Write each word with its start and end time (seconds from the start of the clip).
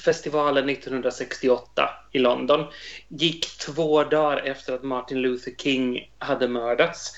festivalen 0.00 0.68
1968 0.68 1.90
i 2.12 2.18
London 2.18 2.66
gick 3.08 3.58
två 3.58 4.04
dagar 4.04 4.36
efter 4.36 4.72
att 4.74 4.82
Martin 4.82 5.22
Luther 5.22 5.52
King 5.58 6.10
hade 6.18 6.48
mördats. 6.48 7.12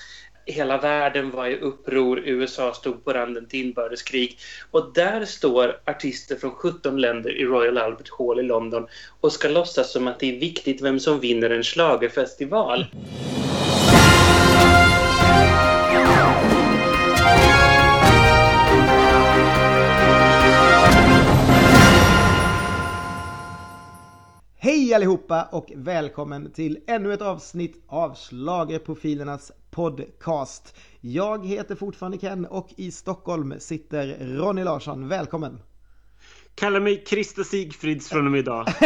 Hela 0.45 0.77
världen 0.77 1.31
var 1.31 1.47
i 1.47 1.59
uppror, 1.59 2.19
USA 2.19 2.73
stod 2.73 3.05
på 3.05 3.13
randen 3.13 3.47
till 3.47 3.65
inbördeskrig. 3.65 4.37
Och 4.71 4.93
där 4.93 5.25
står 5.25 5.81
artister 5.85 6.35
från 6.35 6.51
17 6.51 7.01
länder 7.01 7.37
i 7.37 7.45
Royal 7.45 7.77
Albert 7.77 8.09
Hall 8.17 8.39
i 8.39 8.43
London 8.43 8.87
och 9.21 9.31
ska 9.31 9.47
låtsas 9.47 9.91
som 9.91 10.07
att 10.07 10.19
det 10.19 10.35
är 10.35 10.39
viktigt 10.39 10.81
vem 10.81 10.99
som 10.99 11.19
vinner 11.19 11.49
en 11.49 11.63
schlagerfestival. 11.63 12.85
Hej 24.63 24.93
allihopa 24.93 25.47
och 25.51 25.71
välkommen 25.75 26.51
till 26.51 26.79
ännu 26.87 27.13
ett 27.13 27.21
avsnitt 27.21 27.83
av 27.87 28.15
Schlagerprofilernas 28.15 29.51
podcast. 29.71 30.75
Jag 31.01 31.45
heter 31.45 31.75
fortfarande 31.75 32.17
Ken 32.17 32.45
och 32.45 32.69
i 32.75 32.91
Stockholm 32.91 33.53
sitter 33.59 34.17
Ronny 34.19 34.63
Larsson. 34.63 35.07
Välkommen! 35.07 35.59
Kalla 36.55 36.79
mig 36.79 37.03
Krista 37.03 37.43
Sigfrids 37.43 38.09
från 38.09 38.25
och 38.25 38.31
med 38.31 38.39
idag. 38.39 38.67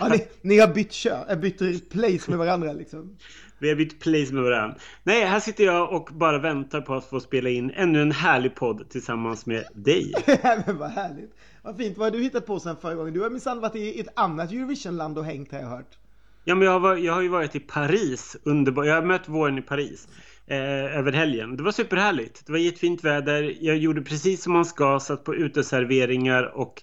ja, 0.00 0.08
ni, 0.08 0.26
ni, 0.42 0.58
har 0.58 0.74
bytt 0.74 0.92
kö, 0.92 1.24
äh, 1.28 1.38
bytt 1.38 1.90
place 1.90 2.30
med 2.30 2.38
varandra 2.38 2.72
liksom. 2.72 3.16
Vi 3.58 3.68
har 3.68 3.76
bytt 3.76 4.00
place 4.00 4.34
med 4.34 4.42
varandra. 4.42 4.76
Nej, 5.02 5.24
här 5.24 5.40
sitter 5.40 5.64
jag 5.64 5.92
och 5.92 6.08
bara 6.12 6.38
väntar 6.38 6.80
på 6.80 6.94
att 6.94 7.04
få 7.04 7.20
spela 7.20 7.50
in 7.50 7.70
ännu 7.70 8.02
en 8.02 8.12
härlig 8.12 8.54
podd 8.54 8.90
tillsammans 8.90 9.46
med 9.46 9.64
dig. 9.74 10.12
Men 10.66 10.78
vad 10.78 10.90
härligt. 10.90 11.34
Vad 11.62 11.76
fint. 11.76 11.98
Vad 11.98 12.06
har 12.06 12.18
du 12.18 12.24
hittat 12.24 12.46
på 12.46 12.60
sen 12.60 12.76
förra 12.76 12.94
gången? 12.94 13.14
Du 13.14 13.20
har 13.20 13.30
minsann 13.30 13.60
varit 13.60 13.76
i 13.76 14.00
ett 14.00 14.08
annat 14.16 14.52
Eurovisionland 14.52 15.18
och 15.18 15.24
hängt 15.24 15.52
har 15.52 15.58
jag 15.58 15.68
hört. 15.68 15.98
Ja, 16.44 16.54
men 16.54 16.66
jag 16.66 16.80
har, 16.80 16.96
jag 16.96 17.12
har 17.12 17.22
ju 17.22 17.28
varit 17.28 17.56
i 17.56 17.60
Paris. 17.60 18.36
Underbar. 18.42 18.84
Jag 18.84 18.94
har 18.94 19.02
mött 19.02 19.28
våren 19.28 19.58
i 19.58 19.62
Paris. 19.62 20.08
Eh, 20.46 20.98
över 20.98 21.12
helgen. 21.12 21.56
Det 21.56 21.62
var 21.62 21.72
superhärligt. 21.72 22.46
Det 22.46 22.52
var 22.52 22.58
jättefint 22.58 23.04
väder. 23.04 23.56
Jag 23.60 23.76
gjorde 23.76 24.02
precis 24.02 24.42
som 24.42 24.52
man 24.52 24.64
ska. 24.64 25.00
Satt 25.00 25.24
på 25.24 25.34
uteserveringar 25.34 26.42
och 26.42 26.82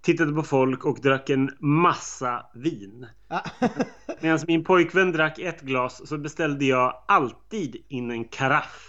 tittade 0.00 0.32
på 0.32 0.42
folk 0.42 0.84
och 0.84 1.00
drack 1.00 1.30
en 1.30 1.50
massa 1.60 2.46
vin. 2.54 3.06
Medan 4.20 4.38
min 4.46 4.64
pojkvän 4.64 5.12
drack 5.12 5.38
ett 5.38 5.60
glas 5.60 6.08
så 6.08 6.18
beställde 6.18 6.64
jag 6.64 7.02
alltid 7.08 7.76
in 7.88 8.10
en 8.10 8.24
karaff. 8.24 8.88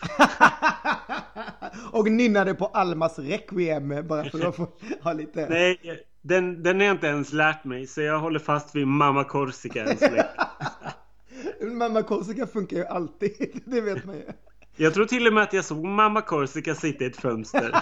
och 1.91 2.11
nynnade 2.11 2.53
på 2.53 2.65
Almas 2.65 3.19
Requiem 3.19 4.07
bara 4.07 4.29
för 4.29 4.47
att 4.47 4.55
få 4.55 4.67
ha 5.01 5.13
lite... 5.13 5.49
Nej, 5.49 5.79
den, 6.21 6.63
den 6.63 6.79
har 6.79 6.87
jag 6.87 6.95
inte 6.95 7.07
ens 7.07 7.33
lärt 7.33 7.63
mig 7.63 7.87
så 7.87 8.01
jag 8.01 8.19
håller 8.19 8.39
fast 8.39 8.75
vid 8.75 8.87
Mamma 8.87 9.23
Corsica 9.23 9.83
än 9.83 9.97
så 9.97 10.05
länge. 10.05 10.25
Mamma 11.61 12.03
Corsica 12.03 12.47
funkar 12.47 12.77
ju 12.77 12.85
alltid, 12.85 13.61
det 13.65 13.81
vet 13.81 14.05
man 14.05 14.15
ju. 14.15 14.23
Jag 14.75 14.93
tror 14.93 15.05
till 15.05 15.27
och 15.27 15.33
med 15.33 15.43
att 15.43 15.53
jag 15.53 15.65
såg 15.65 15.85
Mamma 15.85 16.21
Corsica 16.21 16.75
sitta 16.75 17.03
i 17.03 17.07
ett 17.07 17.17
fönster. 17.17 17.75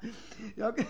Jag, 0.54 0.74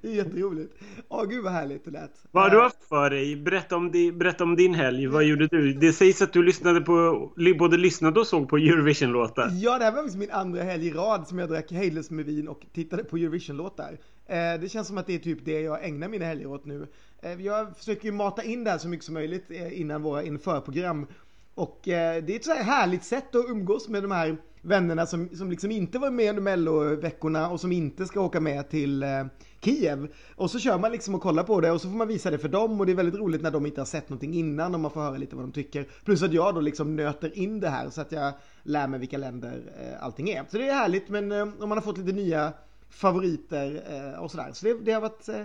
det 0.00 0.08
är 0.08 0.12
jätteroligt. 0.12 0.74
Åh 1.08 1.24
gud 1.24 1.44
vad 1.44 1.52
härligt 1.52 1.84
det 1.84 1.90
lät. 1.90 2.10
Vad 2.30 2.42
har 2.42 2.50
du 2.50 2.62
haft 2.62 2.84
för 2.88 3.10
dig? 3.10 3.36
Berätta 3.36 3.76
om, 3.76 3.90
di, 3.90 4.12
berätta 4.12 4.44
om 4.44 4.56
din 4.56 4.74
helg. 4.74 5.06
Vad 5.06 5.24
gjorde 5.24 5.46
du? 5.46 5.72
Det 5.72 5.92
sägs 5.92 6.22
att 6.22 6.32
du 6.32 6.42
lyssnade 6.42 6.80
på, 6.80 7.32
både 7.58 7.76
lyssnade 7.76 8.20
och 8.20 8.26
såg 8.26 8.48
på 8.48 8.56
Eurovision-låtar. 8.56 9.50
Ja, 9.52 9.78
det 9.78 9.84
här 9.84 9.92
var 9.92 10.18
min 10.18 10.30
andra 10.30 10.62
helg 10.62 10.86
i 10.86 10.90
rad 10.90 11.28
som 11.28 11.38
jag 11.38 11.48
drack 11.48 11.72
Hales 11.72 12.10
med 12.10 12.24
vin 12.24 12.48
och 12.48 12.66
tittade 12.72 13.04
på 13.04 13.16
Eurovision-låtar. 13.16 13.98
Eh, 14.26 14.60
det 14.60 14.72
känns 14.72 14.88
som 14.88 14.98
att 14.98 15.06
det 15.06 15.14
är 15.14 15.18
typ 15.18 15.44
det 15.44 15.60
jag 15.60 15.84
ägnar 15.84 16.08
mina 16.08 16.24
helger 16.24 16.46
åt 16.46 16.64
nu. 16.64 16.86
Eh, 17.22 17.42
jag 17.42 17.76
försöker 17.76 18.04
ju 18.04 18.12
mata 18.12 18.42
in 18.42 18.64
det 18.64 18.70
här 18.70 18.78
så 18.78 18.88
mycket 18.88 19.04
som 19.04 19.14
möjligt 19.14 19.50
eh, 19.50 19.80
innan 19.80 20.02
våra 20.02 20.22
införprogram. 20.22 21.06
Och 21.54 21.80
det 21.84 21.92
är 21.92 22.36
ett 22.36 22.44
så 22.44 22.52
här 22.52 22.62
härligt 22.62 23.04
sätt 23.04 23.34
att 23.34 23.44
umgås 23.48 23.88
med 23.88 24.02
de 24.02 24.10
här 24.10 24.36
vännerna 24.64 25.06
som, 25.06 25.28
som 25.36 25.50
liksom 25.50 25.70
inte 25.70 25.98
var 25.98 26.10
med 26.10 26.30
under 26.30 26.42
melloveckorna 26.42 27.50
och 27.50 27.60
som 27.60 27.72
inte 27.72 28.06
ska 28.06 28.20
åka 28.20 28.40
med 28.40 28.68
till 28.68 29.02
eh, 29.02 29.24
Kiev. 29.60 30.08
Och 30.34 30.50
så 30.50 30.58
kör 30.58 30.78
man 30.78 30.92
liksom 30.92 31.14
och 31.14 31.22
kollar 31.22 31.44
på 31.44 31.60
det 31.60 31.70
och 31.70 31.80
så 31.80 31.88
får 31.88 31.96
man 31.96 32.08
visa 32.08 32.30
det 32.30 32.38
för 32.38 32.48
dem 32.48 32.80
och 32.80 32.86
det 32.86 32.92
är 32.92 32.96
väldigt 32.96 33.20
roligt 33.20 33.42
när 33.42 33.50
de 33.50 33.66
inte 33.66 33.80
har 33.80 33.86
sett 33.86 34.08
någonting 34.08 34.34
innan 34.34 34.74
och 34.74 34.80
man 34.80 34.90
får 34.90 35.00
höra 35.00 35.16
lite 35.16 35.36
vad 35.36 35.44
de 35.44 35.52
tycker. 35.52 35.86
Plus 36.04 36.22
att 36.22 36.32
jag 36.32 36.54
då 36.54 36.60
liksom 36.60 36.96
nöter 36.96 37.38
in 37.38 37.60
det 37.60 37.68
här 37.68 37.90
så 37.90 38.00
att 38.00 38.12
jag 38.12 38.32
lär 38.62 38.88
mig 38.88 39.00
vilka 39.00 39.18
länder 39.18 39.62
eh, 39.80 40.04
allting 40.04 40.30
är. 40.30 40.44
Så 40.50 40.58
det 40.58 40.68
är 40.68 40.74
härligt 40.74 41.08
men 41.08 41.32
eh, 41.32 41.42
om 41.42 41.68
man 41.68 41.78
har 41.78 41.80
fått 41.80 41.98
lite 41.98 42.12
nya 42.12 42.52
favoriter 42.88 43.82
eh, 43.90 44.20
och 44.22 44.30
sådär. 44.30 44.50
Så 44.52 44.66
det, 44.66 44.74
det 44.84 44.92
har 44.92 45.00
varit 45.00 45.28
eh, 45.28 45.42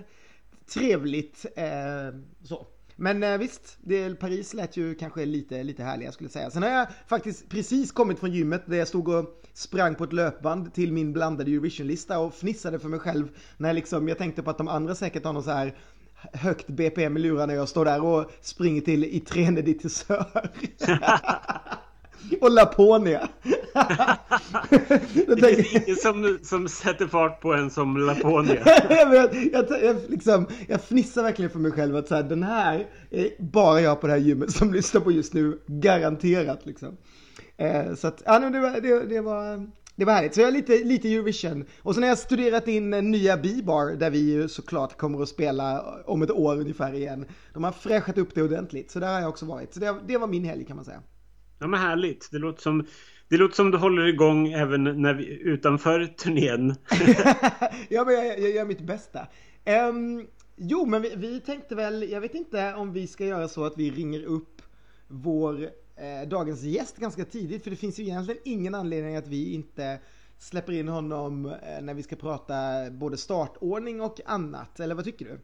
trevligt 0.73 1.45
eh, 1.55 2.19
så. 2.43 2.67
Men 2.99 3.23
eh, 3.23 3.37
visst, 3.37 3.77
det, 3.81 4.15
Paris 4.19 4.53
lät 4.53 4.77
ju 4.77 4.95
kanske 4.95 5.25
lite, 5.25 5.63
lite 5.63 5.83
härligare 5.83 6.13
skulle 6.13 6.25
jag 6.25 6.31
säga. 6.31 6.51
Sen 6.51 6.63
har 6.63 6.69
jag 6.69 6.87
faktiskt 7.07 7.49
precis 7.49 7.91
kommit 7.91 8.19
från 8.19 8.31
gymmet 8.31 8.63
där 8.65 8.77
jag 8.77 8.87
stod 8.87 9.07
och 9.07 9.43
sprang 9.53 9.95
på 9.95 10.03
ett 10.03 10.13
löpband 10.13 10.73
till 10.73 10.93
min 10.93 11.13
blandade 11.13 11.51
Eurovision-lista 11.51 12.19
och 12.19 12.33
fnissade 12.33 12.79
för 12.79 12.89
mig 12.89 12.99
själv 12.99 13.29
när 13.57 13.69
jag 13.69 13.75
liksom, 13.75 14.07
jag 14.07 14.17
tänkte 14.17 14.43
på 14.43 14.49
att 14.49 14.57
de 14.57 14.67
andra 14.67 14.95
säkert 14.95 15.25
har 15.25 15.33
någon 15.33 15.43
så 15.43 15.51
här 15.51 15.75
högt 16.33 16.67
BPM 16.67 17.17
i 17.17 17.19
lurarna 17.19 17.53
och 17.53 17.59
jag 17.59 17.69
står 17.69 17.85
där 17.85 18.03
och 18.03 18.31
springer 18.41 18.81
till 18.81 19.03
i 19.03 19.19
Trene 19.19 19.61
dit 19.61 19.91
Sör. 19.91 20.51
och 22.41 22.51
Laponia. 22.51 23.29
det 25.27 25.55
finns 25.55 25.73
ingen 25.73 25.95
som, 25.95 26.39
som 26.43 26.67
sätter 26.67 27.07
fart 27.07 27.41
på 27.41 27.53
en 27.53 27.69
som 27.69 27.97
Laponia. 27.97 28.61
jag, 28.89 29.35
jag, 29.53 29.65
jag, 29.83 29.95
liksom, 30.07 30.47
jag 30.67 30.81
fnissar 30.81 31.23
verkligen 31.23 31.51
för 31.51 31.59
mig 31.59 31.71
själv 31.71 31.95
att 31.95 32.07
så 32.07 32.15
här, 32.15 32.23
den 32.23 32.43
här 32.43 32.87
är 33.09 33.29
bara 33.39 33.81
jag 33.81 34.01
på 34.01 34.07
det 34.07 34.13
här 34.13 34.19
gymmet 34.19 34.51
som 34.51 34.73
lyssnar 34.73 35.01
på 35.01 35.11
just 35.11 35.33
nu, 35.33 35.59
garanterat 35.67 36.65
liksom. 36.65 36.97
Eh, 37.57 37.95
så 37.95 38.07
att, 38.07 38.21
ja, 38.25 38.39
det, 38.39 38.59
var, 38.59 38.81
det, 38.81 39.05
det, 39.05 39.21
var, 39.21 39.67
det 39.95 40.05
var 40.05 40.13
härligt. 40.13 40.33
Så 40.33 40.41
jag 40.41 40.47
har 40.47 40.51
lite, 40.51 40.83
lite 40.83 41.13
Eurovision. 41.13 41.65
Och 41.81 41.93
sen 41.93 42.03
har 42.03 42.09
jag 42.09 42.17
studerat 42.17 42.67
in 42.67 42.89
nya 42.89 43.37
B-bar 43.37 43.95
där 43.95 44.09
vi 44.09 44.19
ju 44.19 44.47
såklart 44.47 44.97
kommer 44.97 45.21
att 45.21 45.29
spela 45.29 45.81
om 46.05 46.21
ett 46.21 46.31
år 46.31 46.59
ungefär 46.59 46.93
igen. 46.93 47.25
De 47.53 47.63
har 47.63 47.71
fräschat 47.71 48.17
upp 48.17 48.35
det 48.35 48.43
ordentligt, 48.43 48.91
så 48.91 48.99
där 48.99 49.13
har 49.13 49.19
jag 49.19 49.29
också 49.29 49.45
varit. 49.45 49.73
Så 49.73 49.79
det, 49.79 49.95
det 50.07 50.17
var 50.17 50.27
min 50.27 50.45
helg 50.45 50.65
kan 50.65 50.75
man 50.75 50.85
säga. 50.85 51.01
Ja 51.59 51.67
men 51.67 51.79
härligt. 51.79 52.29
Det 52.31 52.37
låter 52.37 52.61
som, 52.61 52.85
det 53.27 53.37
låter 53.37 53.55
som 53.55 53.71
du 53.71 53.77
håller 53.77 54.05
igång 54.05 54.47
även 54.47 55.01
när 55.01 55.13
vi, 55.13 55.25
utanför 55.25 56.05
turnén. 56.05 56.75
ja 57.89 58.05
men 58.05 58.13
jag, 58.13 58.39
jag 58.39 58.51
gör 58.51 58.65
mitt 58.65 58.81
bästa. 58.81 59.27
Um, 59.89 60.27
jo 60.55 60.85
men 60.85 61.01
vi, 61.01 61.15
vi, 61.15 61.39
tänkte 61.39 61.75
väl, 61.75 62.09
jag 62.11 62.21
vet 62.21 62.35
inte 62.35 62.73
om 62.73 62.93
vi 62.93 63.07
ska 63.07 63.25
göra 63.25 63.47
så 63.47 63.65
att 63.65 63.77
vi 63.77 63.91
ringer 63.91 64.23
upp 64.23 64.61
vår 65.07 65.69
eh, 65.95 66.27
dagens 66.27 66.63
gäst 66.63 66.97
ganska 66.97 67.25
tidigt. 67.25 67.63
För 67.63 67.69
det 67.69 67.75
finns 67.75 67.99
ju 67.99 68.03
egentligen 68.03 68.41
ingen 68.45 68.75
anledning 68.75 69.15
att 69.15 69.27
vi 69.27 69.53
inte 69.53 69.99
släpper 70.37 70.73
in 70.73 70.87
honom 70.87 71.45
eh, 71.45 71.81
när 71.81 71.93
vi 71.93 72.03
ska 72.03 72.15
prata 72.15 72.55
både 72.91 73.17
startordning 73.17 74.01
och 74.01 74.19
annat. 74.25 74.79
Eller 74.79 74.95
vad 74.95 75.05
tycker 75.05 75.25
du? 75.25 75.39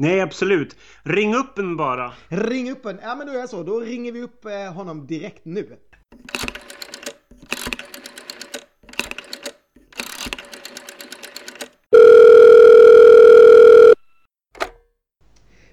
Nej, 0.00 0.20
absolut. 0.20 0.76
Ring 1.02 1.34
upp 1.34 1.58
en 1.58 1.76
bara. 1.76 2.12
Ring 2.28 2.70
upp 2.70 2.86
en. 2.86 2.98
Ja, 3.02 3.14
men 3.14 3.26
då 3.26 3.32
är 3.32 3.42
det 3.42 3.48
så. 3.48 3.62
Då 3.62 3.80
ringer 3.80 4.12
vi 4.12 4.22
upp 4.22 4.44
eh, 4.44 4.72
honom 4.72 5.06
direkt 5.06 5.44
nu. 5.44 5.76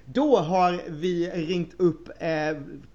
Då 0.04 0.36
har 0.36 0.80
vi 0.88 1.30
ringt 1.30 1.80
upp 1.80 2.08
eh, 2.18 2.28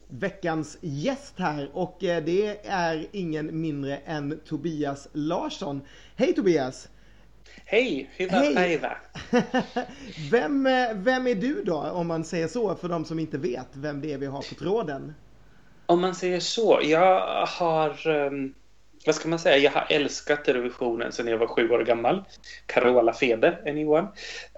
veckans 0.10 0.78
gäst 0.82 1.34
här 1.38 1.70
och 1.74 2.04
eh, 2.04 2.24
det 2.24 2.68
är 2.68 3.08
ingen 3.12 3.62
mindre 3.62 3.98
än 3.98 4.40
Tobias 4.46 5.08
Larsson. 5.14 5.82
Hej 6.16 6.34
Tobias! 6.34 6.90
Hej, 7.66 8.10
hyvää 8.20 8.40
Hej. 8.56 8.82
vem, 10.32 10.68
eh, 10.68 10.94
vem 10.94 11.28
är 11.28 11.36
du 11.36 11.64
då, 11.64 11.78
om 11.78 12.08
man 12.08 12.24
säger 12.24 12.48
så, 12.48 12.76
för 12.76 12.90
de 12.90 13.06
som 13.06 13.20
inte 13.20 13.38
vet 13.38 13.68
vem 13.74 14.02
det 14.02 14.14
är 14.14 14.18
vi 14.18 14.26
har 14.26 14.42
på 14.50 14.56
tråden? 14.56 15.14
Om 15.86 16.02
man 16.02 16.16
säger 16.16 16.40
så, 16.40 16.80
jag 16.84 17.46
har, 17.46 18.08
um, 18.08 18.54
vad 19.06 19.16
ska 19.16 19.30
man 19.30 19.40
säga, 19.40 19.58
jag 19.58 19.72
har 19.72 19.88
älskat 19.90 20.48
Eurovisionen 20.48 21.12
sedan 21.12 21.28
jag 21.28 21.38
var 21.38 21.48
sju 21.48 21.70
år 21.70 21.84
gammal. 21.84 22.24
Carola 22.66 23.14
Fede, 23.14 23.58
anyone? 23.66 24.08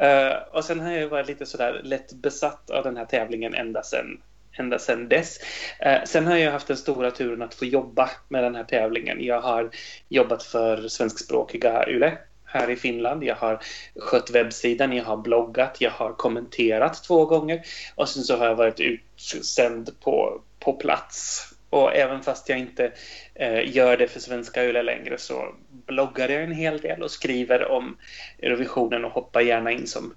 Uh, 0.02 0.56
och 0.56 0.66
sen 0.66 0.80
har 0.80 0.92
jag 0.92 1.08
varit 1.08 1.28
lite 1.28 1.46
sådär 1.46 1.82
lätt 1.84 2.14
besatt 2.14 2.70
av 2.70 2.84
den 2.84 2.98
här 2.98 3.06
tävlingen 3.06 3.54
ända 3.54 3.84
sedan 3.84 4.22
ända 4.58 4.80
sedan 4.80 5.10
dess. 5.10 5.40
Eh, 5.80 6.04
sen 6.06 6.28
har 6.28 6.38
jag 6.38 6.52
haft 6.52 6.68
den 6.68 6.78
stora 6.78 7.12
turen 7.12 7.42
att 7.42 7.54
få 7.54 7.66
jobba 7.66 8.10
med 8.30 8.44
den 8.44 8.56
här 8.56 8.64
tävlingen. 8.64 9.24
Jag 9.24 9.42
har 9.42 9.70
jobbat 10.10 10.44
för 10.44 10.88
svenskspråkiga 10.88 11.90
YLE 11.90 12.18
här 12.54 12.70
i 12.70 12.76
Finland. 12.76 13.24
Jag 13.24 13.36
har 13.36 13.60
skött 13.96 14.30
webbsidan, 14.30 14.94
jag 14.94 15.04
har 15.04 15.18
bloggat, 15.18 15.78
jag 15.80 15.92
har 15.92 16.14
kommenterat 16.14 17.04
två 17.04 17.26
gånger 17.26 17.62
och 17.96 18.10
sen 18.10 18.24
så 18.24 18.38
har 18.38 18.46
jag 18.46 18.56
varit 18.56 18.80
utsänd 18.80 20.00
på, 20.00 20.42
på 20.60 20.74
plats. 20.74 21.48
Och 21.70 21.96
även 21.96 22.24
fast 22.24 22.50
jag 22.50 22.60
inte 22.60 22.92
eh, 23.36 23.76
gör 23.76 23.98
det 23.98 24.08
för 24.08 24.20
svenska 24.20 24.66
YLE 24.66 24.84
längre 24.84 25.18
så 25.18 25.56
bloggar 25.70 26.30
jag 26.30 26.44
en 26.44 26.52
hel 26.52 26.78
del 26.78 27.04
och 27.04 27.12
skriver 27.12 27.72
om 27.72 27.98
Eurovisionen 28.40 29.06
och 29.06 29.12
hoppar 29.12 29.42
gärna 29.42 29.72
in 29.72 29.88
som 29.88 30.14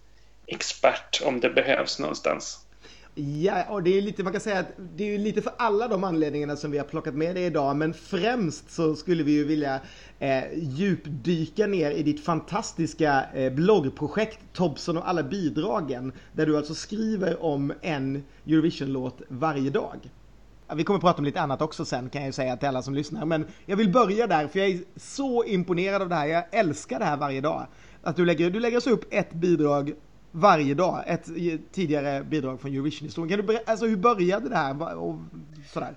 expert 0.46 1.22
om 1.24 1.40
det 1.40 1.50
behövs 1.50 1.98
någonstans. 1.98 2.65
Ja, 3.18 3.64
och 3.68 3.82
det 3.82 3.98
är 3.98 4.02
lite, 4.02 4.22
man 4.22 4.32
kan 4.32 4.40
säga 4.40 4.58
att 4.58 4.72
det 4.96 5.14
är 5.14 5.18
lite 5.18 5.42
för 5.42 5.52
alla 5.56 5.88
de 5.88 6.04
anledningarna 6.04 6.56
som 6.56 6.70
vi 6.70 6.78
har 6.78 6.84
plockat 6.84 7.14
med 7.14 7.34
dig 7.34 7.44
idag, 7.44 7.76
men 7.76 7.94
främst 7.94 8.70
så 8.70 8.94
skulle 8.94 9.22
vi 9.22 9.32
ju 9.32 9.44
vilja 9.44 9.80
eh, 10.18 10.44
djupdyka 10.54 11.66
ner 11.66 11.90
i 11.90 12.02
ditt 12.02 12.24
fantastiska 12.24 13.24
eh, 13.34 13.52
bloggprojekt 13.52 14.38
Tobson 14.52 14.96
och 14.96 15.08
alla 15.08 15.22
bidragen, 15.22 16.12
där 16.32 16.46
du 16.46 16.56
alltså 16.56 16.74
skriver 16.74 17.42
om 17.42 17.72
en 17.82 18.24
Eurovision-låt 18.46 19.22
varje 19.28 19.70
dag. 19.70 20.10
Vi 20.74 20.84
kommer 20.84 20.98
att 20.98 21.04
prata 21.04 21.18
om 21.18 21.24
lite 21.24 21.40
annat 21.40 21.62
också 21.62 21.84
sen 21.84 22.08
kan 22.08 22.22
jag 22.22 22.26
ju 22.26 22.32
säga 22.32 22.56
till 22.56 22.68
alla 22.68 22.82
som 22.82 22.94
lyssnar, 22.94 23.24
men 23.24 23.46
jag 23.66 23.76
vill 23.76 23.92
börja 23.92 24.26
där 24.26 24.48
för 24.48 24.58
jag 24.58 24.68
är 24.68 24.80
så 24.96 25.44
imponerad 25.44 26.02
av 26.02 26.08
det 26.08 26.14
här. 26.14 26.26
Jag 26.26 26.44
älskar 26.50 26.98
det 26.98 27.04
här 27.04 27.16
varje 27.16 27.40
dag. 27.40 27.66
Att 28.02 28.16
du 28.16 28.24
lägger, 28.24 28.50
du 28.50 28.60
lägger 28.60 28.80
så 28.80 28.90
upp 28.90 29.04
ett 29.10 29.32
bidrag 29.32 29.92
varje 30.36 30.74
dag. 30.74 31.04
Ett 31.06 31.24
tidigare 31.72 32.24
bidrag 32.24 32.60
från 32.60 32.72
Eurovision-historien. 32.72 33.38
Kan 33.38 33.46
du 33.46 33.58
alltså 33.66 33.86
hur 33.86 33.96
började 33.96 34.48
det 34.48 34.56
här 34.56 34.98
och 34.98 35.16
sådär? 35.72 35.94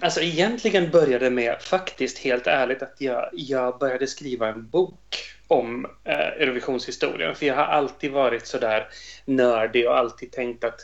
Alltså 0.00 0.20
egentligen 0.20 0.90
började 0.90 1.24
det 1.24 1.30
med, 1.30 1.62
faktiskt 1.62 2.18
helt 2.18 2.46
ärligt, 2.46 2.82
att 2.82 2.94
jag, 2.98 3.28
jag 3.32 3.78
började 3.78 4.06
skriva 4.06 4.48
en 4.48 4.68
bok 4.68 5.16
om 5.48 5.86
eh, 6.04 6.42
Eurovisionshistorien. 6.42 7.34
För 7.34 7.46
jag 7.46 7.54
har 7.54 7.64
alltid 7.64 8.12
varit 8.12 8.46
sådär 8.46 8.88
nördig 9.24 9.88
och 9.88 9.98
alltid 9.98 10.32
tänkt 10.32 10.64
att 10.64 10.80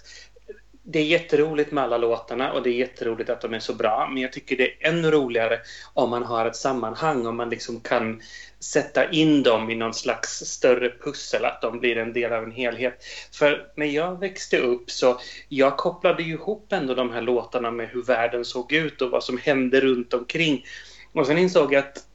det 0.85 0.99
är 0.99 1.05
jätteroligt 1.05 1.73
med 1.73 1.85
alla 1.85 1.99
låtarna 1.99 2.53
och 2.53 2.63
det 2.63 2.71
är 2.71 2.75
jätteroligt 2.75 3.31
att 3.31 3.41
de 3.41 3.55
är 3.55 3.59
så 3.59 3.75
bra. 3.75 4.09
Men 4.13 4.23
jag 4.23 4.33
tycker 4.33 4.57
det 4.57 4.65
är 4.65 4.89
ännu 4.89 5.11
roligare 5.11 5.61
om 5.95 6.11
man 6.11 6.23
har 6.23 6.47
ett 6.47 6.57
sammanhang, 6.57 7.27
om 7.27 7.37
man 7.37 7.51
liksom 7.51 7.81
kan 7.81 8.23
sätta 8.61 9.11
in 9.11 9.43
dem 9.43 9.71
i 9.71 9.75
någon 9.75 9.95
slags 9.95 10.31
större 10.31 10.91
pussel, 11.05 11.45
att 11.45 11.63
de 11.63 11.81
blir 11.81 11.99
en 11.99 12.13
del 12.13 12.33
av 12.33 12.45
en 12.45 12.53
helhet. 12.53 13.05
För 13.33 13.73
när 13.77 13.87
jag 13.87 14.21
växte 14.21 14.59
upp 14.59 14.91
så 14.91 15.21
jag 15.49 15.77
kopplade 15.77 16.23
ju 16.23 16.33
ihop 16.33 16.73
ändå 16.73 16.95
de 16.95 17.11
här 17.11 17.23
låtarna 17.23 17.71
med 17.71 17.89
hur 17.89 18.03
världen 18.03 18.45
såg 18.45 18.73
ut 18.73 19.03
och 19.03 19.11
vad 19.11 19.25
som 19.25 19.39
hände 19.39 19.81
runt 19.81 20.15
omkring. 20.15 20.65
Och 21.13 21.27
sen 21.27 21.39
insåg 21.39 21.73
jag 21.73 21.85
att 21.85 22.07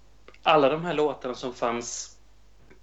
alla 0.43 0.69
de 0.69 0.85
här 0.85 0.93
låtarna 0.93 1.35
som 1.35 1.53
fanns 1.53 2.16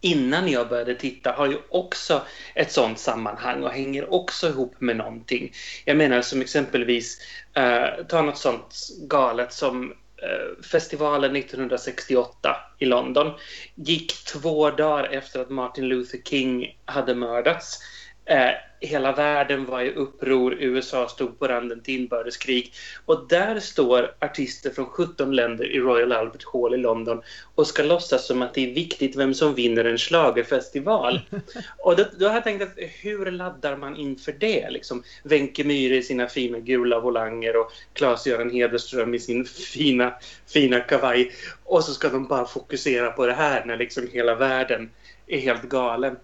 innan 0.05 0.49
jag 0.49 0.69
började 0.69 0.95
titta 0.95 1.33
har 1.33 1.47
ju 1.47 1.59
också 1.69 2.23
ett 2.55 2.73
sånt 2.73 2.99
sammanhang 2.99 3.63
och 3.63 3.71
hänger 3.71 4.13
också 4.13 4.49
ihop 4.49 4.75
med 4.79 4.97
någonting. 4.97 5.53
Jag 5.85 5.97
menar 5.97 6.23
som 6.23 6.41
exempelvis, 6.41 7.21
eh, 7.55 8.05
ta 8.09 8.23
något 8.23 8.39
sånt 8.39 8.89
galet 9.09 9.53
som 9.53 9.93
eh, 10.17 10.65
festivalen 10.65 11.37
1968 11.37 12.57
i 12.79 12.85
London 12.85 13.33
gick 13.75 14.25
två 14.25 14.71
dagar 14.71 15.05
efter 15.05 15.41
att 15.41 15.51
Martin 15.51 15.89
Luther 15.89 16.19
King 16.25 16.79
hade 16.85 17.15
mördats. 17.15 17.79
Eh, 18.27 18.51
hela 18.81 19.13
världen 19.13 19.65
var 19.67 19.83
i 19.83 19.95
uppror, 19.95 20.55
USA 20.61 21.09
stod 21.09 21.39
på 21.39 21.49
randen 21.49 21.81
till 21.81 22.01
inbördeskrig. 22.01 22.73
Och 23.05 23.29
där 23.29 23.61
står 23.61 24.15
artister 24.21 24.71
från 24.71 24.87
17 24.87 25.37
länder 25.37 25.73
i 25.73 25.79
Royal 25.79 26.13
Albert 26.13 26.45
Hall 26.53 26.75
i 26.75 26.77
London 26.77 27.23
och 27.55 27.67
ska 27.67 27.83
låtsas 27.83 28.27
som 28.27 28.43
att 28.43 28.55
det 28.55 28.71
är 28.71 28.75
viktigt 28.75 29.17
vem 29.17 29.35
som 29.35 29.55
vinner 29.55 29.85
en 29.85 29.99
slagerfestival. 29.99 31.21
och 31.79 31.97
då, 31.97 32.05
då 32.19 32.27
har 32.27 32.35
jag 32.35 32.45
tänkt 32.45 32.63
att 32.63 32.75
hur 32.77 33.31
laddar 33.31 33.77
man 33.77 33.97
inför 33.97 34.33
det? 34.33 34.71
Liksom, 34.71 35.03
Wenche 35.23 35.65
Myhre 35.65 35.97
i 35.97 36.03
sina 36.03 36.27
fina 36.27 36.59
gula 36.59 37.01
volanger 37.01 37.57
och 37.57 37.73
Claes-Göran 37.95 38.51
Hederström 38.51 39.15
i 39.15 39.19
sin 39.19 39.45
fina, 39.45 40.15
fina 40.47 40.81
kavaj. 40.81 41.33
Och 41.65 41.85
så 41.85 41.93
ska 41.93 42.09
de 42.09 42.27
bara 42.27 42.47
fokusera 42.47 43.11
på 43.11 43.27
det 43.27 43.33
här 43.33 43.65
när 43.65 43.77
liksom 43.77 44.09
hela 44.13 44.35
världen 44.35 44.91
är 45.27 45.39
helt 45.39 45.63
galen. 45.63 46.17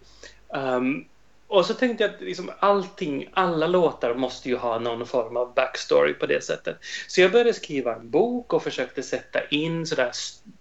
Um, 0.48 1.04
och 1.50 1.66
så 1.66 1.74
tänkte 1.74 2.04
jag 2.04 2.14
att 2.14 2.20
liksom 2.20 2.50
allting, 2.58 3.28
alla 3.32 3.66
låtar 3.66 4.14
måste 4.14 4.48
ju 4.48 4.56
ha 4.56 4.78
någon 4.78 5.06
form 5.06 5.36
av 5.36 5.54
backstory 5.54 6.14
på 6.14 6.26
det 6.26 6.44
sättet. 6.44 6.76
Så 7.08 7.20
jag 7.20 7.32
började 7.32 7.52
skriva 7.52 7.94
en 7.94 8.10
bok 8.10 8.52
och 8.52 8.62
försökte 8.62 9.02
sätta 9.02 9.44
in 9.48 9.86
sådär 9.86 10.10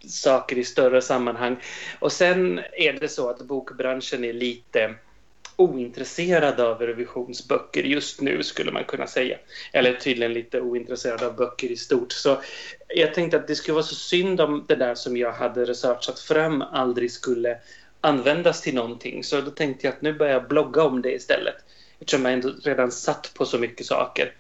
saker 0.08 0.58
i 0.58 0.64
större 0.64 1.02
sammanhang. 1.02 1.58
Och 2.00 2.12
sen 2.12 2.60
är 2.74 2.94
det 2.94 3.08
så 3.08 3.30
att 3.30 3.42
bokbranschen 3.42 4.24
är 4.24 4.34
lite 4.34 4.96
ointresserad 5.56 6.60
av 6.60 6.82
revisionsböcker 6.82 7.84
just 7.84 8.22
nu 8.22 8.44
skulle 8.44 8.72
man 8.72 8.84
kunna 8.84 9.08
säga. 9.08 9.38
Eller 9.74 9.94
tydligen 9.94 10.34
lite 10.34 10.62
ointresserad 10.62 11.24
av 11.24 11.36
böcker 11.36 11.72
i 11.72 11.78
stort. 11.78 12.12
Så 12.12 12.42
jag 12.88 13.14
tänkte 13.14 13.38
att 13.38 13.48
det 13.48 13.56
skulle 13.56 13.74
vara 13.74 13.84
så 13.84 13.96
synd 13.96 14.42
om 14.42 14.66
det 14.68 14.76
där 14.76 14.96
som 14.96 15.18
jag 15.18 15.32
hade 15.32 15.66
researchat 15.66 16.20
fram 16.20 16.62
aldrig 16.62 17.12
skulle 17.12 17.58
användas 18.02 18.62
till 18.62 18.76
någonting. 18.76 19.24
Så 19.24 19.42
då 19.42 19.52
tänkte 19.52 19.88
jag 19.88 19.94
att 19.94 20.02
nu 20.02 20.14
börjar 20.14 20.34
jag 20.34 20.48
blogga 20.48 20.84
om 20.84 21.02
det 21.02 21.12
istället. 21.12 21.56
Eftersom 22.00 22.26
jag 22.26 22.34
ändå 22.34 22.54
redan 22.64 22.92
satt 22.92 23.32
på 23.34 23.46
så 23.46 23.58
mycket 23.58 23.86
saker. 23.86 24.34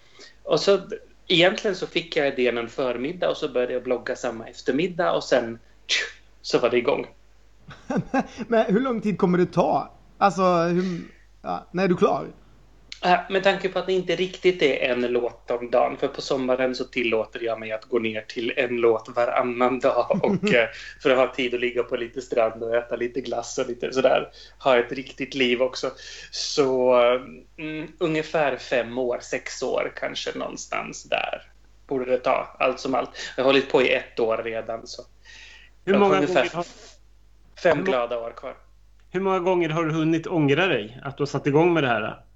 Och 0.43 0.59
så 0.59 0.79
egentligen 1.27 1.75
så 1.75 1.87
fick 1.87 2.15
jag 2.15 2.27
idén 2.27 2.57
en 2.57 2.69
förmiddag 2.69 3.29
och 3.29 3.37
så 3.37 3.49
började 3.49 3.73
jag 3.73 3.83
blogga 3.83 4.15
samma 4.15 4.47
eftermiddag 4.47 5.11
och 5.11 5.23
sen 5.23 5.59
så 6.41 6.59
var 6.59 6.69
det 6.69 6.77
igång. 6.77 7.07
Men 8.47 8.65
hur 8.65 8.79
lång 8.79 9.01
tid 9.01 9.17
kommer 9.17 9.37
det 9.37 9.45
ta? 9.45 9.91
Alltså, 10.17 10.43
hur, 10.43 11.01
ja, 11.41 11.67
när 11.71 11.83
är 11.83 11.87
du 11.87 11.95
klar? 11.95 12.27
Med 13.29 13.43
tanke 13.43 13.69
på 13.69 13.79
att 13.79 13.85
det 13.85 13.93
inte 13.93 14.15
riktigt 14.15 14.61
är 14.61 14.91
en 14.91 15.01
låt 15.01 15.51
om 15.51 15.71
dagen, 15.71 15.97
för 15.97 16.07
på 16.07 16.21
sommaren 16.21 16.75
så 16.75 16.83
tillåter 16.83 17.43
jag 17.43 17.59
mig 17.59 17.71
att 17.71 17.85
gå 17.85 17.99
ner 17.99 18.21
till 18.21 18.53
en 18.57 18.77
låt 18.77 19.09
varannan 19.15 19.79
dag 19.79 20.19
och 20.23 20.53
eh, 20.53 20.69
för 21.01 21.09
att 21.09 21.17
ha 21.17 21.35
tid 21.35 21.53
att 21.53 21.59
ligga 21.59 21.83
på 21.83 21.95
lite 21.95 22.21
strand 22.21 22.63
och 22.63 22.75
äta 22.75 22.95
lite 22.95 23.21
glass 23.21 23.57
och 23.57 23.67
lite 23.67 23.93
sådär, 23.93 24.29
ha 24.63 24.77
ett 24.77 24.91
riktigt 24.91 25.35
liv 25.35 25.61
också. 25.61 25.91
Så 26.31 26.93
mm, 27.57 27.91
ungefär 27.99 28.57
fem 28.57 28.97
år, 28.97 29.19
sex 29.21 29.63
år 29.63 29.93
kanske 29.95 30.37
någonstans 30.37 31.03
där 31.03 31.41
borde 31.87 32.05
det 32.05 32.17
ta, 32.17 32.55
allt 32.59 32.79
som 32.79 32.95
allt. 32.95 33.09
Jag 33.37 33.43
har 33.43 33.49
hållit 33.49 33.71
på 33.71 33.81
i 33.81 33.93
ett 33.93 34.19
år 34.19 34.37
redan 34.37 34.87
så. 34.87 35.01
Hur 35.85 35.97
många 35.97 36.15
ungefär 36.15 36.49
har... 36.53 36.65
fem 37.63 37.83
glada 37.83 38.19
år 38.19 38.31
kvar. 38.31 38.55
Hur 39.11 39.21
många 39.21 39.39
gånger 39.39 39.69
har 39.69 39.83
du 39.83 39.91
hunnit 39.91 40.27
ångra 40.27 40.67
dig 40.67 40.99
att 41.03 41.17
du 41.17 41.21
har 41.21 41.27
satt 41.27 41.47
igång 41.47 41.73
med 41.73 41.83
det 41.83 41.87
här? 41.87 42.28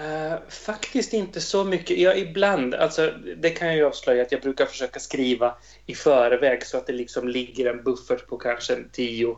Uh, 0.00 0.36
faktiskt 0.48 1.12
inte 1.12 1.40
så 1.40 1.64
mycket. 1.64 1.98
Ja, 1.98 2.14
ibland. 2.14 2.74
Alltså, 2.74 3.12
det 3.36 3.50
kan 3.50 3.68
jag 3.68 3.76
ju 3.76 3.84
avslöja 3.84 4.22
att 4.22 4.32
jag 4.32 4.40
brukar 4.40 4.66
försöka 4.66 5.00
skriva 5.00 5.54
i 5.86 5.94
förväg 5.94 6.66
så 6.66 6.76
att 6.76 6.86
det 6.86 6.92
liksom 6.92 7.28
ligger 7.28 7.70
en 7.70 7.82
buffert 7.82 8.26
på 8.26 8.36
kanske 8.36 8.76
tio, 8.92 9.36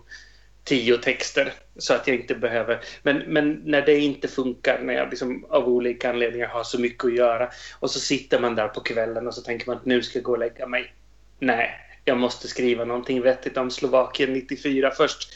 tio 0.65 0.99
texter. 0.99 1.53
Så 1.77 1.95
att 1.95 2.07
jag 2.07 2.17
inte 2.17 2.35
behöver. 2.35 2.81
Men, 3.03 3.19
men 3.19 3.63
när 3.65 3.83
det 3.83 3.99
inte 3.99 4.29
funkar, 4.29 4.81
när 4.83 4.95
jag 4.95 5.11
liksom 5.11 5.45
av 5.51 5.69
olika 5.69 6.11
anledningar 6.11 6.49
har 6.49 6.65
så 6.65 6.81
mycket 6.81 7.05
att 7.05 7.15
göra 7.15 7.51
och 7.79 7.91
så 7.91 8.01
sitter 8.01 8.41
man 8.41 8.55
där 8.55 8.69
på 8.69 8.81
kvällen 8.81 9.27
och 9.27 9.35
så 9.35 9.43
tänker 9.43 9.67
man 9.67 9.77
att 9.77 9.87
nu 9.87 10.03
ska 10.03 10.19
jag 10.19 10.25
gå 10.25 10.33
och 10.33 10.39
lägga 10.39 10.67
mig. 10.67 10.95
Nej, 11.39 11.71
jag 12.05 12.19
måste 12.19 12.49
skriva 12.49 12.85
någonting 12.85 13.21
vettigt 13.21 13.57
om 13.57 13.71
Slovakien 13.71 14.33
94 14.33 14.91
först. 14.91 15.29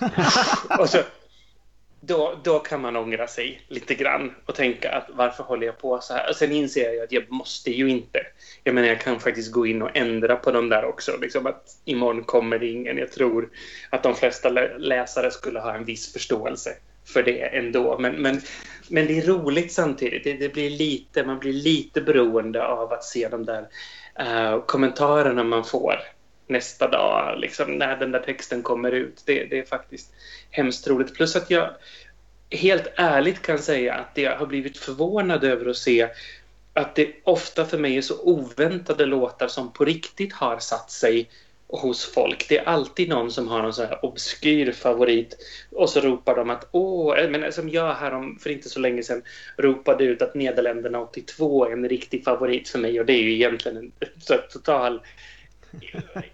och 0.78 0.88
så 0.88 0.98
då, 2.06 2.40
då 2.44 2.58
kan 2.58 2.80
man 2.80 2.96
ångra 2.96 3.26
sig 3.26 3.60
lite 3.68 3.94
grann 3.94 4.34
och 4.46 4.54
tänka 4.54 4.92
att 4.92 5.06
varför 5.12 5.44
håller 5.44 5.66
jag 5.66 5.78
på 5.78 6.00
så 6.00 6.14
här? 6.14 6.28
Och 6.30 6.36
sen 6.36 6.52
inser 6.52 6.92
jag 6.92 7.04
att 7.04 7.12
jag 7.12 7.30
måste 7.30 7.70
ju 7.70 7.88
inte. 7.88 8.26
Jag 8.64 8.74
menar, 8.74 8.88
jag 8.88 9.00
kan 9.00 9.20
faktiskt 9.20 9.52
gå 9.52 9.66
in 9.66 9.82
och 9.82 9.96
ändra 9.96 10.36
på 10.36 10.50
de 10.50 10.68
där 10.68 10.84
också. 10.84 11.16
Liksom 11.20 11.46
att 11.46 11.76
imorgon 11.84 12.24
kommer 12.24 12.58
det 12.58 12.66
ingen. 12.66 12.98
Jag 12.98 13.12
tror 13.12 13.48
att 13.90 14.02
de 14.02 14.14
flesta 14.14 14.48
läsare 14.78 15.30
skulle 15.30 15.60
ha 15.60 15.74
en 15.74 15.84
viss 15.84 16.12
förståelse 16.12 16.70
för 17.04 17.22
det 17.22 17.40
ändå. 17.40 17.98
Men, 17.98 18.14
men, 18.14 18.40
men 18.88 19.06
det 19.06 19.18
är 19.18 19.26
roligt 19.26 19.72
samtidigt. 19.72 20.24
Det, 20.24 20.32
det 20.32 20.48
blir 20.48 20.70
lite, 20.70 21.24
man 21.24 21.38
blir 21.38 21.52
lite 21.52 22.00
beroende 22.00 22.66
av 22.66 22.92
att 22.92 23.04
se 23.04 23.28
de 23.28 23.44
där 23.44 23.66
uh, 24.20 24.64
kommentarerna 24.64 25.44
man 25.44 25.64
får 25.64 25.94
nästa 26.46 26.88
dag, 26.88 27.38
liksom, 27.38 27.78
när 27.78 27.96
den 27.96 28.12
där 28.12 28.20
texten 28.20 28.62
kommer 28.62 28.92
ut. 28.92 29.22
Det, 29.26 29.44
det, 29.44 29.58
är 29.58 29.64
faktiskt 29.64 30.12
hemskt 30.50 30.88
roligt. 30.88 31.14
Plus 31.14 31.36
att 31.36 31.50
jag 31.50 31.70
helt 32.50 32.92
ärligt 32.96 33.42
kan 33.42 33.58
säga 33.58 33.94
att 33.94 34.10
jag 34.14 34.36
har 34.36 34.46
blivit 34.46 34.78
förvånad 34.78 35.44
över 35.44 35.70
att 35.70 35.76
se 35.76 36.08
att 36.72 36.94
det 36.94 37.14
ofta 37.24 37.64
för 37.64 37.78
mig 37.78 37.96
är 37.96 38.02
så 38.02 38.22
oväntade 38.22 39.06
låtar 39.06 39.48
som 39.48 39.72
på 39.72 39.84
riktigt 39.84 40.32
har 40.32 40.58
satt 40.58 40.90
sig 40.90 41.28
hos 41.66 42.04
folk. 42.04 42.48
Det 42.48 42.58
är 42.58 42.64
alltid 42.64 43.08
någon 43.08 43.30
som 43.30 43.48
har 43.48 43.62
någon 43.62 43.72
sån 43.72 43.86
här 43.86 44.04
obskyr 44.04 44.72
favorit 44.72 45.36
och 45.70 45.90
så 45.90 46.00
ropar 46.00 46.36
de 46.36 46.50
att 46.50 46.68
åh, 46.70 47.28
men 47.30 47.52
som 47.52 47.68
jag 47.68 47.94
här 47.94 48.40
för 48.40 48.50
inte 48.50 48.68
så 48.68 48.80
länge 48.80 49.02
sedan 49.02 49.22
ropade 49.56 50.04
ut 50.04 50.22
att 50.22 50.34
Nederländerna 50.34 51.00
82 51.00 51.66
är 51.66 51.72
en 51.72 51.88
riktig 51.88 52.24
favorit 52.24 52.68
för 52.68 52.78
mig 52.78 53.00
och 53.00 53.06
det 53.06 53.12
är 53.12 53.22
ju 53.22 53.34
egentligen 53.34 53.76
en 53.76 53.92
så 54.20 54.34
total 54.50 55.00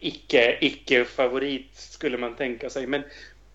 icke, 0.01 0.59
icke 0.61 1.05
favorit 1.05 1.71
skulle 1.75 2.19
man 2.19 2.37
tänka 2.37 2.71
sig. 2.71 2.87
Men, 2.87 3.03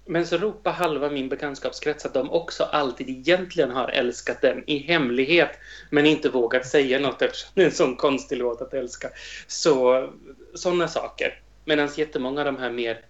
men 0.05 0.27
så 0.27 0.37
ropar 0.37 0.71
halva 0.71 1.09
min 1.09 1.29
bekantskapskrets 1.29 2.05
att 2.05 2.13
de 2.13 2.29
också 2.29 2.63
alltid 2.63 3.09
egentligen 3.09 3.71
har 3.71 3.87
älskat 3.87 4.41
den 4.41 4.63
i 4.67 4.77
hemlighet 4.77 5.51
men 5.89 6.05
inte 6.05 6.29
vågat 6.29 6.67
säga 6.67 6.99
något 6.99 7.21
eftersom 7.21 7.51
det 7.53 7.61
är 7.61 7.65
en 7.65 7.71
sån 7.71 7.95
konstig 7.95 8.37
låt 8.37 8.61
att 8.61 8.73
älska. 8.73 9.09
Så 9.47 10.09
sådana 10.53 10.87
saker. 10.87 11.41
Medan 11.65 11.89
jättemånga 11.95 12.41
av 12.41 12.45
de 12.45 12.57
här 12.57 12.71
mer 12.71 13.01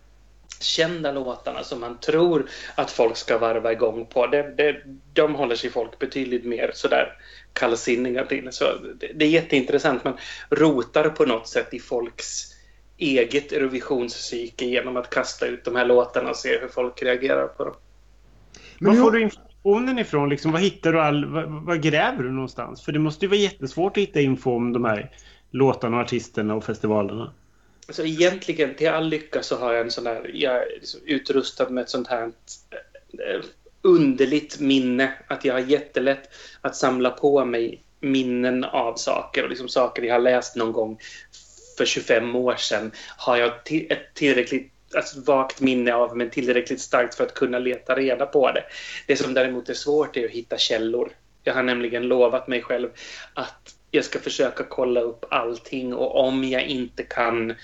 kända 0.60 1.12
låtarna 1.12 1.63
som 1.63 1.79
man 1.79 2.00
tror 2.00 2.50
att 2.75 2.91
folk 2.91 3.17
ska 3.17 3.38
varva 3.38 3.72
igång 3.72 4.05
på, 4.05 4.27
det, 4.27 4.53
det, 4.58 4.82
de 5.13 5.36
håller 5.36 5.55
sig 5.55 5.70
folk 5.70 6.00
betydligt 6.00 6.46
mer 6.46 6.72
sådär 6.74 7.17
kallsinniga 7.53 8.25
till. 8.25 8.48
Så 8.51 8.65
det, 9.00 9.12
det 9.15 9.25
är 9.25 9.29
jätteintressant. 9.29 10.03
Man 10.03 10.17
rotar 10.50 11.10
på 11.10 11.25
något 11.25 11.48
sätt 11.48 11.74
i 11.74 11.79
folks 11.79 12.54
eget 12.97 13.51
Eurovisionspsyke 13.51 14.65
genom 14.65 14.97
att 14.97 15.09
kasta 15.09 15.47
ut 15.47 15.65
de 15.65 15.75
här 15.75 15.85
låtarna 15.85 16.29
och 16.29 16.35
se 16.35 16.59
hur 16.59 16.67
folk 16.67 17.03
reagerar 17.03 17.47
på 17.47 17.63
dem. 17.63 17.75
Men 18.79 18.95
Var 18.95 19.03
får 19.03 19.11
du 19.11 19.21
informationen 19.21 19.99
ifrån? 19.99 20.29
Liksom, 20.29 20.51
vad 20.51 20.61
hittar 20.61 20.93
du 20.93 21.01
all, 21.01 21.25
vad, 21.25 21.45
vad, 21.49 21.81
gräver 21.81 22.23
du 22.23 22.31
någonstans? 22.31 22.81
För 22.81 22.91
det 22.91 22.99
måste 22.99 23.25
ju 23.25 23.29
vara 23.29 23.39
jättesvårt 23.39 23.97
att 23.97 24.03
hitta 24.03 24.21
info 24.21 24.55
om 24.55 24.73
de 24.73 24.85
här 24.85 25.11
låtarna, 25.51 25.99
artisterna 25.99 26.55
och 26.55 26.63
festivalerna. 26.63 27.33
Alltså 27.87 28.05
egentligen 28.05 28.75
till 28.75 28.89
all 28.89 29.07
lycka 29.07 29.43
så 29.43 29.57
har 29.57 29.73
jag 29.73 29.81
en 29.81 29.91
sån 29.91 30.05
här, 30.05 30.31
jag 30.33 30.55
är 30.55 30.65
liksom 30.75 30.99
utrustad 31.05 31.69
med 31.69 31.81
ett 31.81 31.89
sånt 31.89 32.07
här 32.07 32.23
eh, 32.23 33.41
underligt 33.81 34.59
minne. 34.59 35.13
Att 35.27 35.45
jag 35.45 35.53
har 35.53 35.59
jättelätt 35.59 36.29
att 36.61 36.75
samla 36.75 37.09
på 37.09 37.45
mig 37.45 37.81
minnen 37.99 38.63
av 38.63 38.95
saker 38.95 39.43
och 39.43 39.49
liksom 39.49 39.67
saker 39.67 40.03
jag 40.03 40.13
har 40.13 40.19
läst 40.19 40.55
någon 40.55 40.71
gång 40.71 40.99
för 41.77 41.86
25 41.86 42.36
år 42.36 42.55
sedan 42.55 42.91
har 43.17 43.38
jag 43.38 43.51
ett 43.89 44.13
tillräckligt 44.13 44.72
alltså, 44.96 45.22
vagt 45.22 45.62
minne 45.62 45.94
av 45.94 46.17
men 46.17 46.29
tillräckligt 46.29 46.82
starkt 46.82 47.15
för 47.15 47.24
att 47.24 47.34
kunna 47.34 47.60
leta 47.60 47.96
reda 47.96 48.25
på 48.25 48.51
det. 48.51 48.63
Det 49.08 49.15
som 49.15 49.34
däremot 49.34 49.70
är 49.70 49.74
svårt 49.74 50.17
är 50.17 50.25
att 50.25 50.32
hitta 50.32 50.58
källor. 50.58 51.12
Jag 51.44 51.53
har 51.53 51.63
nämligen 51.63 52.03
lovat 52.03 52.48
mig 52.48 52.62
själv 52.62 52.89
att 53.34 53.75
jag 53.91 54.05
ska 54.05 54.20
försöka 54.20 54.63
kolla 54.63 55.01
upp 55.01 55.25
allting 55.29 55.94
och 55.94 56.27
om 56.27 56.44
jag 56.44 56.63
inte 56.63 57.03
kan 57.03 57.55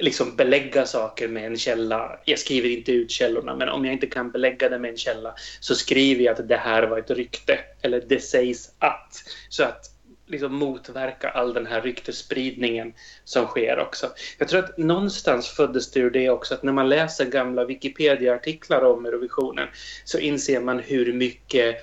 liksom 0.00 0.36
belägga 0.36 0.86
saker 0.86 1.28
med 1.28 1.46
en 1.46 1.58
källa. 1.58 2.18
Jag 2.24 2.38
skriver 2.38 2.68
inte 2.68 2.92
ut 2.92 3.10
källorna, 3.10 3.56
men 3.56 3.68
om 3.68 3.84
jag 3.84 3.92
inte 3.92 4.06
kan 4.06 4.30
belägga 4.30 4.68
det 4.68 4.78
med 4.78 4.90
en 4.90 4.96
källa 4.96 5.34
så 5.60 5.74
skriver 5.74 6.24
jag 6.24 6.40
att 6.40 6.48
det 6.48 6.56
här 6.56 6.82
var 6.82 6.98
ett 6.98 7.10
rykte 7.10 7.58
eller 7.82 8.00
det 8.00 8.20
sägs 8.20 8.70
att. 8.78 9.24
Så 9.48 9.64
att 9.64 9.91
liksom 10.32 10.54
motverka 10.54 11.30
all 11.30 11.54
den 11.54 11.66
här 11.66 11.80
ryktesspridningen 11.80 12.92
som 13.24 13.46
sker 13.46 13.78
också. 13.78 14.10
Jag 14.38 14.48
tror 14.48 14.64
att 14.64 14.78
någonstans 14.78 15.48
föddes 15.48 15.90
det 15.90 16.00
ur 16.00 16.10
det 16.10 16.30
också 16.30 16.54
att 16.54 16.62
när 16.62 16.72
man 16.72 16.88
läser 16.88 17.24
gamla 17.24 17.64
Wikipedia-artiklar 17.64 18.84
om 18.84 19.06
Eurovisionen 19.06 19.68
så 20.04 20.18
inser 20.18 20.60
man 20.60 20.78
hur 20.78 21.12
mycket 21.12 21.76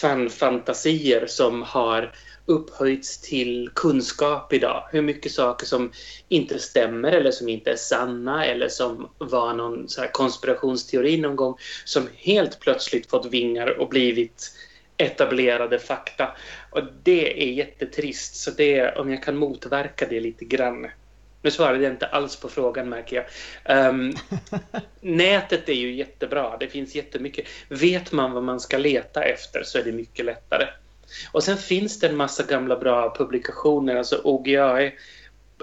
fanfantasier 0.00 1.26
som 1.26 1.62
har 1.62 2.12
upphöjts 2.46 3.20
till 3.20 3.70
kunskap 3.74 4.52
idag. 4.52 4.88
Hur 4.92 5.02
mycket 5.02 5.32
saker 5.32 5.66
som 5.66 5.92
inte 6.28 6.58
stämmer 6.58 7.12
eller 7.12 7.30
som 7.30 7.48
inte 7.48 7.70
är 7.70 7.76
sanna 7.76 8.46
eller 8.46 8.68
som 8.68 9.08
var 9.18 9.54
någon 9.54 9.88
så 9.88 10.06
konspirationsteori 10.12 11.16
någon 11.16 11.36
gång 11.36 11.56
som 11.84 12.08
helt 12.16 12.60
plötsligt 12.60 13.10
fått 13.10 13.26
vingar 13.26 13.80
och 13.80 13.88
blivit 13.88 14.52
etablerade 14.96 15.78
fakta. 15.78 16.36
Och 16.70 16.82
det 17.02 17.42
är 17.42 17.52
jättetrist. 17.52 18.36
Så 18.36 18.50
det, 18.50 18.96
om 18.96 19.10
jag 19.10 19.22
kan 19.22 19.36
motverka 19.36 20.06
det 20.10 20.20
lite 20.20 20.44
grann. 20.44 20.86
Nu 21.42 21.50
svarade 21.50 21.84
jag 21.84 21.92
inte 21.92 22.06
alls 22.06 22.36
på 22.36 22.48
frågan 22.48 22.88
märker 22.88 23.16
jag. 23.64 23.88
Um, 23.88 24.14
nätet 25.00 25.68
är 25.68 25.72
ju 25.74 25.94
jättebra. 25.94 26.56
Det 26.56 26.68
finns 26.68 26.94
jättemycket. 26.94 27.46
Vet 27.68 28.12
man 28.12 28.32
vad 28.32 28.42
man 28.42 28.60
ska 28.60 28.78
leta 28.78 29.22
efter 29.22 29.62
så 29.62 29.78
är 29.78 29.84
det 29.84 29.92
mycket 29.92 30.24
lättare. 30.24 30.66
Och 31.32 31.44
sen 31.44 31.56
finns 31.56 32.00
det 32.00 32.08
en 32.08 32.16
massa 32.16 32.42
gamla 32.42 32.76
bra 32.76 33.14
publikationer. 33.18 33.96
Alltså 33.96 34.20
OGAE 34.24 34.92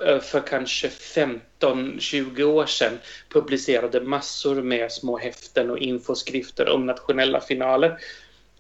eh, 0.08 0.20
för 0.20 0.40
kanske 0.48 0.88
15-20 0.88 2.44
år 2.44 2.66
sedan 2.66 3.00
publicerade 3.30 4.02
massor 4.02 4.62
med 4.62 4.92
små 4.92 5.18
häften 5.18 5.70
och 5.70 5.78
infoskrifter 5.78 6.70
om 6.70 6.86
nationella 6.86 7.42
finaler. 7.42 8.00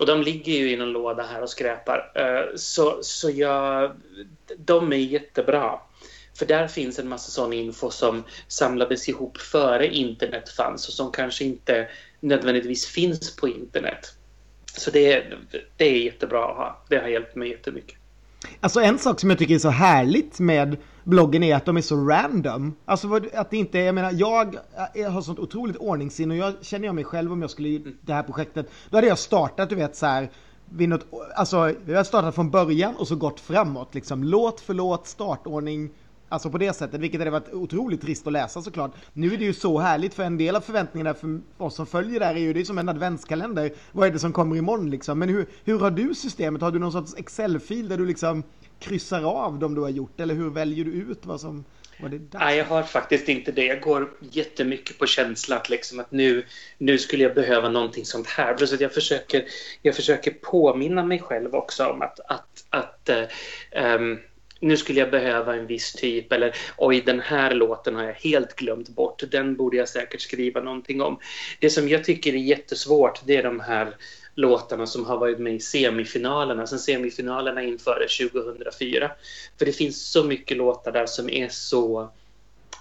Och 0.03 0.07
de 0.07 0.22
ligger 0.22 0.53
ju 0.53 0.72
i 0.72 0.75
någon 0.75 0.91
låda 0.91 1.24
här 1.24 1.41
och 1.41 1.50
skräpar. 1.50 2.12
Eh, 2.15 2.55
så, 2.55 3.00
så 3.01 3.29
jag, 3.29 3.91
de 4.57 4.93
är 4.93 4.98
jättebra. 4.98 5.79
För 6.38 6.45
där 6.45 6.67
finns 6.67 7.00
en 7.00 7.07
massa 7.07 7.31
sån 7.31 7.53
info 7.53 7.89
som 7.89 8.24
samlades 8.48 9.10
ihop 9.10 9.38
före 9.38 9.88
internet 9.88 10.50
fanns 10.50 10.88
och 10.88 10.93
som 10.93 11.12
kanske 11.12 11.43
inte 11.43 11.88
nödvändigtvis 12.19 12.86
finns 12.86 13.36
på 13.36 13.48
internet. 13.48 14.13
Så 14.77 14.91
det, 14.91 15.24
det 15.77 15.86
är 15.86 16.03
jättebra 16.03 16.45
att 16.45 16.57
ha. 16.57 16.83
Det 16.89 16.98
har 16.98 17.07
hjälpt 17.07 17.36
mig 17.36 17.50
jättemycket. 17.50 17.98
Alltså 18.60 18.79
en 18.79 19.00
sak 19.00 19.19
som 19.19 19.29
jag 19.29 19.39
tycker 19.39 19.55
är 19.55 19.60
så 19.60 19.69
härligt 19.69 20.39
med 20.39 20.77
bloggen 21.03 21.43
är 21.43 21.55
att 21.55 21.65
de 21.65 21.77
är 21.77 21.81
så 21.81 21.95
random. 21.95 22.75
Alltså 22.86 23.19
att 23.33 23.50
det 23.50 23.57
inte 23.57 23.79
är, 23.79 23.83
jag 23.83 23.95
menar 23.95 24.12
jag, 24.12 24.55
jag 24.93 25.10
har 25.10 25.22
sånt 25.22 25.39
otroligt 25.39 25.77
ordningssinne 25.77 26.33
och 26.33 26.39
jag 26.39 26.53
känner 26.65 26.86
jag 26.86 26.95
mig 26.95 27.03
själv 27.03 27.31
om 27.31 27.41
jag 27.41 27.50
skulle 27.50 27.69
mm. 27.69 27.98
det 28.01 28.13
här 28.13 28.24
projektet. 28.24 28.69
Då 28.89 28.98
hade 28.98 29.07
jag 29.07 29.19
startat, 29.19 29.69
du 29.69 29.75
vet 29.75 29.95
så 29.95 30.05
här, 30.05 30.29
vid 30.69 30.89
något, 30.89 31.05
alltså 31.36 31.74
jag 31.86 32.05
startat 32.05 32.36
från 32.36 32.50
början 32.50 32.95
och 32.95 33.07
så 33.07 33.15
gått 33.15 33.39
framåt 33.39 33.95
liksom. 33.95 34.24
Låt 34.24 34.62
för 34.62 34.74
låt, 34.74 35.07
startordning, 35.07 35.89
Alltså 36.34 36.50
på 36.50 36.58
det 36.58 36.74
sättet, 36.74 37.02
vilket 37.02 37.22
hade 37.22 37.32
varit 37.32 37.54
otroligt 37.54 38.02
trist 38.02 38.28
att 38.28 38.34
läsa 38.34 38.62
såklart. 38.62 38.92
Nu 39.13 39.34
är 39.34 39.38
det 39.38 39.46
ju 39.46 39.54
så 39.54 39.80
härligt 39.80 40.13
för 40.13 40.24
en 40.24 40.38
del 40.38 40.56
av 40.56 40.62
förväntningarna 40.62 41.13
för 41.13 41.40
oss 41.58 41.75
som 41.75 41.86
följer 41.86 42.20
där 42.20 42.36
är 42.36 42.40
ju 42.40 42.54
det 42.54 42.60
är 42.60 42.63
som 42.63 42.78
en 42.78 42.90
adventskalender. 42.90 43.72
Vad 43.92 44.08
är 44.08 44.12
det 44.12 44.20
som 44.20 44.34
kommer 44.34 44.56
imorgon 44.56 44.90
liksom? 44.90 45.20
Men 45.20 45.30
hur, 45.30 45.46
hur 45.63 45.80
har 45.80 45.92
du 45.92 46.16
systemet? 46.16 46.62
Har 46.62 46.72
du 46.72 46.80
någon 46.80 46.92
sorts 46.92 47.16
Excel-fil 47.18 47.90
där 47.90 47.98
du 47.98 48.06
liksom 48.06 48.44
kryssar 48.80 49.24
av 49.24 49.60
dem 49.60 49.75
du 49.75 49.82
har 49.82 49.90
gjort? 49.90 50.20
Eller 50.20 50.36
hur 50.36 50.50
väljer 50.50 50.86
du 50.86 50.92
ut 50.92 51.25
vad 51.25 51.42
som... 51.42 51.66
Nej, 52.32 52.58
jag 52.58 52.66
har 52.66 52.84
faktiskt 52.84 53.30
inte 53.30 53.52
det. 53.52 53.66
Jag 53.66 53.82
går 53.82 54.12
jättemycket 54.20 55.00
på 55.00 55.06
känsla 55.06 55.56
att, 55.56 55.70
liksom 55.70 56.00
att 56.00 56.12
nu, 56.12 56.46
nu 56.78 56.98
skulle 56.98 57.24
jag 57.24 57.34
behöva 57.36 57.70
någonting 57.70 58.06
sånt 58.06 58.28
här. 58.28 58.54
Plus 58.54 58.74
att 58.74 58.82
jag 58.82 58.94
försöker, 58.94 59.46
jag 59.82 59.96
försöker 59.96 60.32
påminna 60.32 61.04
mig 61.04 61.20
själv 61.20 61.56
också 61.56 61.86
om 61.86 62.02
att, 62.02 62.20
att, 62.20 62.66
att 62.70 63.10
um, 64.00 64.20
nu 64.63 64.77
skulle 64.77 65.00
jag 65.00 65.12
behöva 65.12 65.55
en 65.55 65.67
viss 65.67 65.93
typ 65.93 66.32
eller 66.32 66.55
oj 66.77 67.01
den 67.01 67.20
här 67.20 67.53
låten 67.53 67.96
har 67.96 68.03
jag 68.03 68.13
helt 68.13 68.55
glömt 68.55 68.89
bort, 68.89 69.24
den 69.32 69.55
borde 69.55 69.77
jag 69.77 69.89
säkert 69.89 70.22
skriva 70.22 70.62
någonting 70.62 71.01
om. 71.01 71.20
Det 71.60 71.70
som 71.70 71.89
jag 71.89 72.03
tycker 72.03 72.34
är 72.34 72.38
jättesvårt 72.38 73.22
det 73.25 73.38
är 73.38 73.43
de 73.43 73.60
här 73.60 73.96
låtarna 74.36 74.88
som 74.88 75.05
har 75.05 75.17
varit 75.17 75.39
med 75.39 75.55
i 75.55 75.60
semifinalerna, 75.60 76.67
sen 76.67 76.79
semifinalerna 76.79 77.63
inför 77.63 78.08
2004. 78.29 79.12
För 79.60 79.65
det 79.65 79.74
finns 79.74 80.12
så 80.12 80.24
mycket 80.24 80.58
låtar 80.58 80.91
där 80.91 81.05
som 81.05 81.29
är 81.29 81.50
så 81.50 82.10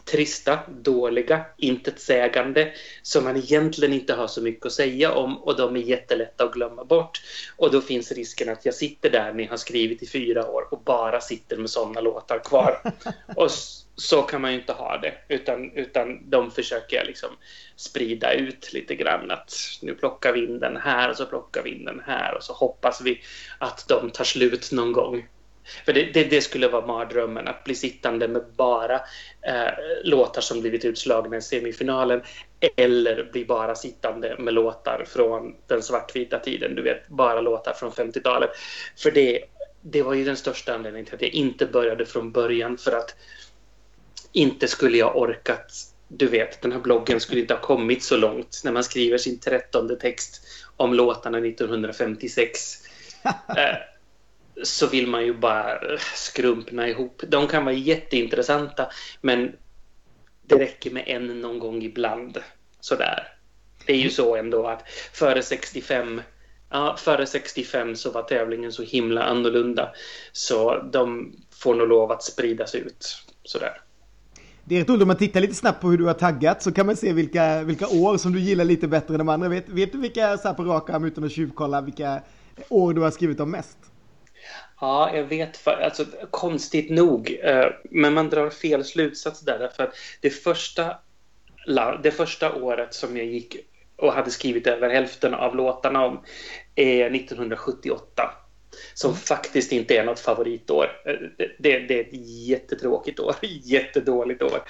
trista, 0.05 0.59
dåliga, 0.69 1.45
intetsägande 1.57 2.73
som 3.03 3.25
man 3.25 3.37
egentligen 3.37 3.95
inte 3.95 4.15
har 4.15 4.27
så 4.27 4.43
mycket 4.43 4.67
att 4.67 4.73
säga 4.73 5.13
om 5.13 5.39
och 5.39 5.57
de 5.57 5.77
är 5.77 5.81
jättelätta 5.81 6.45
att 6.45 6.53
glömma 6.53 6.85
bort. 6.85 7.21
Och 7.57 7.71
då 7.71 7.81
finns 7.81 8.13
risken 8.13 8.49
att 8.49 8.65
jag 8.65 8.75
sitter 8.75 9.11
där 9.11 9.33
ni 9.33 9.45
har 9.45 9.57
skrivit 9.57 10.03
i 10.03 10.07
fyra 10.07 10.47
år 10.47 10.69
och 10.71 10.81
bara 10.81 11.21
sitter 11.21 11.57
med 11.57 11.71
sådana 11.71 12.01
låtar 12.01 12.39
kvar. 12.45 12.93
och 13.37 13.51
så 13.97 14.23
kan 14.23 14.41
man 14.41 14.53
ju 14.53 14.59
inte 14.59 14.73
ha 14.73 14.99
det, 14.99 15.15
utan, 15.29 15.73
utan 15.73 16.31
de 16.31 16.51
försöker 16.51 16.97
jag 16.97 17.07
liksom 17.07 17.31
sprida 17.77 18.33
ut 18.33 18.73
lite 18.73 18.95
grann. 18.95 19.31
Att 19.31 19.55
nu 19.83 19.95
plockar 19.95 20.33
vi 20.33 20.45
in 20.45 20.61
den 20.61 20.77
här 20.77 21.11
och 21.11 21.17
så 21.17 21.27
plockar 21.27 21.63
vi 21.63 21.71
in 21.71 21.85
den 21.85 22.03
här 22.07 22.35
och 22.37 22.43
så 22.43 22.53
hoppas 22.53 23.01
vi 23.01 23.21
att 23.59 23.89
de 23.89 24.11
tar 24.11 24.25
slut 24.25 24.73
någon 24.73 24.93
gång. 24.93 25.29
För 25.85 25.92
det, 25.92 26.02
det, 26.02 26.25
det, 26.25 26.40
skulle 26.40 26.69
vara 26.69 26.87
mardrömmen, 26.87 27.49
att 27.49 27.64
bli 27.64 27.75
sittande 27.75 28.28
med 28.28 28.42
bara 28.57 28.95
eh, 29.47 29.73
låtar 30.04 30.40
som 30.40 30.61
blivit 30.61 30.85
utslagna 30.85 31.37
i 31.37 31.42
semifinalen 31.42 32.23
eller 32.76 33.28
bli 33.33 33.45
bara 33.45 33.75
sittande 33.75 34.37
med 34.38 34.54
låtar 34.54 35.04
från 35.09 35.57
den 35.66 35.83
svartvita 35.83 36.38
tiden, 36.38 36.75
du 36.75 36.83
vet, 36.83 37.09
bara 37.09 37.40
låtar 37.40 37.73
från 37.73 37.90
50-talet. 37.90 38.50
För 38.97 39.11
det, 39.11 39.45
det 39.81 40.02
var 40.02 40.14
ju 40.14 40.25
den 40.25 40.37
största 40.37 40.75
anledningen 40.75 41.07
till 41.07 41.14
att 41.14 41.23
jag 41.23 41.31
inte 41.31 41.66
började 41.66 42.07
från 42.07 42.33
början, 42.33 42.78
för 42.78 42.92
att 42.92 43.14
inte 44.33 44.69
skulle 44.69 44.99
jag 44.99 45.16
orkat 45.16 45.92
du 46.16 46.26
vet, 46.26 46.62
den 46.62 46.73
här 46.73 46.78
bloggen 46.78 47.21
skulle 47.21 47.40
inte 47.40 47.54
ha 47.54 47.61
kommit 47.61 48.02
så 48.02 48.16
långt 48.16 48.61
när 48.64 48.73
man 48.73 48.85
skriver 48.85 49.19
sin 49.19 49.38
trettonde 49.38 49.97
text 49.97 50.47
om 50.76 50.95
låtarna 50.95 51.38
1956. 51.38 52.78
eh, 53.25 53.92
så 54.63 54.87
vill 54.87 55.07
man 55.07 55.25
ju 55.25 55.35
bara 55.35 55.79
skrumpna 56.15 56.89
ihop. 56.89 57.23
De 57.29 57.47
kan 57.47 57.65
vara 57.65 57.75
jätteintressanta 57.75 58.91
men 59.21 59.53
det 60.43 60.59
räcker 60.59 60.91
med 60.91 61.05
en 61.07 61.41
någon 61.41 61.59
gång 61.59 61.83
ibland. 61.83 62.39
Sådär. 62.81 63.29
Det 63.87 63.93
är 63.93 63.97
ju 63.97 64.11
så 64.11 64.37
ändå 64.37 64.67
att 64.67 64.89
före 65.13 65.43
65 65.43 66.21
Ja, 66.73 66.97
före 66.99 67.27
65 67.27 67.97
så 67.97 68.11
var 68.11 68.23
tävlingen 68.23 68.73
så 68.73 68.83
himla 68.83 69.23
annorlunda. 69.23 69.91
Så 70.33 70.83
de 70.93 71.33
får 71.51 71.75
nog 71.75 71.89
lov 71.89 72.13
att 72.13 72.23
spridas 72.23 72.75
ut. 72.75 73.07
Sådär. 73.45 73.81
Det 74.65 74.75
är 74.75 74.81
rätt 74.81 74.89
roligt 74.89 75.03
om 75.03 75.09
man 75.09 75.17
tittar 75.17 75.41
lite 75.41 75.55
snabbt 75.55 75.81
på 75.81 75.91
hur 75.91 75.99
du 75.99 76.05
har 76.05 76.15
taggat 76.15 76.63
så 76.63 76.73
kan 76.73 76.87
man 76.87 76.97
se 76.97 77.13
vilka, 77.13 77.63
vilka 77.63 77.87
år 77.87 78.17
som 78.17 78.33
du 78.33 78.41
gillar 78.41 78.65
lite 78.65 78.89
bättre 78.89 79.15
än 79.15 79.19
de 79.19 79.29
andra. 79.29 79.49
Vet, 79.49 79.69
vet 79.69 79.93
du 79.93 79.99
vilka, 79.99 80.39
så 80.39 80.49
här 80.49 80.55
på 80.55 80.65
rak 80.65 80.91
arm 80.91 81.05
utan 81.05 81.25
att 81.25 81.33
tjuvkolla, 81.33 81.81
vilka 81.81 82.23
år 82.69 82.95
du 82.95 83.01
har 83.01 83.11
skrivit 83.11 83.41
om 83.41 83.51
mest? 83.51 83.79
Ja, 84.83 85.17
jag 85.17 85.25
vet. 85.25 85.57
För, 85.57 85.73
alltså, 85.73 86.05
konstigt 86.31 86.91
nog. 86.91 87.39
Eh, 87.43 87.67
men 87.91 88.15
man 88.15 88.31
drar 88.31 88.51
fel 88.51 88.85
slutsats 88.85 89.41
där. 89.41 89.59
Därför 89.59 89.83
att 89.83 89.95
det 90.21 90.31
första 90.31 90.99
det 92.03 92.11
första 92.11 92.55
året 92.55 92.95
som 92.95 93.17
jag 93.17 93.27
gick 93.27 93.57
och 93.97 94.12
hade 94.12 94.31
skrivit 94.31 94.67
över 94.67 94.91
hälften 94.91 95.35
av 95.35 95.57
låtarna 95.57 96.05
om 96.05 96.25
är 96.75 97.15
1978. 97.15 98.31
Som 98.95 99.11
mm. 99.11 99.21
faktiskt 99.21 99.73
inte 99.73 99.97
är 99.97 100.05
något 100.05 100.21
favoritår. 100.21 100.87
Det, 101.38 101.49
det, 101.59 101.79
det, 101.79 101.99
är 101.99 102.00
ett 102.00 102.29
jättetråkigt 102.49 103.21
år, 103.21 103.35
jättedåligt 103.62 104.43
år. 104.43 104.62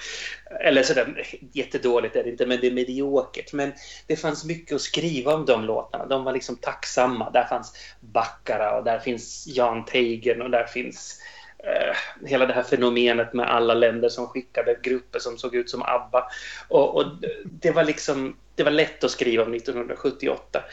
Eller 0.59 0.83
sådär, 0.83 1.27
jättedåligt 1.51 2.15
är 2.15 2.23
det 2.23 2.29
inte, 2.29 2.45
men 2.45 2.59
det 2.61 2.67
är 2.67 2.71
mediokert. 2.71 3.53
Men 3.53 3.73
det 4.07 4.15
fanns 4.15 4.45
mycket 4.45 4.75
att 4.75 4.81
skriva 4.81 5.33
om 5.33 5.45
de 5.45 5.63
låtarna. 5.63 6.05
De 6.05 6.23
var 6.23 6.33
liksom 6.33 6.55
tacksamma. 6.55 7.29
Där 7.29 7.43
fanns 7.43 7.73
Baccara 7.99 8.77
och 8.77 8.83
där 8.83 8.99
finns 8.99 9.47
Jan 9.47 9.85
Teigen 9.85 10.41
och 10.41 10.49
där 10.49 10.65
finns 10.65 11.19
eh, 11.63 12.27
hela 12.27 12.45
det 12.45 12.53
här 12.53 12.63
fenomenet 12.63 13.33
med 13.33 13.49
alla 13.49 13.73
länder 13.73 14.09
som 14.09 14.27
skickade 14.27 14.79
grupper 14.81 15.19
som 15.19 15.37
såg 15.37 15.55
ut 15.55 15.69
som 15.69 15.81
ABBA. 15.81 16.27
Och, 16.67 16.95
och 16.95 17.05
det 17.43 17.71
var 17.71 17.83
liksom, 17.83 18.37
det 18.55 18.63
var 18.63 18.71
lätt 18.71 19.03
att 19.03 19.11
skriva 19.11 19.43
om 19.43 19.53
1978. 19.53 20.63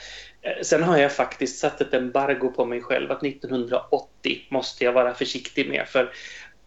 Eh, 0.42 0.62
sen 0.62 0.82
har 0.82 0.98
jag 0.98 1.12
faktiskt 1.12 1.58
satt 1.58 1.80
ett 1.80 1.94
embargo 1.94 2.50
på 2.50 2.64
mig 2.64 2.82
själv 2.82 3.12
att 3.12 3.22
1980 3.22 4.46
måste 4.48 4.84
jag 4.84 4.92
vara 4.92 5.14
försiktig 5.14 5.68
med 5.68 5.88
för 5.88 6.12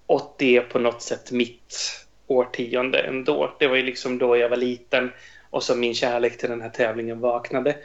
80 0.06 0.58
är 0.58 0.62
på 0.62 0.80
något 0.80 1.02
sätt 1.02 1.32
mitt 1.32 2.04
årtionde 2.28 3.00
ändå. 3.00 3.56
Det 3.60 3.68
var 3.68 3.76
ju 3.76 3.84
liksom 3.84 4.18
då 4.18 4.38
jag 4.38 4.50
var 4.50 4.58
liten 4.58 5.12
och 5.50 5.64
som 5.64 5.80
min 5.80 5.94
kärlek 5.94 6.38
till 6.38 6.50
den 6.50 6.62
här 6.62 6.70
tävlingen 6.70 7.20
vaknade. 7.20 7.76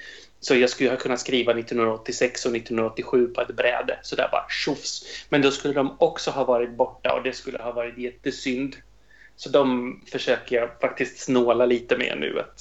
Så 0.40 0.54
jag 0.54 0.70
skulle 0.70 0.90
ha 0.90 0.96
kunnat 0.96 1.20
skriva 1.20 1.52
1986 1.52 2.46
och 2.46 2.56
1987 2.56 3.26
på 3.26 3.40
ett 3.40 3.56
bräde. 3.56 3.98
Så 4.02 4.16
där 4.16 4.28
bara 4.32 4.46
tjofs. 4.48 5.26
Men 5.28 5.42
då 5.42 5.50
skulle 5.50 5.74
de 5.74 5.96
också 5.98 6.30
ha 6.30 6.44
varit 6.44 6.70
borta 6.70 7.14
och 7.14 7.22
det 7.22 7.32
skulle 7.32 7.58
ha 7.58 7.72
varit 7.72 7.98
jättesynd. 7.98 8.76
Så 9.36 9.48
de 9.48 10.00
försöker 10.12 10.56
jag 10.56 10.80
faktiskt 10.80 11.18
snåla 11.18 11.66
lite 11.66 11.96
med 11.96 12.18
nu. 12.20 12.40
Att, 12.40 12.60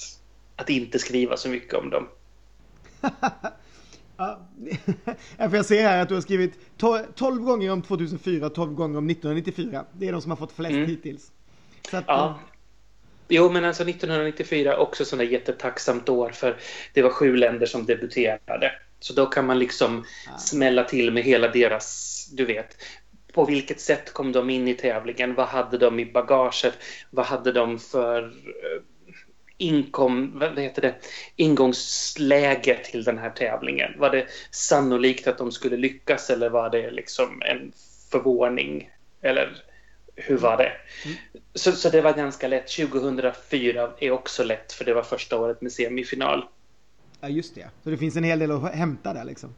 att 0.56 0.70
inte 0.70 0.98
skriva 0.98 1.36
så 1.36 1.48
mycket 1.48 1.74
om 1.74 1.90
dem 1.90 2.08
ja, 4.16 4.40
jag 5.52 5.64
ser 5.64 5.82
här 5.82 6.02
att 6.02 6.08
du 6.08 6.14
har 6.14 6.22
skrivit 6.22 6.52
12 7.14 7.42
gånger 7.42 7.72
om 7.72 7.82
2004 7.82 8.46
och 8.46 8.54
12 8.54 8.74
gånger 8.74 8.98
om 8.98 9.10
1994. 9.10 9.84
Det 9.92 10.08
är 10.08 10.12
de 10.12 10.22
som 10.22 10.30
har 10.30 10.36
fått 10.36 10.52
flest 10.52 10.74
mm. 10.74 10.86
hittills. 10.86 11.32
Att, 11.92 12.04
ja. 12.06 12.38
Jo, 13.28 13.50
men 13.50 13.64
alltså 13.64 13.88
1994 13.88 14.78
också 14.78 15.04
sådana 15.04 15.24
jättetacksamt 15.24 16.08
år 16.08 16.30
för 16.30 16.56
det 16.92 17.02
var 17.02 17.10
sju 17.10 17.36
länder 17.36 17.66
som 17.66 17.86
debuterade. 17.86 18.72
Så 19.00 19.12
då 19.12 19.26
kan 19.26 19.46
man 19.46 19.58
liksom 19.58 20.04
ja. 20.26 20.38
smälla 20.38 20.84
till 20.84 21.12
med 21.12 21.22
hela 21.22 21.48
deras, 21.48 22.28
du 22.32 22.44
vet, 22.44 22.76
på 23.32 23.44
vilket 23.44 23.80
sätt 23.80 24.12
kom 24.12 24.32
de 24.32 24.50
in 24.50 24.68
i 24.68 24.74
tävlingen? 24.74 25.34
Vad 25.34 25.46
hade 25.46 25.78
de 25.78 26.00
i 26.00 26.12
bagaget? 26.12 26.74
Vad 27.10 27.26
hade 27.26 27.52
de 27.52 27.78
för 27.78 28.22
eh, 28.22 28.82
inkom, 29.58 30.38
vad 30.38 30.58
heter 30.58 30.82
det, 30.82 30.94
ingångsläge 31.36 32.78
till 32.84 33.04
den 33.04 33.18
här 33.18 33.30
tävlingen? 33.30 33.92
Var 33.98 34.10
det 34.10 34.26
sannolikt 34.50 35.26
att 35.26 35.38
de 35.38 35.52
skulle 35.52 35.76
lyckas 35.76 36.30
eller 36.30 36.50
var 36.50 36.70
det 36.70 36.90
liksom 36.90 37.42
en 37.42 37.72
förvåning? 38.10 38.90
Eller 39.22 39.62
hur 40.16 40.36
var 40.36 40.56
det? 40.56 40.72
Mm. 41.04 41.16
Så, 41.54 41.72
så 41.72 41.90
det 41.90 42.00
var 42.00 42.12
ganska 42.12 42.48
lätt. 42.48 42.76
2004 42.76 43.90
är 44.00 44.10
också 44.10 44.44
lätt 44.44 44.72
för 44.72 44.84
det 44.84 44.94
var 44.94 45.02
första 45.02 45.38
året 45.38 45.62
med 45.62 45.72
semifinal. 45.72 46.44
Ja, 47.20 47.28
just 47.28 47.54
det. 47.54 47.68
Så 47.84 47.90
det 47.90 47.96
finns 47.96 48.16
en 48.16 48.24
hel 48.24 48.38
del 48.38 48.50
att 48.50 48.74
hämta 48.74 49.12
där 49.12 49.24
liksom. 49.24 49.54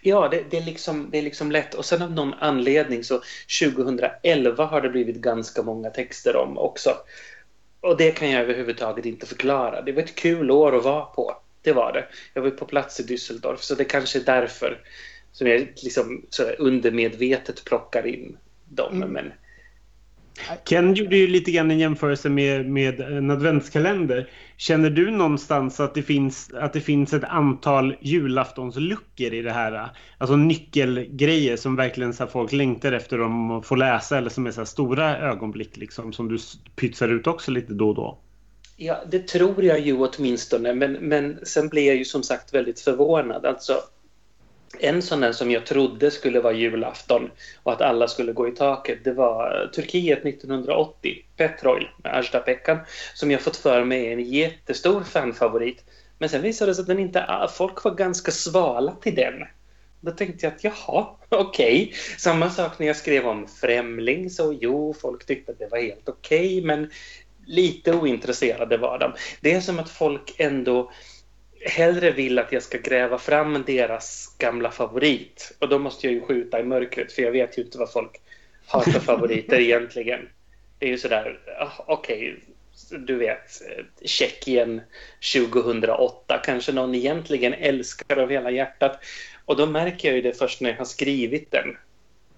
Ja, 0.00 0.28
det, 0.28 0.44
det, 0.50 0.56
är 0.56 0.64
liksom, 0.64 1.08
det 1.10 1.18
är 1.18 1.22
liksom 1.22 1.52
lätt. 1.52 1.74
Och 1.74 1.84
sen 1.84 2.02
av 2.02 2.10
någon 2.10 2.34
anledning 2.34 3.04
så 3.04 3.22
2011 3.60 4.64
har 4.64 4.80
det 4.80 4.88
blivit 4.88 5.16
ganska 5.16 5.62
många 5.62 5.90
texter 5.90 6.36
om 6.36 6.58
också. 6.58 6.90
Och 7.80 7.96
det 7.96 8.10
kan 8.10 8.30
jag 8.30 8.42
överhuvudtaget 8.42 9.06
inte 9.06 9.26
förklara. 9.26 9.82
Det 9.82 9.92
var 9.92 10.02
ett 10.02 10.14
kul 10.14 10.50
år 10.50 10.76
att 10.76 10.84
vara 10.84 11.04
på. 11.04 11.36
Det 11.62 11.72
var 11.72 11.92
det. 11.92 12.06
Jag 12.34 12.42
var 12.42 12.50
på 12.50 12.64
plats 12.64 13.00
i 13.00 13.02
Düsseldorf 13.02 13.56
så 13.56 13.74
det 13.74 13.84
kanske 13.84 14.18
är 14.18 14.24
därför 14.24 14.80
som 15.32 15.46
jag 15.46 15.68
liksom 15.82 16.26
undermedvetet 16.58 17.64
plockar 17.64 18.06
in 18.06 18.38
dem. 18.68 18.96
Mm. 18.96 19.08
Men 19.08 19.32
Ken 20.64 20.94
gjorde 20.94 21.16
ju 21.16 21.26
lite 21.26 21.50
grann 21.50 21.70
en 21.70 21.78
jämförelse 21.78 22.28
med, 22.28 22.66
med 22.66 23.00
en 23.00 23.30
adventskalender. 23.30 24.28
Känner 24.56 24.90
du 24.90 25.10
någonstans 25.10 25.80
att 25.80 25.94
det 25.94 26.02
finns, 26.02 26.50
att 26.54 26.72
det 26.72 26.80
finns 26.80 27.12
ett 27.12 27.24
antal 27.24 27.96
julaftonsluckor 28.00 29.34
i 29.34 29.42
det 29.42 29.52
här? 29.52 29.90
Alltså 30.18 30.36
nyckelgrejer 30.36 31.56
som 31.56 31.76
verkligen 31.76 32.14
så 32.14 32.26
folk 32.26 32.52
längtar 32.52 32.92
efter 32.92 33.18
att 33.58 33.66
få 33.66 33.74
läsa 33.74 34.18
eller 34.18 34.30
som 34.30 34.46
är 34.46 34.50
så 34.50 34.64
stora 34.66 35.18
ögonblick 35.18 35.76
liksom, 35.76 36.12
som 36.12 36.28
du 36.28 36.38
pytsar 36.76 37.08
ut 37.08 37.26
också 37.26 37.50
lite 37.50 37.72
då 37.72 37.88
och 37.88 37.94
då? 37.94 38.18
Ja, 38.76 39.02
det 39.10 39.28
tror 39.28 39.64
jag 39.64 39.80
ju 39.80 39.96
åtminstone, 39.96 40.74
men, 40.74 40.92
men 40.92 41.38
sen 41.42 41.68
blir 41.68 41.86
jag 41.86 41.96
ju 41.96 42.04
som 42.04 42.22
sagt 42.22 42.54
väldigt 42.54 42.80
förvånad. 42.80 43.46
Alltså, 43.46 43.72
en 44.80 45.02
sån 45.02 45.20
där 45.20 45.32
som 45.32 45.50
jag 45.50 45.66
trodde 45.66 46.10
skulle 46.10 46.40
vara 46.40 46.52
julafton 46.52 47.30
och 47.62 47.72
att 47.72 47.80
alla 47.80 48.08
skulle 48.08 48.32
gå 48.32 48.48
i 48.48 48.52
taket, 48.52 49.04
det 49.04 49.12
var 49.12 49.70
Turkiet 49.74 50.26
1980, 50.26 51.24
Petrol 51.36 51.88
med 52.04 52.16
Ajda 52.16 52.38
Pekkan, 52.38 52.78
som 53.14 53.30
jag 53.30 53.40
fått 53.40 53.56
för 53.56 53.84
mig 53.84 54.06
är 54.06 54.12
en 54.12 54.24
jättestor 54.24 55.02
fanfavorit. 55.02 55.84
Men 56.18 56.28
sen 56.28 56.42
visade 56.42 56.70
det 56.70 56.74
sig 56.74 56.82
att 56.82 56.88
den 56.88 56.98
inte, 56.98 57.48
folk 57.56 57.84
var 57.84 57.94
ganska 57.94 58.30
svala 58.30 58.92
till 59.02 59.14
den. 59.14 59.34
Då 60.00 60.10
tänkte 60.10 60.46
jag 60.46 60.54
att 60.54 60.64
jaha, 60.64 61.06
okej. 61.28 61.82
Okay. 61.82 61.94
Samma 62.18 62.50
sak 62.50 62.78
när 62.78 62.86
jag 62.86 62.96
skrev 62.96 63.26
om 63.26 63.46
Främling, 63.60 64.30
så 64.30 64.58
jo, 64.60 64.94
folk 65.00 65.26
tyckte 65.26 65.52
att 65.52 65.58
det 65.58 65.68
var 65.70 65.78
helt 65.78 66.08
okej, 66.08 66.58
okay, 66.58 66.66
men 66.66 66.90
lite 67.46 67.92
ointresserade 67.92 68.76
var 68.76 68.98
de. 68.98 69.12
Det 69.40 69.52
är 69.52 69.60
som 69.60 69.78
att 69.78 69.90
folk 69.90 70.34
ändå 70.38 70.90
hellre 71.60 72.10
vill 72.10 72.38
att 72.38 72.52
jag 72.52 72.62
ska 72.62 72.78
gräva 72.78 73.18
fram 73.18 73.64
deras 73.66 74.36
gamla 74.38 74.70
favorit. 74.70 75.56
Och 75.58 75.68
då 75.68 75.78
måste 75.78 76.06
jag 76.06 76.14
ju 76.14 76.20
skjuta 76.20 76.60
i 76.60 76.64
mörkret 76.64 77.12
för 77.12 77.22
jag 77.22 77.32
vet 77.32 77.58
ju 77.58 77.62
inte 77.62 77.78
vad 77.78 77.92
folk 77.92 78.20
har 78.66 78.82
för 78.82 79.00
favoriter 79.00 79.60
egentligen. 79.60 80.28
Det 80.78 80.86
är 80.86 80.90
ju 80.90 80.98
sådär, 80.98 81.40
ah, 81.60 81.84
okej, 81.86 82.32
okay, 82.32 82.36
du 82.98 83.16
vet, 83.16 83.62
Tjeckien 84.04 84.80
2008 85.34 86.40
kanske 86.44 86.72
någon 86.72 86.94
egentligen 86.94 87.54
älskar 87.54 88.16
av 88.16 88.30
hela 88.30 88.50
hjärtat. 88.50 89.04
Och 89.44 89.56
då 89.56 89.66
märker 89.66 90.08
jag 90.08 90.16
ju 90.16 90.22
det 90.22 90.38
först 90.38 90.60
när 90.60 90.70
jag 90.70 90.76
har 90.76 90.84
skrivit 90.84 91.50
den. 91.50 91.76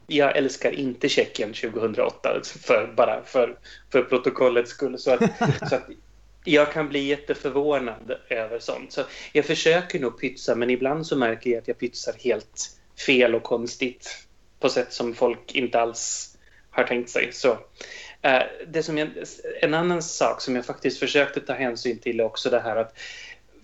Jag 0.06 0.37
älskar 0.37 0.72
inte 0.72 1.09
Tjeckien 1.09 1.52
2008, 1.52 2.40
för, 2.44 2.92
bara 2.96 3.24
för, 3.24 3.59
för 3.92 4.02
protokollets 4.02 4.70
skull. 4.70 4.98
Så 4.98 5.11
att, 5.11 5.20
så 5.68 5.74
att 5.74 5.88
jag 6.44 6.72
kan 6.72 6.88
bli 6.88 7.07
jätteförvånad 7.07 8.12
över 8.29 8.59
sånt. 8.59 8.92
Så 8.92 9.03
jag 9.33 9.44
försöker 9.44 10.00
nog 10.00 10.20
pytsa, 10.20 10.55
men 10.55 10.70
ibland 10.70 11.07
så 11.07 11.16
märker 11.16 11.50
jag 11.50 11.59
att 11.59 11.68
jag 11.68 11.79
pytsar 11.79 12.14
helt 12.18 12.76
fel 13.07 13.35
och 13.35 13.42
konstigt 13.42 14.26
på 14.61 14.68
sätt 14.68 14.92
som 14.92 15.14
folk 15.14 15.55
inte 15.55 15.81
alls 15.81 16.37
har 16.70 16.85
tänkt 16.85 17.11
sig. 17.11 17.33
Så, 17.33 17.59
eh, 18.22 18.42
det 18.66 18.83
som 18.83 18.98
jag, 18.98 19.09
en 19.61 19.74
annan 19.74 20.03
sak 20.03 20.40
som 20.40 20.57
jag 20.57 20.66
faktiskt 20.66 20.98
försökte 20.98 21.40
ta 21.40 21.53
hänsyn 21.53 21.98
till 21.98 22.20
är 22.20 22.24
också 22.24 22.50
det 22.50 22.61
här 22.61 22.76
att 22.76 22.98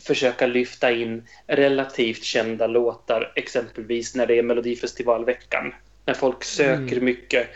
försöka 0.07 0.47
lyfta 0.47 0.93
in 0.93 1.29
relativt 1.47 2.25
kända 2.25 2.67
låtar, 2.67 3.33
exempelvis 3.37 4.15
när 4.15 4.27
det 4.27 4.39
är 4.39 4.43
Melodifestivalveckan, 4.43 5.75
när 6.05 6.15
folk 6.15 6.45
söker 6.45 6.93
mm. 6.93 7.05
mycket. 7.05 7.49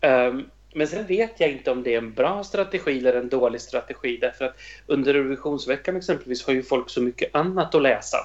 Um, 0.00 0.50
men 0.74 0.88
sen 0.88 1.06
vet 1.06 1.40
jag 1.40 1.50
inte 1.50 1.70
om 1.70 1.82
det 1.82 1.94
är 1.94 1.98
en 1.98 2.14
bra 2.14 2.44
strategi 2.44 2.98
eller 2.98 3.14
en 3.14 3.28
dålig 3.28 3.60
strategi 3.60 4.16
därför 4.16 4.44
att 4.44 4.56
under 4.86 5.14
revisionsveckan 5.14 5.96
exempelvis 5.96 6.46
har 6.46 6.52
ju 6.52 6.62
folk 6.62 6.90
så 6.90 7.02
mycket 7.02 7.34
annat 7.34 7.74
att 7.74 7.82
läsa. 7.82 8.18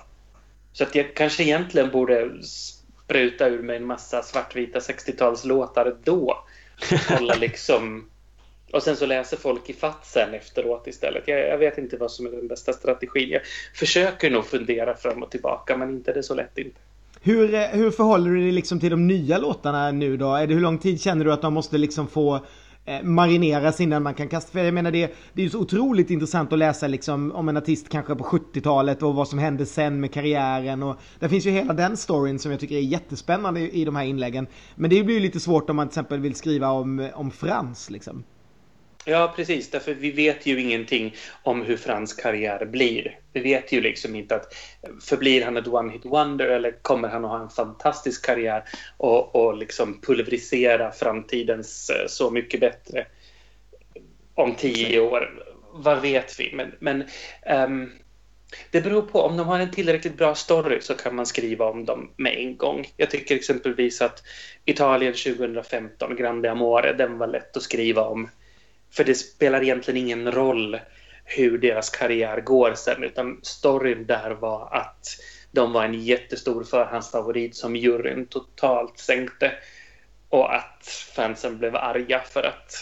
Så 0.73 0.83
att 0.83 0.95
jag 0.95 1.15
kanske 1.15 1.43
egentligen 1.43 1.91
borde 1.91 2.43
spruta 2.43 3.47
ur 3.47 3.61
mig 3.61 3.77
en 3.77 3.85
massa 3.85 4.23
svartvita 4.23 4.79
60-talslåtar 4.79 5.95
då. 6.03 6.43
Hålla 7.09 7.35
liksom... 7.39 8.09
Och 8.71 8.83
sen 8.83 8.95
så 8.95 9.05
läser 9.05 9.37
folk 9.37 9.69
i 9.69 9.73
fatt 9.73 10.05
sen 10.05 10.33
efteråt 10.33 10.87
istället. 10.87 11.23
Jag, 11.27 11.39
jag, 11.39 11.57
vet 11.57 11.77
inte 11.77 11.97
vad 11.97 12.11
som 12.11 12.25
är 12.25 12.31
den 12.31 12.47
bästa 12.47 12.73
strategin. 12.73 13.29
Jag 13.29 13.41
försöker 13.75 14.29
nog 14.31 14.45
fundera 14.45 14.95
fram 14.95 15.23
och 15.23 15.31
tillbaka 15.31 15.77
men 15.77 15.89
inte 15.89 16.13
det 16.13 16.19
är 16.19 16.23
så 16.23 16.35
lätt 16.35 16.57
inte. 16.57 16.79
Hur, 17.27 17.53
eh, 17.53 17.61
hur 17.61 17.91
förhåller 17.91 18.31
du 18.31 18.41
dig 18.41 18.51
liksom 18.51 18.79
till 18.79 18.91
de 18.91 19.07
nya 19.07 19.37
låtarna 19.37 19.91
nu 19.91 20.17
då? 20.17 20.35
Är 20.35 20.47
det, 20.47 20.53
hur 20.53 20.61
lång 20.61 20.77
tid 20.77 21.01
känner 21.01 21.25
du 21.25 21.33
att 21.33 21.41
de 21.41 21.53
måste 21.53 21.77
liksom 21.77 22.07
få 22.07 22.39
eh, 22.85 23.03
marineras 23.03 23.81
innan 23.81 24.03
man 24.03 24.13
kan 24.13 24.27
kasta? 24.27 24.51
För 24.51 24.59
jag 24.59 24.73
menar 24.73 24.91
det, 24.91 25.15
det 25.33 25.41
är 25.41 25.43
ju 25.43 25.49
så 25.49 25.59
otroligt 25.59 26.09
intressant 26.09 26.53
att 26.53 26.59
läsa 26.59 26.87
liksom 26.87 27.31
om 27.31 27.49
en 27.49 27.57
artist 27.57 27.89
kanske 27.89 28.15
på 28.15 28.23
70-talet 28.23 29.03
och 29.03 29.15
vad 29.15 29.27
som 29.27 29.39
hände 29.39 29.65
sen 29.65 29.99
med 29.99 30.13
karriären 30.13 30.83
och 30.83 30.95
där 31.19 31.27
finns 31.27 31.45
ju 31.45 31.51
hela 31.51 31.73
den 31.73 31.97
storyn 31.97 32.39
som 32.39 32.51
jag 32.51 32.59
tycker 32.59 32.75
är 32.75 32.79
jättespännande 32.79 33.59
i, 33.59 33.81
i 33.81 33.85
de 33.85 33.95
här 33.95 34.05
inläggen. 34.05 34.47
Men 34.75 34.89
det 34.89 35.03
blir 35.03 35.15
ju 35.15 35.21
lite 35.21 35.39
svårt 35.39 35.69
om 35.69 35.75
man 35.75 35.87
till 35.87 35.91
exempel 35.91 36.19
vill 36.19 36.35
skriva 36.35 36.69
om, 36.69 37.09
om 37.13 37.31
Frans 37.31 37.89
liksom. 37.89 38.23
Ja, 39.09 39.33
precis. 39.35 39.69
Därför 39.69 39.93
vi 39.93 40.11
vet 40.11 40.45
ju 40.45 40.61
ingenting 40.61 41.15
om 41.43 41.61
hur 41.61 41.77
Frans 41.77 42.13
karriär 42.13 42.65
blir. 42.65 43.19
Vi 43.33 43.39
vet 43.39 43.71
ju 43.71 43.81
liksom 43.81 44.15
inte 44.15 44.35
att 44.35 44.53
förblir 45.01 45.45
han 45.45 45.57
ett 45.57 45.67
one-hit 45.67 46.05
wonder 46.05 46.47
eller 46.47 46.71
kommer 46.71 47.07
han 47.07 47.25
att 47.25 47.31
ha 47.31 47.41
en 47.41 47.49
fantastisk 47.49 48.25
karriär 48.25 48.63
och, 48.97 49.35
och 49.35 49.57
liksom 49.57 50.01
pulverisera 50.01 50.91
framtidens 50.91 51.89
eh, 51.89 52.07
Så 52.07 52.31
mycket 52.31 52.59
bättre 52.59 53.05
om 54.35 54.55
tio 54.55 54.99
år. 54.99 55.43
vad 55.73 56.01
vet 56.01 56.39
vi? 56.39 56.51
Men, 56.53 56.71
men 56.79 57.03
um, 57.65 57.91
det 58.71 58.81
beror 58.81 59.01
på. 59.01 59.21
Om 59.21 59.37
de 59.37 59.47
har 59.47 59.59
en 59.59 59.71
tillräckligt 59.71 60.17
bra 60.17 60.35
story 60.35 60.81
så 60.81 60.93
kan 60.93 61.15
man 61.15 61.25
skriva 61.25 61.65
om 61.65 61.85
dem 61.85 62.11
med 62.17 62.37
en 62.37 62.57
gång. 62.57 62.87
Jag 62.97 63.09
tycker 63.09 63.35
exempelvis 63.35 64.01
att 64.01 64.23
Italien 64.65 65.13
2015, 65.13 66.15
Grande 66.15 66.51
Amore, 66.51 66.93
den 66.93 67.17
var 67.17 67.27
lätt 67.27 67.57
att 67.57 67.63
skriva 67.63 68.01
om. 68.01 68.29
För 68.91 69.03
det 69.03 69.15
spelar 69.15 69.63
egentligen 69.63 69.97
ingen 69.97 70.31
roll 70.31 70.79
hur 71.25 71.57
deras 71.57 71.89
karriär 71.89 72.41
går 72.41 72.73
sen, 72.73 73.03
utan 73.03 73.39
storyn 73.43 74.05
där 74.05 74.31
var 74.31 74.75
att 74.75 75.07
de 75.51 75.73
var 75.73 75.83
en 75.85 76.03
jättestor 76.03 76.63
förhandsfavorit 76.63 77.55
som 77.55 77.75
juryn 77.75 78.25
totalt 78.25 78.99
sänkte. 78.99 79.51
Och 80.29 80.55
att 80.55 80.87
fansen 81.15 81.57
blev 81.57 81.75
arga 81.75 82.21
för 82.21 82.43
att 82.43 82.73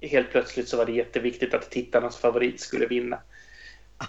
helt 0.00 0.30
plötsligt 0.30 0.68
så 0.68 0.76
var 0.76 0.86
det 0.86 0.92
jätteviktigt 0.92 1.54
att 1.54 1.70
tittarnas 1.70 2.16
favorit 2.16 2.60
skulle 2.60 2.86
vinna. 2.86 3.20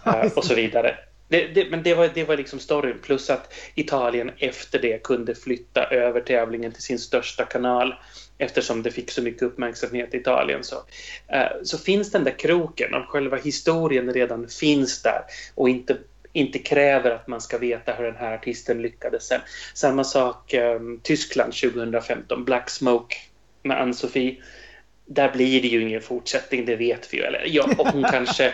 Uh, 0.08 0.26
och 0.36 0.46
så 0.46 0.56
vidare. 0.56 0.98
Det, 1.34 1.48
det, 1.48 1.70
men 1.70 1.84
det 1.84 1.94
var, 1.94 2.10
det 2.14 2.24
var 2.24 2.38
liksom 2.38 2.60
storyn. 2.60 3.00
Plus 3.02 3.30
att 3.30 3.54
Italien 3.76 4.32
efter 4.38 4.80
det 4.80 5.04
kunde 5.04 5.36
flytta 5.36 5.84
över 5.84 6.22
tävlingen 6.22 6.72
till 6.72 6.84
sin 6.84 7.00
största 7.00 7.46
kanal 7.46 7.96
eftersom 8.38 8.84
det 8.84 8.92
fick 8.92 9.12
så 9.12 9.22
mycket 9.22 9.42
uppmärksamhet 9.42 10.14
i 10.14 10.18
Italien. 10.18 10.64
Så, 10.64 10.76
uh, 10.76 11.64
så 11.64 11.78
finns 11.78 12.12
den 12.12 12.24
där 12.24 12.40
kroken 12.40 12.94
och 12.94 13.10
själva 13.10 13.38
historien 13.38 14.14
redan 14.14 14.48
finns 14.48 15.02
där 15.02 15.22
och 15.56 15.70
inte 15.70 15.98
inte 16.34 16.60
kräver 16.60 17.12
att 17.12 17.28
man 17.28 17.42
ska 17.42 17.58
veta 17.58 17.94
hur 17.94 18.06
den 18.06 18.16
här 18.16 18.34
artisten 18.34 18.82
lyckades 18.82 19.28
sen. 19.28 19.42
Samma 19.74 20.04
sak 20.04 20.54
um, 20.54 21.00
Tyskland 21.04 21.54
2015, 21.54 22.46
Black 22.46 22.70
Smoke 22.70 23.16
med 23.64 23.82
Ann-Sofie. 23.82 24.36
Där 25.06 25.32
blir 25.32 25.62
det 25.62 25.68
ju 25.68 25.82
ingen 25.82 26.02
fortsättning, 26.02 26.66
det 26.66 26.76
vet 26.76 27.14
vi 27.14 27.18
ju. 27.18 27.24
Eller, 27.24 27.44
ja, 27.48 27.70
och 27.78 27.88
hon 27.88 28.04
kanske, 28.04 28.54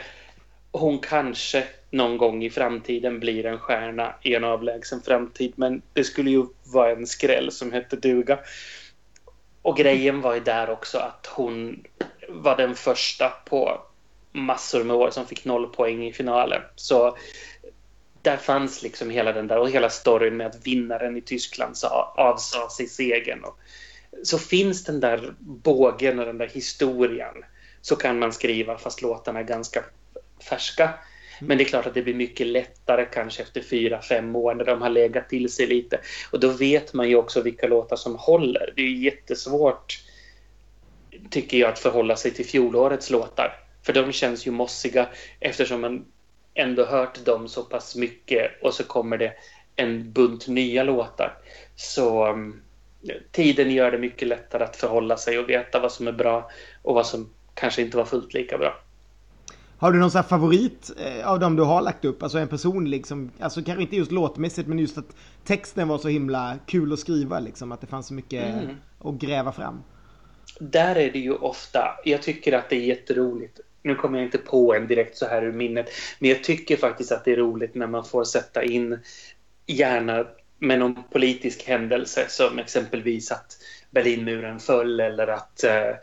hon 0.71 0.99
kanske 0.99 1.63
någon 1.91 2.17
gång 2.17 2.43
i 2.43 2.49
framtiden 2.49 3.19
blir 3.19 3.45
en 3.45 3.59
stjärna 3.59 4.15
i 4.21 4.35
en 4.35 4.43
avlägsen 4.43 5.01
framtid. 5.01 5.53
Men 5.55 5.81
det 5.93 6.03
skulle 6.03 6.31
ju 6.31 6.45
vara 6.73 6.91
en 6.91 7.07
skräll 7.07 7.51
som 7.51 7.71
hette 7.71 7.95
duga. 7.95 8.39
Och 9.61 9.77
grejen 9.77 10.21
var 10.21 10.33
ju 10.33 10.39
där 10.39 10.69
också 10.69 10.97
att 10.97 11.29
hon 11.35 11.83
var 12.29 12.57
den 12.57 12.75
första 12.75 13.29
på 13.29 13.81
massor 14.31 14.83
med 14.83 14.95
år 14.95 15.09
som 15.09 15.25
fick 15.25 15.45
noll 15.45 15.67
poäng 15.67 16.05
i 16.05 16.13
finalen. 16.13 16.61
Så 16.75 17.17
där 18.21 18.37
fanns 18.37 18.83
liksom 18.83 19.09
hela 19.09 19.31
den 19.31 19.47
där 19.47 19.57
och 19.57 19.69
hela 19.69 19.89
storyn 19.89 20.37
med 20.37 20.47
att 20.47 20.67
vinnaren 20.67 21.17
i 21.17 21.21
Tyskland 21.21 21.75
avsade 22.15 22.69
sig 22.69 22.87
segern. 22.87 23.43
Så 24.23 24.37
finns 24.37 24.83
den 24.83 24.99
där 24.99 25.33
bågen 25.39 26.19
och 26.19 26.25
den 26.25 26.37
där 26.37 26.47
historien 26.47 27.45
så 27.81 27.95
kan 27.95 28.19
man 28.19 28.33
skriva 28.33 28.77
fast 28.77 29.01
låtarna 29.01 29.39
är 29.39 29.43
ganska 29.43 29.83
färska. 30.49 30.93
Men 31.39 31.57
det 31.57 31.63
är 31.63 31.65
klart 31.65 31.85
att 31.85 31.93
det 31.93 32.01
blir 32.01 32.13
mycket 32.13 32.47
lättare 32.47 33.05
kanske 33.05 33.43
efter 33.43 33.61
fyra, 33.61 34.01
fem 34.01 34.35
år 34.35 34.55
när 34.55 34.65
de 34.65 34.81
har 34.81 34.89
legat 34.89 35.29
till 35.29 35.49
sig 35.49 35.67
lite. 35.67 35.99
Och 36.31 36.39
då 36.39 36.49
vet 36.49 36.93
man 36.93 37.09
ju 37.09 37.15
också 37.15 37.41
vilka 37.41 37.67
låtar 37.67 37.95
som 37.95 38.15
håller. 38.15 38.73
Det 38.75 38.81
är 38.81 38.89
jättesvårt, 38.89 39.99
tycker 41.29 41.57
jag, 41.57 41.69
att 41.69 41.79
förhålla 41.79 42.15
sig 42.15 42.31
till 42.31 42.45
fjolårets 42.45 43.09
låtar. 43.09 43.53
För 43.83 43.93
de 43.93 44.11
känns 44.11 44.47
ju 44.47 44.51
mossiga 44.51 45.09
eftersom 45.39 45.81
man 45.81 46.05
ändå 46.53 46.85
hört 46.85 47.25
dem 47.25 47.47
så 47.47 47.63
pass 47.63 47.95
mycket 47.95 48.63
och 48.63 48.73
så 48.73 48.83
kommer 48.83 49.17
det 49.17 49.33
en 49.75 50.11
bunt 50.11 50.47
nya 50.47 50.83
låtar. 50.83 51.37
Så 51.75 52.25
mm, 52.25 52.61
tiden 53.31 53.71
gör 53.71 53.91
det 53.91 53.97
mycket 53.97 54.27
lättare 54.27 54.63
att 54.63 54.75
förhålla 54.75 55.17
sig 55.17 55.39
och 55.39 55.49
veta 55.49 55.79
vad 55.79 55.91
som 55.91 56.07
är 56.07 56.11
bra 56.11 56.51
och 56.81 56.95
vad 56.95 57.05
som 57.07 57.33
kanske 57.53 57.81
inte 57.81 57.97
var 57.97 58.05
fullt 58.05 58.33
lika 58.33 58.57
bra. 58.57 58.81
Har 59.79 59.91
du 59.91 59.99
någon 59.99 60.11
sån 60.11 60.23
favorit 60.23 60.91
eh, 60.97 61.27
av 61.27 61.39
dem 61.39 61.55
du 61.55 61.63
har 61.63 61.81
lagt 61.81 62.05
upp? 62.05 62.23
Alltså 62.23 62.37
en 62.37 62.47
personlig 62.47 63.07
som, 63.07 63.31
alltså 63.39 63.63
kanske 63.63 63.81
inte 63.81 63.95
just 63.95 64.11
låtmässigt 64.11 64.67
men 64.67 64.79
just 64.79 64.97
att 64.97 65.15
texten 65.43 65.87
var 65.87 65.97
så 65.97 66.07
himla 66.07 66.57
kul 66.65 66.93
att 66.93 66.99
skriva 66.99 67.39
liksom. 67.39 67.71
Att 67.71 67.81
det 67.81 67.87
fanns 67.87 68.07
så 68.07 68.13
mycket 68.13 68.45
mm. 68.45 68.75
att 69.03 69.15
gräva 69.15 69.51
fram. 69.51 69.83
Där 70.59 70.95
är 70.95 71.11
det 71.11 71.19
ju 71.19 71.33
ofta, 71.33 71.79
jag 72.05 72.21
tycker 72.21 72.53
att 72.53 72.69
det 72.69 72.75
är 72.75 72.85
jätteroligt 72.85 73.59
nu 73.81 73.95
kommer 73.95 74.17
jag 74.19 74.27
inte 74.27 74.37
på 74.37 74.75
en 74.75 74.87
direkt 74.87 75.17
så 75.17 75.25
här 75.25 75.41
ur 75.41 75.51
minnet, 75.51 75.89
men 76.19 76.29
jag 76.29 76.43
tycker 76.43 76.77
faktiskt 76.77 77.11
att 77.11 77.25
det 77.25 77.31
är 77.31 77.37
roligt 77.37 77.75
när 77.75 77.87
man 77.87 78.05
får 78.05 78.23
sätta 78.23 78.63
in 78.63 78.99
gärna 79.67 80.25
med 80.59 80.79
någon 80.79 81.03
politisk 81.11 81.67
händelse 81.67 82.25
som 82.29 82.59
exempelvis 82.59 83.31
att 83.31 83.57
Berlinmuren 83.91 84.59
föll 84.59 84.99
eller 84.99 85.27
att, 85.27 85.63
uh, 85.65 85.95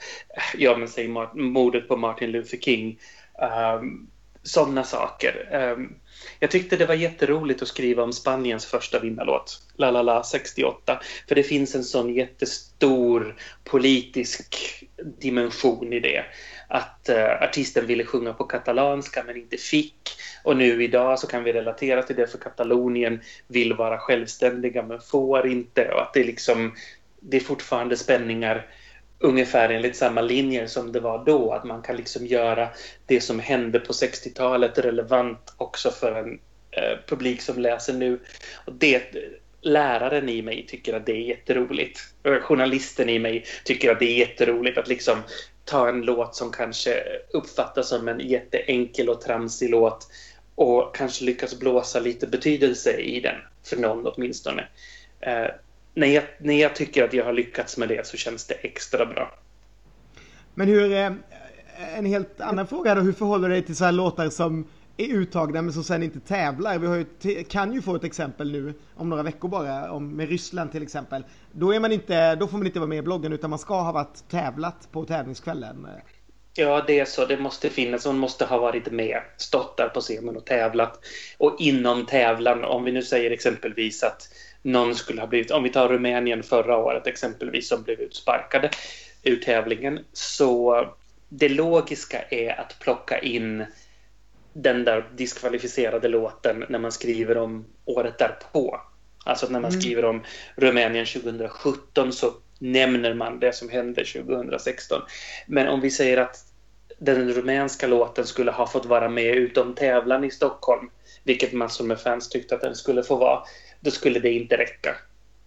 ja 0.56 0.76
men 0.76 0.88
säg 0.88 1.08
mordet 1.34 1.88
på 1.88 1.96
Martin 1.96 2.30
Luther 2.30 2.58
King. 2.58 2.98
Um, 3.38 4.09
Sådana 4.46 4.85
saker. 4.85 5.49
Um, 5.77 5.94
jag 6.40 6.51
tyckte 6.51 6.77
det 6.77 6.87
var 6.87 6.94
jätteroligt 6.94 7.62
att 7.62 7.68
skriva 7.68 8.03
om 8.03 8.12
Spaniens 8.12 8.66
första 8.66 9.01
vinnarlåt, 9.01 9.62
La 9.77 9.90
La 9.90 10.03
La 10.03 10.22
68, 10.22 11.01
för 11.29 11.35
det 11.35 11.42
finns 11.42 11.75
en 11.75 11.85
sån 11.85 12.14
jättestor 12.14 13.37
politisk 13.64 14.55
dimension 15.18 15.92
i 15.92 16.01
det 16.01 16.25
att 16.68 17.11
uh, 17.11 17.42
artisten 17.42 17.87
ville 17.87 18.05
sjunga 18.05 18.33
på 18.33 18.44
katalanska 18.44 19.25
men 19.27 19.37
inte 19.37 19.57
fick. 19.57 20.11
Och 20.42 20.57
nu 20.57 20.85
idag 20.85 21.18
så 21.18 21.27
kan 21.27 21.44
vi 21.44 21.53
relatera 21.53 22.03
till 22.03 22.16
det 22.16 22.27
för 22.27 22.38
Katalonien 22.38 23.20
vill 23.49 23.75
vara 23.75 23.99
självständiga 23.99 24.83
men 24.83 25.01
får 25.01 25.49
inte. 25.49 25.92
Och 25.92 26.03
att 26.03 26.14
det, 26.14 26.25
liksom, 26.25 26.75
det 27.20 27.37
är 27.37 27.40
fortfarande 27.40 27.96
spänningar 27.96 28.66
ungefär 29.18 29.68
enligt 29.68 29.96
samma 29.96 30.20
linjer 30.20 30.66
som 30.66 30.92
det 30.92 31.00
var 31.00 31.24
då. 31.24 31.52
Att 31.52 31.64
man 31.64 31.83
kan 31.83 31.96
liksom 31.96 32.26
göra 32.26 32.68
det 33.07 33.20
som 33.20 33.38
hände 33.38 33.81
på 33.81 33.92
60-talet 33.92 34.79
relevant 34.79 35.55
också 35.57 35.90
för 35.90 36.12
en 36.12 36.38
eh, 36.70 36.98
publik 37.07 37.42
som 37.42 37.59
läser 37.59 37.92
nu. 37.92 38.20
Och 38.64 38.72
det, 38.72 39.02
läraren 39.61 40.29
i 40.29 40.42
mig 40.42 40.66
tycker 40.68 40.94
att 40.94 41.07
det 41.07 41.12
är 41.12 41.29
jätteroligt. 41.29 42.00
Eh, 42.22 42.40
journalisten 42.40 43.09
i 43.09 43.18
mig 43.18 43.44
tycker 43.64 43.92
att 43.92 43.98
det 43.98 44.07
är 44.07 44.18
jätteroligt 44.18 44.79
att 44.79 44.88
liksom 44.88 45.18
ta 45.64 45.88
en 45.88 46.02
låt 46.02 46.35
som 46.35 46.52
kanske 46.52 47.02
uppfattas 47.33 47.88
som 47.88 48.09
en 48.09 48.20
jätteenkel 48.20 49.09
och 49.09 49.20
tramsig 49.20 49.70
låt 49.70 50.07
och 50.55 50.96
kanske 50.96 51.24
lyckas 51.24 51.59
blåsa 51.59 52.00
lite 52.00 52.26
betydelse 52.26 52.96
i 52.96 53.20
den, 53.20 53.37
för 53.64 53.76
någon 53.76 54.07
åtminstone. 54.07 54.68
Eh, 55.20 55.46
när, 55.96 56.06
jag, 56.06 56.24
när 56.38 56.54
jag 56.54 56.76
tycker 56.76 57.04
att 57.04 57.12
jag 57.12 57.24
har 57.24 57.32
lyckats 57.32 57.76
med 57.76 57.88
det 57.88 58.06
så 58.06 58.16
känns 58.16 58.46
det 58.46 58.54
extra 58.54 59.06
bra. 59.06 59.35
Men 60.54 60.68
hur, 60.68 60.92
eh, 60.92 61.12
en 61.96 62.06
helt 62.06 62.40
annan 62.40 62.66
fråga 62.66 62.94
då, 62.94 63.00
hur 63.00 63.12
förhåller 63.12 63.48
du 63.48 63.54
dig 63.54 63.62
till 63.62 63.76
så 63.76 63.85
här 63.85 63.92
låtar 63.92 64.30
som 64.30 64.68
är 64.96 65.06
uttagna 65.06 65.62
men 65.62 65.72
som 65.72 65.85
sen 65.85 66.02
inte 66.02 66.20
tävlar. 66.20 66.78
Vi 66.78 66.87
har 66.87 66.96
ju, 66.96 67.44
kan 67.44 67.72
ju 67.72 67.82
få 67.82 67.94
ett 67.94 68.04
exempel 68.04 68.52
nu 68.52 68.74
om 68.94 69.11
några 69.11 69.22
veckor 69.22 69.48
bara, 69.48 69.92
om, 69.92 70.16
med 70.16 70.28
Ryssland 70.28 70.72
till 70.72 70.82
exempel. 70.82 71.24
Då, 71.52 71.74
är 71.74 71.80
man 71.80 71.92
inte, 71.92 72.35
då 72.35 72.46
får 72.46 72.59
man 72.59 72.66
inte 72.66 72.78
vara 72.78 72.88
med 72.88 72.98
i 72.98 73.02
bloggen 73.02 73.32
utan 73.32 73.50
man 73.50 73.59
ska 73.59 73.80
ha 73.80 73.92
varit 73.92 74.28
tävlat 74.30 74.88
på 74.92 75.04
tävlingskvällen. 75.04 75.87
Ja, 76.54 76.85
det 76.87 77.00
är 77.00 77.04
så. 77.04 77.26
Det 77.26 77.37
måste 77.37 77.70
finnas. 77.70 78.04
Hon 78.04 78.18
måste 78.18 78.44
ha 78.44 78.59
varit 78.59 78.92
med, 78.92 79.20
stått 79.37 79.76
där 79.76 79.88
på 79.88 80.00
scenen 80.00 80.37
och 80.37 80.44
tävlat. 80.44 81.00
Och 81.38 81.56
inom 81.59 82.06
tävlan, 82.06 82.64
om 82.64 82.85
vi 82.85 82.92
nu 82.92 83.02
säger 83.02 83.30
exempelvis 83.30 84.02
att 84.02 84.28
någon 84.66 84.94
skulle 84.94 85.20
ha 85.20 85.26
blivit, 85.29 85.50
om 85.50 85.62
vi 85.62 85.70
tar 85.70 85.88
Rumänien 85.88 86.42
förra 86.42 86.76
året 86.76 87.07
exempelvis, 87.07 87.68
som 87.68 87.83
blev 87.83 88.00
utsparkade 88.00 88.70
ur 89.22 89.37
tävlingen. 89.37 90.05
Så 90.12 90.85
det 91.29 91.48
logiska 91.48 92.22
är 92.31 92.61
att 92.61 92.79
plocka 92.79 93.18
in 93.18 93.64
den 94.52 94.85
där 94.85 95.09
diskvalificerade 95.16 96.09
låten 96.09 96.64
när 96.68 96.79
man 96.79 96.92
skriver 96.92 97.37
om 97.37 97.64
året 97.85 98.18
därpå. 98.18 98.81
Alltså 99.24 99.46
när 99.46 99.61
man 99.61 99.70
mm. 99.70 99.81
skriver 99.81 100.05
om 100.05 100.22
Rumänien 100.57 101.07
2017 101.07 102.12
så 102.12 102.33
nämner 102.59 103.14
man 103.14 103.40
det 103.40 103.52
som 103.52 103.68
hände 103.68 104.05
2016. 104.05 105.02
Men 105.46 105.68
om 105.68 105.81
vi 105.81 105.90
säger 105.90 106.16
att 106.16 106.37
den 106.98 107.33
rumänska 107.33 107.87
låten 107.87 108.26
skulle 108.26 108.50
ha 108.50 108.66
fått 108.66 108.87
vara 108.87 109.09
med 109.09 109.35
utom 109.37 109.74
tävlan 109.74 110.24
i 110.24 110.31
Stockholm, 110.31 110.90
vilket 111.24 111.52
massor 111.52 111.85
med 111.85 112.00
fans 112.00 112.29
tyckte 112.29 112.55
att 112.55 112.61
den 112.61 112.74
skulle 112.74 113.02
få 113.02 113.16
vara, 113.16 113.42
då 113.80 113.90
skulle 113.90 114.18
det 114.18 114.32
inte 114.32 114.56
räcka. 114.56 114.96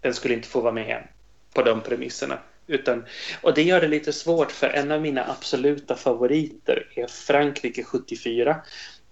Den 0.01 0.13
skulle 0.13 0.33
inte 0.33 0.47
få 0.47 0.61
vara 0.61 0.73
med 0.73 1.07
på 1.53 1.61
de 1.61 1.81
premisserna. 1.81 2.39
Utan, 2.67 3.05
och 3.41 3.53
det 3.53 3.63
gör 3.63 3.81
det 3.81 3.87
lite 3.87 4.13
svårt 4.13 4.51
för 4.51 4.67
en 4.67 4.91
av 4.91 5.01
mina 5.01 5.31
absoluta 5.31 5.95
favoriter 5.95 6.87
är 6.95 7.07
Frankrike 7.07 7.83
74 7.83 8.61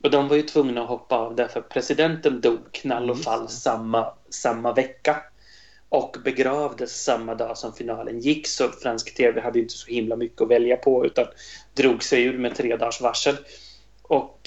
och 0.03 0.11
de 0.11 0.27
var 0.27 0.35
ju 0.35 0.41
tvungna 0.41 0.81
att 0.81 0.89
hoppa 0.89 1.15
av 1.15 1.35
därför 1.35 1.61
presidenten 1.61 2.41
dog 2.41 2.71
knall 2.71 3.09
och 3.09 3.19
fall 3.19 3.49
samma, 3.49 4.13
samma 4.29 4.73
vecka. 4.73 5.21
Och 5.89 6.17
begravdes 6.23 7.03
samma 7.03 7.35
dag 7.35 7.57
som 7.57 7.73
finalen 7.73 8.19
gick 8.19 8.47
så 8.47 8.69
fransk 8.69 9.15
tv 9.15 9.41
hade 9.41 9.59
inte 9.59 9.73
så 9.73 9.91
himla 9.91 10.15
mycket 10.15 10.41
att 10.41 10.47
välja 10.49 10.77
på 10.77 11.05
utan 11.05 11.25
drog 11.73 12.03
sig 12.03 12.23
ur 12.23 12.37
med 12.37 12.55
tre 12.55 12.75
dagars 12.75 13.01
varsel. 13.01 13.35
Och 14.01 14.39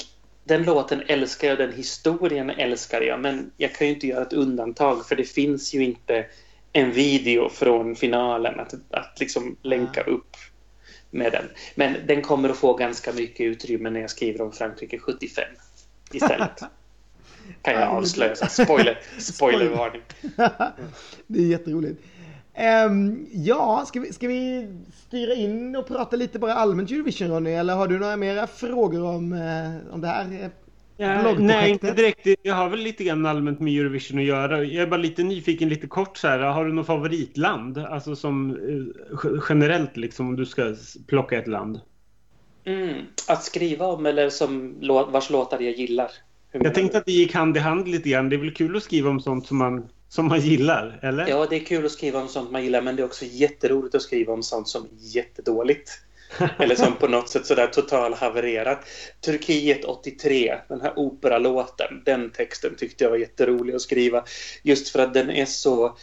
den 0.45 0.63
låten 0.63 1.03
älskar 1.07 1.49
jag, 1.49 1.59
den 1.59 1.73
historien 1.73 2.51
älskar 2.51 3.01
jag 3.01 3.21
men 3.21 3.51
jag 3.57 3.75
kan 3.75 3.87
ju 3.87 3.95
inte 3.95 4.07
göra 4.07 4.23
ett 4.23 4.33
undantag 4.33 5.07
för 5.07 5.17
det 5.17 5.25
finns 5.25 5.75
ju 5.75 5.85
inte 5.85 6.27
en 6.73 6.93
video 6.93 7.49
från 7.49 7.97
finalen 7.97 8.61
att, 8.61 8.75
att 8.91 9.21
liksom 9.21 9.57
länka 9.63 10.01
upp 10.01 10.37
med 11.11 11.33
den. 11.33 11.45
Men 11.75 11.97
den 12.07 12.23
kommer 12.23 12.49
att 12.49 12.57
få 12.57 12.75
ganska 12.75 13.13
mycket 13.13 13.41
utrymme 13.41 13.91
när 13.91 14.01
jag 14.01 14.11
skriver 14.11 14.41
om 14.41 14.53
Frankrike 14.53 14.99
75 14.99 15.45
istället. 16.13 16.61
kan 17.63 17.75
jag 17.75 17.89
avslöja. 17.89 18.37
Spoiler, 18.37 19.01
spoilervarning. 19.19 20.03
det 21.27 21.39
är 21.39 21.47
jätteroligt. 21.47 22.03
Um, 22.87 23.27
ja, 23.33 23.85
ska 23.87 24.01
vi, 24.01 24.13
ska 24.13 24.29
vi 24.29 24.69
styra 25.07 25.35
in 25.35 25.77
och 25.77 25.87
prata 25.87 26.17
lite 26.17 26.39
bara 26.39 26.55
allmänt 26.55 26.91
Eurovision 26.91 27.29
Ronny? 27.29 27.51
Eller 27.51 27.75
har 27.75 27.89
du 27.89 27.99
några 27.99 28.17
mera 28.17 28.47
frågor 28.47 29.05
om, 29.05 29.33
uh, 29.33 29.95
om 29.95 30.01
det 30.01 30.07
här 30.07 30.51
Ja, 30.97 31.35
nej, 31.39 31.71
inte 31.71 31.93
direkt. 31.93 32.27
Jag 32.43 32.55
har 32.55 32.69
väl 32.69 32.81
lite 32.81 33.05
grann 33.05 33.27
allmänt 33.27 33.61
med 33.61 33.81
Eurovision 33.81 34.19
att 34.19 34.25
göra. 34.25 34.65
Jag 34.65 34.83
är 34.83 34.87
bara 34.87 35.01
lite 35.01 35.23
nyfiken, 35.23 35.69
lite 35.69 35.87
kort 35.87 36.17
så 36.17 36.29
här. 36.29 36.39
Har 36.39 36.65
du 36.65 36.73
något 36.73 36.87
favoritland? 36.87 37.79
Alltså 37.79 38.17
som 38.17 38.51
uh, 38.51 39.41
generellt 39.49 39.97
liksom 39.97 40.29
om 40.29 40.37
du 40.37 40.47
ska 40.47 40.75
plocka 41.07 41.39
ett 41.39 41.49
land. 41.49 41.81
Mm, 42.65 42.97
att 43.29 43.45
skriva 43.45 43.87
om 43.87 44.07
eller 44.07 44.31
som 44.31 44.75
vars 45.13 45.31
låtar 45.31 45.61
jag 45.61 45.73
gillar. 45.73 46.11
Jag 46.53 46.75
tänkte 46.75 46.99
att 46.99 47.07
det 47.07 47.13
gick 47.13 47.35
hand 47.35 47.57
i 47.57 47.61
hand 47.61 47.89
lite 47.89 48.09
grann. 48.09 48.29
Det 48.29 48.37
är 48.37 48.41
väl 48.41 48.55
kul 48.55 48.77
att 48.77 48.83
skriva 48.83 49.11
om 49.11 49.21
sånt 49.21 49.47
som 49.47 49.59
man, 49.59 49.89
som 50.11 50.29
man 50.29 50.41
gillar, 50.41 50.99
eller? 51.03 51.27
Ja, 51.29 51.47
det 51.51 51.57
är 51.57 51.61
kul 51.65 51.87
att 51.87 51.93
skriva 51.93 52.21
om 52.21 52.29
sånt 52.29 52.51
man 52.51 52.65
gillar, 52.65 52.83
men 52.83 52.97
det 52.97 53.03
är 53.03 53.05
också 53.05 53.25
jätteroligt 53.25 53.95
att 53.95 54.03
skriva 54.03 54.33
om 54.33 54.43
sånt 54.43 54.69
som 54.69 54.83
är 54.83 54.89
jättedåligt. 54.93 55.91
Eller 56.59 56.75
som 56.75 56.97
på 56.97 57.09
något 57.09 57.29
sätt 57.29 57.47
sådär 57.47 57.67
totalhavererat. 57.67 58.79
Turkiet 59.21 59.85
83, 59.85 60.59
den 60.69 60.81
här 60.81 60.93
operalåten, 60.97 62.03
den 62.05 62.31
texten 62.31 62.75
tyckte 62.77 63.05
jag 63.05 63.11
var 63.11 63.17
jätterolig 63.17 63.75
att 63.75 63.81
skriva. 63.83 64.25
Just 64.63 64.89
för 64.89 64.99
att 64.99 65.15
den 65.15 65.31
är 65.31 65.45
så... 65.45 65.97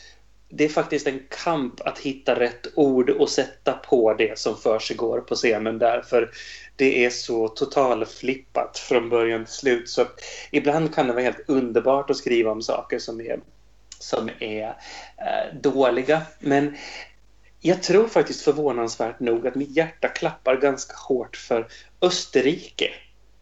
Det 0.50 0.66
är 0.66 0.70
faktiskt 0.70 1.08
en 1.08 1.22
kamp 1.46 1.82
att 1.82 2.00
hitta 2.00 2.40
rätt 2.40 2.68
ord 2.76 3.10
och 3.10 3.30
sätta 3.30 3.74
på 3.74 4.14
det 4.14 4.40
som 4.40 4.58
för 4.58 4.80
sig 4.80 4.96
går 4.96 5.20
på 5.20 5.36
scenen 5.36 5.78
där. 5.78 6.02
För 6.02 6.32
det 6.76 7.06
är 7.06 7.10
så 7.10 7.48
totalflippat 7.48 8.78
från 8.78 9.10
början 9.10 9.46
till 9.46 9.54
slut. 9.54 9.90
Så 9.90 10.06
ibland 10.52 10.96
kan 10.96 11.08
det 11.08 11.14
vara 11.14 11.24
helt 11.24 11.50
underbart 11.50 12.10
att 12.10 12.18
skriva 12.18 12.52
om 12.52 12.62
saker 12.62 13.00
som 13.00 13.22
är 13.22 13.40
som 14.00 14.30
är 14.40 14.68
eh, 15.18 15.56
dåliga. 15.62 16.22
Men 16.40 16.76
jag 17.60 17.84
tror 17.84 18.08
faktiskt 18.08 18.42
förvånansvärt 18.42 19.20
nog 19.20 19.48
att 19.48 19.56
mitt 19.56 19.78
hjärta 19.78 20.08
klappar 20.08 20.56
ganska 20.56 20.96
hårt 20.98 21.36
för 21.36 21.68
Österrike. 22.02 22.92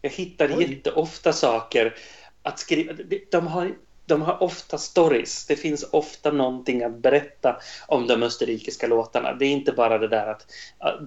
Jag 0.02 0.10
hittar 0.10 0.56
Oj. 0.56 0.70
jätteofta 0.70 1.32
saker 1.32 1.94
att 2.42 2.58
skriva. 2.58 2.92
De 3.30 3.46
har, 3.46 3.74
de 4.06 4.22
har 4.22 4.42
ofta 4.42 4.78
stories. 4.78 5.46
Det 5.46 5.56
finns 5.56 5.88
ofta 5.90 6.30
någonting 6.30 6.82
att 6.82 6.96
berätta 6.98 7.56
om 7.86 8.06
de 8.06 8.22
österrikiska 8.22 8.86
låtarna. 8.86 9.34
Det 9.34 9.44
är 9.46 9.50
inte 9.50 9.72
bara 9.72 9.98
det 9.98 10.08
där 10.08 10.26
att 10.26 10.46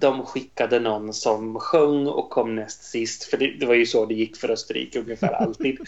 de 0.02 0.26
skickade 0.26 0.80
någon 0.80 1.14
som 1.14 1.60
sjöng 1.60 2.08
och 2.08 2.30
kom 2.30 2.56
näst 2.56 2.84
sist. 2.84 3.24
För 3.24 3.38
det, 3.38 3.52
det 3.60 3.66
var 3.66 3.76
ju 3.76 3.86
så 3.86 4.06
det 4.06 4.14
gick 4.14 4.38
för 4.38 4.52
Österrike 4.52 5.00
ungefär 5.00 5.32
alltid. 5.34 5.80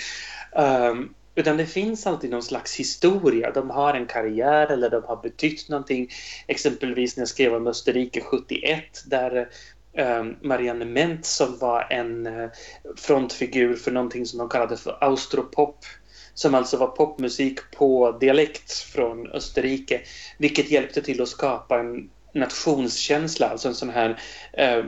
um, 0.56 1.13
Utan 1.36 1.58
det 1.58 1.65
finns 1.65 2.08
alltid 2.08 2.30
någon 2.30 2.44
slags 2.44 2.76
historia. 2.76 3.52
De 3.52 3.70
har 3.70 3.94
en 3.94 4.06
karriär 4.06 4.67
eller 4.67 4.89
de 4.89 5.04
har 5.04 5.22
betytt 5.22 5.70
någonting. 5.70 6.10
Exempelvis 6.48 7.17
när 7.17 7.22
jag 7.22 7.28
skrev 7.28 7.54
om 7.54 7.67
Österrike 7.67 8.22
71 8.22 8.84
där 9.06 9.50
ehm, 9.94 10.36
Marianne 10.41 10.86
Ment 10.86 11.26
som 11.26 11.58
var 11.58 11.88
en 11.89 12.28
eh, 12.28 12.50
frontfigur 12.96 13.76
för 13.76 13.91
någonting 13.91 14.26
som 14.26 14.39
de 14.39 14.50
kallade 14.50 14.78
för 14.78 14.98
austropop 15.04 15.86
som 16.34 16.56
alltså 16.56 16.78
var 16.78 16.88
popmusik 16.88 17.72
på 17.72 18.12
dialekt 18.12 18.72
från 18.72 19.28
Österrike 19.28 20.02
vilket 20.38 20.72
hjälpte 20.72 21.02
till 21.02 21.22
att 21.22 21.30
skapa 21.30 21.80
en 21.80 22.10
nationskänsla, 22.34 23.50
alltså 23.50 23.67
en 23.67 23.76
sån 23.76 23.89
här 23.89 24.20
ehm, 24.54 24.86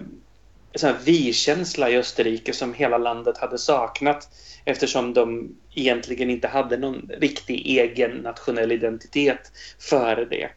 en 0.80 0.88
här 0.88 0.98
vi-känsla 1.04 1.90
i 1.90 1.98
Österrike 1.98 2.54
som 2.54 2.74
hela 2.74 2.98
landet 2.98 3.38
hade 3.38 3.58
saknat 3.58 4.30
eftersom 4.66 5.14
de 5.14 5.56
egentligen 5.76 6.30
inte 6.30 6.48
hade 6.48 6.78
någon 6.78 7.10
riktig 7.20 7.68
egen 7.80 8.12
nationell 8.12 8.72
identitet 8.72 9.52
före 9.80 10.26
det. 10.26 10.50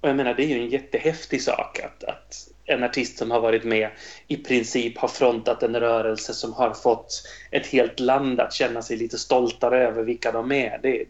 Och 0.00 0.08
jag 0.08 0.16
menar, 0.16 0.34
det 0.34 0.44
är 0.44 0.48
ju 0.48 0.60
en 0.60 0.70
jättehäftig 0.70 1.42
sak 1.42 1.80
att, 1.80 2.04
att 2.04 2.48
en 2.64 2.82
artist 2.82 3.18
som 3.18 3.30
har 3.30 3.40
varit 3.40 3.64
med 3.64 3.90
i 4.28 4.36
princip 4.36 4.98
har 4.98 5.08
frontat 5.08 5.62
en 5.62 5.80
rörelse 5.80 6.34
som 6.34 6.52
har 6.52 6.74
fått 6.74 7.22
ett 7.50 7.66
helt 7.66 8.00
land 8.00 8.40
att 8.40 8.52
känna 8.52 8.82
sig 8.82 8.96
lite 8.96 9.18
stoltare 9.18 9.88
över 9.88 10.02
vilka 10.02 10.32
de 10.32 10.52
är. 10.52 10.78
Det, 10.82 11.04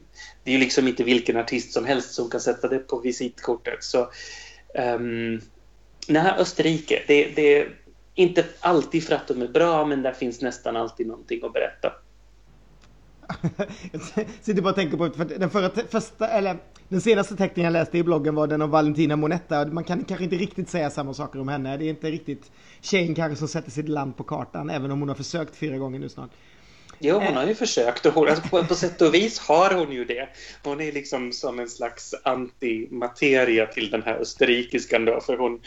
det 0.44 0.50
är 0.50 0.54
ju 0.54 0.58
liksom 0.58 0.88
inte 0.88 1.04
vilken 1.04 1.36
artist 1.36 1.72
som 1.72 1.84
helst 1.84 2.14
som 2.14 2.30
kan 2.30 2.40
sätta 2.40 2.68
det 2.68 2.78
på 2.78 2.98
visitkortet. 2.98 3.84
Så 3.84 4.10
um, 4.74 5.40
nej, 6.08 6.32
Österrike, 6.38 7.02
det, 7.06 7.24
det 7.36 7.66
inte 8.14 8.44
alltid 8.60 9.04
för 9.04 9.14
att 9.14 9.28
de 9.28 9.42
är 9.42 9.48
bra, 9.48 9.86
men 9.86 10.02
där 10.02 10.12
finns 10.12 10.40
nästan 10.40 10.76
alltid 10.76 11.06
någonting 11.06 11.40
att 11.44 11.52
berätta. 11.52 11.92
jag 13.92 14.26
sitter 14.42 14.62
bara 14.62 14.70
och 14.70 14.76
tänker 14.76 14.96
på, 14.96 15.10
för 15.10 15.24
den 15.24 15.50
förra, 15.50 15.70
första, 15.88 16.28
eller 16.28 16.56
den 16.88 17.00
senaste 17.00 17.36
teckningen 17.36 17.72
jag 17.72 17.80
läste 17.80 17.98
i 17.98 18.02
bloggen 18.02 18.34
var 18.34 18.46
den 18.46 18.62
om 18.62 18.70
Valentina 18.70 19.16
Monetta. 19.16 19.66
Man 19.66 19.84
kan 19.84 20.04
kanske 20.04 20.24
inte 20.24 20.36
riktigt 20.36 20.68
säga 20.68 20.90
samma 20.90 21.14
saker 21.14 21.40
om 21.40 21.48
henne. 21.48 21.76
Det 21.76 21.84
är 21.84 21.88
inte 21.88 22.10
riktigt 22.10 22.52
tjejen 22.80 23.14
kanske 23.14 23.36
som 23.36 23.48
sätter 23.48 23.70
sitt 23.70 23.88
land 23.88 24.16
på 24.16 24.24
kartan, 24.24 24.70
även 24.70 24.90
om 24.90 25.00
hon 25.00 25.08
har 25.08 25.16
försökt 25.16 25.56
fyra 25.56 25.78
gånger 25.78 25.98
nu 25.98 26.08
snart. 26.08 26.30
Jo, 26.98 27.18
hon 27.18 27.36
har 27.36 27.46
ju 27.46 27.54
försökt 27.54 28.06
och 28.06 28.14
hon, 28.14 28.28
alltså 28.28 28.48
på, 28.48 28.64
på 28.64 28.74
sätt 28.74 29.02
och 29.02 29.14
vis 29.14 29.38
har 29.38 29.74
hon 29.74 29.92
ju 29.92 30.04
det. 30.04 30.28
Hon 30.62 30.80
är 30.80 30.92
liksom 30.92 31.32
som 31.32 31.58
en 31.58 31.68
slags 31.68 32.14
antimateria 32.22 33.66
till 33.66 33.90
den 33.90 34.02
här 34.02 34.14
österrikiskan 34.14 35.04
då, 35.04 35.20
för 35.20 35.36
hon, 35.36 35.60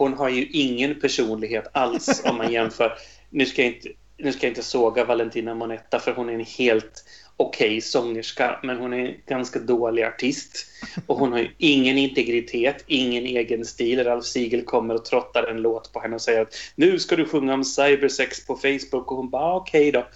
hon 0.00 0.14
har 0.14 0.28
ju 0.28 0.46
ingen 0.46 1.00
personlighet 1.00 1.70
alls 1.72 2.22
om 2.30 2.36
man 2.36 2.52
jämför. 2.52 2.92
Nu 3.30 3.46
ska 3.46 3.62
jag 3.62 3.72
inte 3.72 3.88
nu 4.18 4.32
ska 4.32 4.46
jag 4.46 4.50
inte 4.50 4.62
såga 4.62 5.04
Valentina 5.04 5.54
Monetta 5.54 5.98
för 5.98 6.12
hon 6.12 6.28
är 6.28 6.34
en 6.34 6.44
helt 6.58 7.04
okej 7.36 7.68
okay 7.68 7.80
sångerska 7.80 8.60
men 8.62 8.78
hon 8.78 8.92
är 8.92 8.98
en 8.98 9.14
ganska 9.26 9.58
dålig 9.58 10.02
artist. 10.02 10.66
Och 11.06 11.18
hon 11.18 11.32
har 11.32 11.38
ju 11.38 11.50
ingen 11.58 11.98
integritet, 11.98 12.84
ingen 12.86 13.26
egen 13.26 13.64
stil. 13.64 14.04
Ralf 14.04 14.24
Siegel 14.24 14.62
kommer 14.62 14.94
och 14.94 15.04
trottar 15.04 15.50
en 15.50 15.62
låt 15.62 15.92
på 15.92 16.00
henne 16.00 16.14
och 16.14 16.22
säger 16.22 16.42
att 16.42 16.54
nu 16.74 16.98
ska 16.98 17.16
du 17.16 17.24
sjunga 17.24 17.54
om 17.54 17.64
cybersex 17.64 18.46
på 18.46 18.56
Facebook 18.56 19.10
och 19.10 19.16
hon 19.16 19.30
bara 19.30 19.54
okej 19.54 19.88
okay 19.88 20.00
då. 20.00 20.08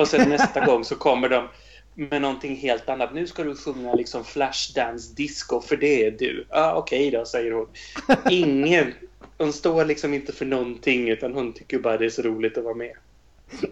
Och 0.00 0.08
sen 0.08 0.28
nästa 0.28 0.64
gång 0.66 0.84
så 0.84 0.94
kommer 0.94 1.28
de 1.28 1.48
med 1.94 2.22
någonting 2.22 2.56
helt 2.56 2.88
annat. 2.88 3.14
Nu 3.14 3.26
ska 3.26 3.44
du 3.44 3.56
sjunga 3.56 3.94
liksom 3.94 4.24
Flashdance 4.24 5.14
disco 5.14 5.60
för 5.60 5.76
det 5.76 6.06
är 6.06 6.10
du. 6.10 6.46
Ja 6.50 6.56
ah, 6.60 6.74
okej 6.74 7.08
okay 7.08 7.18
då 7.18 7.24
säger 7.24 7.52
hon. 7.52 7.68
Ingen, 8.30 8.94
hon 9.42 9.52
står 9.52 9.84
liksom 9.84 10.14
inte 10.14 10.32
för 10.32 10.46
någonting 10.46 11.08
utan 11.08 11.34
hon 11.34 11.52
tycker 11.52 11.78
bara 11.78 11.96
det 11.96 12.04
är 12.04 12.10
så 12.10 12.22
roligt 12.22 12.58
att 12.58 12.64
vara 12.64 12.74
med. 12.74 12.92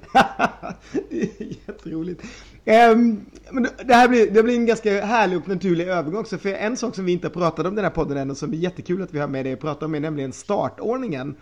det 1.11 1.23
är 1.23 1.57
jätteroligt. 1.67 2.23
Um, 2.65 3.27
men 3.51 3.67
det 3.85 3.95
här 3.95 4.09
blir, 4.09 4.31
det 4.31 4.43
blir 4.43 4.55
en 4.55 4.67
ganska 4.67 5.05
härlig 5.05 5.39
och 5.39 5.49
naturlig 5.49 5.89
övergång 5.89 6.21
också. 6.21 6.39
För 6.39 6.49
en 6.49 6.77
sak 6.77 6.95
som 6.95 7.05
vi 7.05 7.13
inte 7.13 7.27
har 7.27 7.33
pratat 7.33 7.67
om 7.67 7.75
den 7.75 7.85
här 7.85 7.93
podden 7.93 8.17
än 8.17 8.31
och 8.31 8.37
som 8.37 8.53
är 8.53 8.57
jättekul 8.57 9.03
att 9.03 9.15
vi 9.15 9.19
har 9.19 9.29
med 9.29 9.45
dig 9.45 9.53
att 9.53 9.61
prata 9.61 9.85
om 9.85 9.95
är 9.95 10.01
nämligen 10.01 10.33
startordningen. 10.33 11.35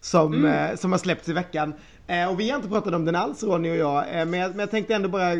Som, 0.00 0.34
mm. 0.34 0.70
eh, 0.70 0.76
som 0.76 0.92
har 0.92 0.98
släppts 0.98 1.28
i 1.28 1.32
veckan. 1.32 1.74
Eh, 2.06 2.30
och 2.30 2.40
vi 2.40 2.50
har 2.50 2.56
inte 2.56 2.68
pratat 2.68 2.94
om 2.94 3.04
den 3.04 3.16
alls 3.16 3.42
Ronny 3.42 3.70
och 3.70 3.76
jag. 3.76 4.20
Eh, 4.20 4.26
men, 4.26 4.40
jag 4.40 4.50
men 4.50 4.58
jag 4.58 4.70
tänkte 4.70 4.94
ändå 4.94 5.08
bara 5.08 5.32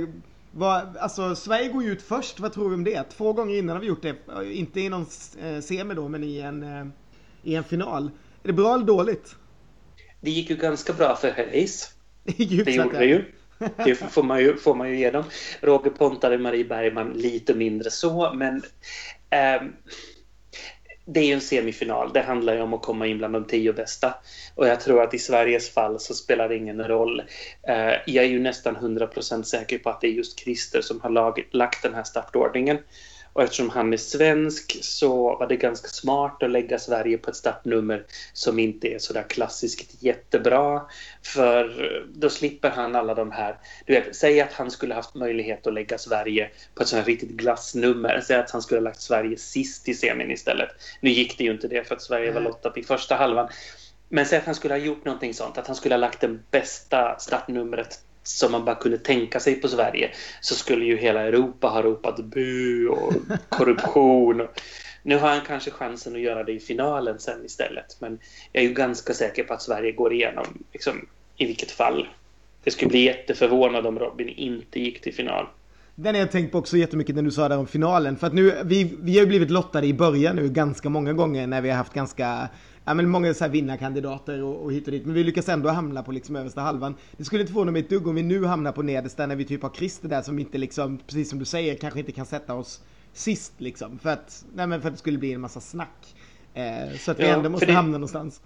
vad, 0.50 0.96
alltså 0.96 1.35
Sverige 1.35 1.68
går 1.68 1.82
ju 1.82 1.92
ut 1.92 2.02
först, 2.02 2.40
vad 2.40 2.52
tror 2.52 2.68
vi 2.68 2.74
om 2.74 2.85
det? 2.85 3.02
Två 3.02 3.32
gånger 3.32 3.59
innan 3.59 3.76
har 3.76 3.80
vi 3.80 3.87
gjort 3.87 4.02
det. 4.02 4.16
Inte 4.52 4.80
i 4.80 4.88
någon 4.88 5.06
eh, 5.42 5.61
semi 5.61 5.94
då, 5.94 6.09
men 6.09 6.24
i 6.24 6.38
en, 6.38 6.62
eh, 6.62 6.87
i 7.42 7.54
en 7.54 7.64
final. 7.64 8.11
Är 8.46 8.48
det 8.48 8.52
bra 8.52 8.74
eller 8.74 8.85
dåligt? 8.85 9.37
Det 10.20 10.30
gick 10.30 10.50
ju 10.50 10.56
ganska 10.56 10.92
bra 10.92 11.16
för 11.16 11.30
Hayes. 11.30 11.90
det 12.24 12.70
gjorde 12.72 12.98
det 12.98 13.04
ju. 13.04 13.24
Det 13.85 13.94
får 13.94 14.22
man 14.22 14.40
ju, 14.40 14.56
får 14.56 14.74
man 14.74 14.90
ju 14.90 14.98
ge 14.98 15.11
dem. 15.11 15.24
Roger 15.61 15.90
Pontare, 15.90 16.38
Marie 16.38 16.64
Bergman 16.64 17.12
lite 17.12 17.54
mindre 17.54 17.90
så, 17.90 18.32
men 18.35 18.56
eh, 19.30 19.62
det 21.04 21.20
är 21.20 21.24
ju 21.24 21.32
en 21.32 21.40
semifinal. 21.40 22.12
Det 22.12 22.20
handlar 22.20 22.54
ju 22.54 22.61
om 22.61 22.74
att 22.74 22.82
komma 22.82 23.06
in 23.06 23.18
bland 23.18 23.35
de 23.35 23.44
tio 23.44 23.72
bästa. 23.72 24.14
Och 24.54 24.68
jag 24.68 24.80
tror 24.80 25.02
att 25.02 25.14
i 25.14 25.18
Sveriges 25.18 25.70
fall 25.70 26.00
så 26.00 26.14
spelar 26.14 26.48
det 26.48 26.56
ingen 26.56 26.85
roll. 26.85 27.20
Eh, 27.68 27.94
jag 28.06 28.24
är 28.24 28.28
ju 28.28 28.38
nästan 28.38 28.76
100% 28.76 29.42
säker 29.42 29.78
på 29.78 29.90
att 29.90 30.00
det 30.00 30.06
är 30.06 30.12
just 30.12 30.40
Christer 30.40 30.80
som 30.80 31.00
har 31.00 31.11
lag, 31.11 31.48
lagt 31.50 31.82
den 31.82 31.94
här 31.94 32.04
startordningen. 32.04 32.78
Och 33.37 33.42
eftersom 33.42 33.70
han 33.70 33.92
är 33.92 33.96
svensk 33.96 34.79
så 34.85 35.37
var 35.37 35.46
det 35.46 35.57
ganska 35.57 35.88
smart 35.88 36.42
att 36.42 36.51
lägga 36.51 36.79
Sverige 36.79 37.18
på 37.18 37.31
ett 37.31 37.37
startnummer 37.37 38.05
som 38.33 38.59
inte 38.59 38.88
är 38.88 38.99
sådär 38.99 39.22
klassiskt 39.29 40.03
jättebra. 40.03 40.83
För 41.22 41.70
då 42.14 42.31
slipper 42.31 42.70
han 42.70 42.96
alla 42.96 43.14
de 43.14 43.31
här... 43.31 43.59
Du 43.87 43.92
vet, 43.92 44.16
säg 44.16 44.40
att 44.40 44.53
han 44.53 44.70
skulle 44.70 44.94
haft 44.94 45.14
möjlighet 45.14 45.66
att 45.66 45.75
lägga 45.75 45.99
Sverige 45.99 46.51
på 46.75 46.83
ett 46.83 46.88
sånt 46.88 47.01
här 47.01 47.07
riktigt 47.07 47.31
glassnummer. 47.31 48.20
Säg 48.27 48.37
att 48.37 48.51
han 48.51 48.62
skulle 48.62 48.81
ha 48.81 48.85
lagt 48.85 49.01
Sverige 49.01 49.37
sist 49.37 49.88
i 49.88 49.94
semin 49.94 50.31
istället. 50.31 50.68
Nu 51.01 51.11
gick 51.11 51.38
det 51.38 51.44
ju 51.44 51.53
inte 51.53 51.68
det 51.68 51.88
för 51.88 51.94
att 51.94 52.03
Sverige 52.03 52.33
var 52.33 52.40
lottat 52.40 52.77
i 52.79 52.83
första 52.83 53.14
halvan. 53.14 53.49
Men 54.09 54.27
säg 54.27 54.38
att 54.38 54.46
han 54.46 54.55
skulle 54.55 54.75
ha 54.75 54.79
gjort 54.79 55.05
någonting 55.05 55.35
sånt, 55.35 55.59
att 55.59 55.66
han 55.66 55.77
skulle 55.77 55.94
ha 55.94 56.01
lagt 56.01 56.20
det 56.20 56.38
bästa 56.51 57.18
startnumret 57.18 58.01
som 58.28 58.52
man 58.52 58.64
bara 58.64 58.74
kunde 58.74 58.98
tänka 58.98 59.40
sig 59.40 59.54
på 59.54 59.68
Sverige 59.68 60.10
så 60.40 60.54
skulle 60.54 60.84
ju 60.84 60.96
hela 60.96 61.20
Europa 61.20 61.68
ha 61.68 61.82
ropat 61.82 62.24
bu 62.24 62.88
och 62.88 63.14
korruption. 63.48 64.48
Nu 65.02 65.18
har 65.18 65.28
han 65.28 65.40
kanske 65.46 65.70
chansen 65.70 66.14
att 66.14 66.20
göra 66.20 66.44
det 66.44 66.52
i 66.52 66.60
finalen 66.60 67.18
sen 67.18 67.44
istället. 67.44 67.96
Men 68.00 68.18
jag 68.52 68.64
är 68.64 68.68
ju 68.68 68.74
ganska 68.74 69.14
säker 69.14 69.44
på 69.44 69.54
att 69.54 69.62
Sverige 69.62 69.92
går 69.92 70.12
igenom 70.12 70.64
liksom, 70.72 71.08
i 71.36 71.46
vilket 71.46 71.70
fall. 71.70 72.08
Det 72.64 72.70
skulle 72.70 72.88
bli 72.88 73.04
jätteförvånad 73.04 73.86
om 73.86 73.98
Robin 73.98 74.28
inte 74.28 74.80
gick 74.80 75.00
till 75.00 75.14
final. 75.14 75.46
Den 75.94 76.14
har 76.14 76.20
jag 76.20 76.30
tänkt 76.30 76.52
på 76.52 76.58
också 76.58 76.76
jättemycket 76.76 77.14
när 77.14 77.22
du 77.22 77.30
sa 77.30 77.48
där 77.48 77.58
om 77.58 77.66
finalen. 77.66 78.16
För 78.16 78.26
att 78.26 78.34
nu, 78.34 78.62
vi, 78.64 78.96
vi 79.00 79.12
har 79.12 79.20
ju 79.20 79.26
blivit 79.26 79.50
lottade 79.50 79.86
i 79.86 79.94
början 79.94 80.36
nu 80.36 80.48
ganska 80.48 80.88
många 80.88 81.12
gånger 81.12 81.46
när 81.46 81.60
vi 81.60 81.70
har 81.70 81.76
haft 81.76 81.94
ganska 81.94 82.48
ja, 82.87 82.94
men 82.94 83.09
många 83.09 83.35
så 83.35 83.44
här 83.44 83.51
vinnarkandidater 83.51 84.42
och, 84.42 84.64
och 84.64 84.72
hit 84.72 84.87
och 84.87 84.92
dit. 84.92 85.07
Men 85.07 85.14
vi 85.14 85.25
lyckas 85.25 85.49
ändå 85.49 85.68
hamna 85.68 86.03
på 86.03 86.12
liksom 86.12 86.37
översta 86.37 86.61
halvan. 86.61 86.94
Det 87.16 87.25
skulle 87.25 87.40
inte 87.40 87.53
förvåna 87.53 87.72
mig 87.72 87.83
ett 87.83 87.90
dugg 87.90 88.07
om 88.07 88.14
vi 88.14 88.22
nu 88.22 88.44
hamnar 88.44 88.72
på 88.72 88.83
nedersta 88.83 89.27
när 89.27 89.37
vi 89.37 89.44
typ 89.44 89.62
har 89.62 89.70
Christer 89.70 90.09
där 90.09 90.22
som 90.22 90.38
inte 90.38 90.59
liksom, 90.59 90.99
precis 90.99 91.31
som 91.31 91.38
du 91.38 91.44
säger, 91.44 91.75
kanske 91.75 92.01
inte 92.01 92.12
kan 92.12 92.27
sätta 92.27 92.55
oss 92.55 92.83
sist 93.12 93.53
liksom. 93.59 93.99
För 93.99 94.11
att, 94.11 94.44
nej 94.55 94.66
men 94.66 94.81
för 94.81 94.88
att 94.88 94.94
det 94.94 94.99
skulle 94.99 95.18
bli 95.18 95.33
en 95.33 95.40
massa 95.40 95.61
snack. 95.61 96.14
Eh, 96.55 96.96
så 96.99 97.11
att 97.11 97.18
vi 97.18 97.22
ja, 97.22 97.35
ändå 97.35 97.51
måste 97.51 97.66
det... 97.66 97.72
hamna 97.72 97.92
någonstans. 97.92 98.40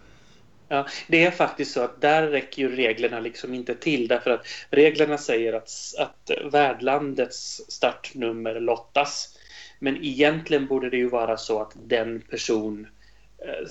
Ja, 0.69 0.87
det 1.09 1.25
är 1.25 1.31
faktiskt 1.31 1.73
så 1.73 1.81
att 1.81 2.01
där 2.01 2.29
räcker 2.29 2.63
ju 2.63 2.77
reglerna 2.77 3.21
liksom 3.21 3.55
inte 3.55 3.75
till 3.75 4.09
därför 4.09 4.31
att 4.31 4.47
reglerna 4.71 5.19
säger 5.19 5.53
att, 5.53 5.71
att 5.99 6.31
värdlandets 6.53 7.61
startnummer 7.69 8.61
lottas. 8.61 9.39
Men 9.79 10.05
egentligen 10.05 10.67
borde 10.67 10.91
det 10.91 10.97
ju 10.97 11.09
vara 11.09 11.37
så 11.37 11.63
att 11.63 11.77
den 11.87 12.21
person, 12.21 12.87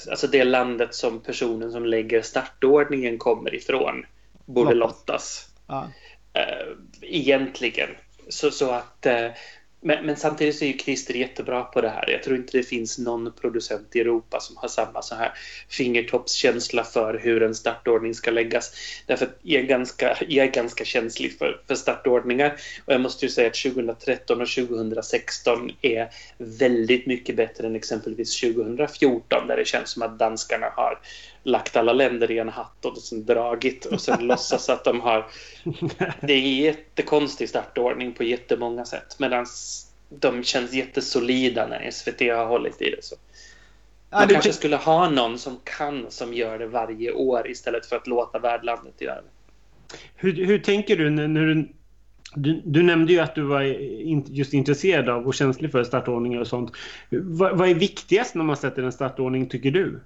alltså 0.09 0.27
det 0.27 0.43
landet 0.43 0.95
som 0.95 1.19
personen 1.19 1.71
som 1.71 1.85
lägger 1.85 2.21
startordningen 2.21 3.17
kommer 3.17 3.55
ifrån, 3.55 4.05
borde 4.45 4.73
lottas. 4.73 5.49
Ja. 5.67 5.87
Eh, 6.33 6.67
egentligen. 7.01 7.89
Så, 8.29 8.51
så 8.51 8.71
att 8.71 9.05
eh, 9.05 9.27
men, 9.81 10.05
men, 10.05 10.17
samtidigt 10.17 10.55
så 10.55 10.65
är 10.65 10.69
ju 10.69 10.77
Christer 10.77 11.13
jättebra 11.13 11.63
på 11.63 11.81
det 11.81 11.89
här. 11.89 12.09
Jag 12.09 12.23
tror 12.23 12.37
inte 12.37 12.57
det 12.57 12.63
finns 12.63 12.97
någon 12.97 13.31
producent 13.41 13.95
i 13.95 13.99
Europa 13.99 14.39
som 14.39 14.57
har 14.57 14.67
samma 14.67 15.01
så 15.01 15.15
här 15.15 15.33
fingertoppskänsla 15.69 16.83
för 16.83 17.19
hur 17.23 17.43
en 17.43 17.55
startordning 17.55 18.13
ska 18.13 18.31
läggas. 18.31 18.71
Därför 19.05 19.25
att 19.25 19.37
jag 19.41 19.63
är 19.63 19.67
ganska, 19.67 20.17
jag 20.27 20.47
är 20.47 20.51
ganska 20.51 20.85
känslig 20.85 21.37
för, 21.37 21.61
för 21.67 21.75
startordningar. 21.75 22.55
Och 22.85 22.93
jag 22.93 23.01
måste 23.01 23.25
ju 23.25 23.31
säga 23.31 23.47
att 23.47 23.53
2013 23.53 24.41
och 24.41 24.49
2016 24.49 25.71
är 25.81 26.09
väldigt 26.37 27.05
mycket 27.05 27.35
bättre 27.35 27.67
än 27.67 27.75
exempelvis 27.75 28.39
2014 28.39 29.47
där 29.47 29.57
det 29.57 29.67
känns 29.67 29.89
som 29.89 30.01
att 30.01 30.19
danskarna 30.19 30.67
har 30.75 30.99
lagt 31.49 31.75
alla 31.75 31.93
länder 31.93 32.31
i 32.31 32.39
en 32.39 32.49
hatt 32.49 32.85
och 32.85 32.97
sen 32.97 33.25
dragit 33.25 33.85
och 33.85 34.01
sen 34.01 34.19
låtsas 34.27 34.69
att 34.69 34.83
de 34.83 35.01
har... 35.01 35.25
Det 36.21 36.33
är 36.33 36.63
jättekonstig 36.63 37.49
startordning 37.49 38.13
på 38.13 38.23
jättemånga 38.23 38.85
sätt 38.85 39.15
medan 39.19 39.45
de 40.09 40.43
känns 40.43 40.73
jättesolida 40.73 41.67
när 41.67 41.91
SVT 41.91 42.19
har 42.19 42.45
hållit 42.45 42.81
i 42.81 42.89
det. 42.89 43.03
Så. 43.03 43.15
Man 44.11 44.21
ja, 44.21 44.27
kanske 44.27 44.53
skulle 44.53 44.75
ha 44.75 45.09
någon 45.09 45.39
som 45.39 45.59
kan 45.63 46.05
som 46.09 46.33
gör 46.33 46.59
det 46.59 46.67
varje 46.67 47.11
år 47.11 47.47
istället 47.47 47.85
för 47.85 47.95
att 47.95 48.07
låta 48.07 48.39
värdlandet 48.39 49.01
göra 49.01 49.21
det. 49.21 49.29
Hur, 50.15 50.45
hur 50.45 50.59
tänker 50.59 50.97
du 50.97 51.09
när 51.09 51.45
du, 51.45 51.67
du, 52.35 52.61
du, 52.65 52.83
nämnde 52.83 53.13
ju 53.13 53.19
att 53.19 53.35
du 53.35 53.41
var 53.41 53.61
just 54.27 54.53
intresserad 54.53 55.09
av 55.09 55.27
och 55.27 55.33
känslig 55.33 55.71
för 55.71 55.83
startordningar 55.83 56.39
och 56.39 56.47
sånt. 56.47 56.71
Vad, 57.09 57.57
vad 57.57 57.69
är 57.69 57.73
viktigast 57.73 58.35
när 58.35 58.43
man 58.43 58.57
sätter 58.57 58.83
en 58.83 58.91
startordning 58.91 59.49
tycker 59.49 59.71
du? 59.71 59.99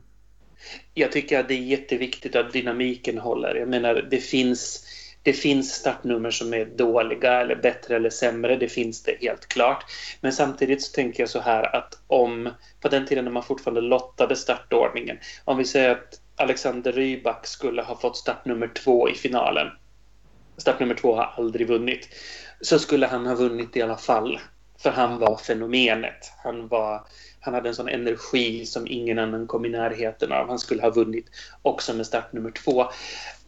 Jag 0.93 1.11
tycker 1.11 1.39
att 1.39 1.47
det 1.47 1.53
är 1.53 1.59
jätteviktigt 1.59 2.35
att 2.35 2.53
dynamiken 2.53 3.17
håller. 3.17 3.55
Jag 3.55 3.67
menar, 3.67 4.07
det 4.11 4.19
finns, 4.19 4.85
det 5.23 5.33
finns 5.33 5.73
startnummer 5.73 6.31
som 6.31 6.53
är 6.53 6.65
dåliga 6.65 7.41
eller 7.41 7.55
bättre 7.55 7.95
eller 7.95 8.09
sämre. 8.09 8.55
Det 8.55 8.67
finns 8.67 9.03
det 9.03 9.17
helt 9.21 9.47
klart. 9.47 9.85
Men 10.21 10.33
samtidigt 10.33 10.81
så 10.81 10.91
tänker 10.91 11.23
jag 11.23 11.29
så 11.29 11.39
här 11.39 11.75
att 11.75 11.93
om, 12.07 12.49
på 12.81 12.87
den 12.87 13.05
tiden 13.05 13.23
när 13.23 13.31
man 13.31 13.43
fortfarande 13.43 13.81
lottade 13.81 14.35
startordningen, 14.35 15.17
om 15.45 15.57
vi 15.57 15.65
säger 15.65 15.89
att 15.89 16.19
Alexander 16.35 16.91
Rybak 16.91 17.47
skulle 17.47 17.81
ha 17.81 17.99
fått 17.99 18.17
startnummer 18.17 18.67
två 18.67 19.09
i 19.09 19.13
finalen. 19.13 19.67
Startnummer 20.57 20.95
två 20.95 21.15
har 21.15 21.33
aldrig 21.37 21.67
vunnit. 21.67 22.09
Så 22.61 22.79
skulle 22.79 23.07
han 23.07 23.25
ha 23.25 23.35
vunnit 23.35 23.77
i 23.77 23.81
alla 23.81 23.97
fall. 23.97 24.39
För 24.83 24.89
han 24.89 25.19
var 25.19 25.37
fenomenet. 25.37 26.31
Han 26.43 26.67
var 26.67 27.03
han 27.45 27.53
hade 27.53 27.69
en 27.69 27.75
sån 27.75 27.89
energi 27.89 28.65
som 28.65 28.87
ingen 28.87 29.19
annan 29.19 29.47
kom 29.47 29.65
i 29.65 29.69
närheten 29.69 30.31
av. 30.31 30.47
Han 30.47 30.59
skulle 30.59 30.81
ha 30.81 30.89
vunnit 30.89 31.25
också 31.61 31.93
med 31.93 32.05
start 32.05 32.33
nummer 32.33 32.51
två. 32.51 32.85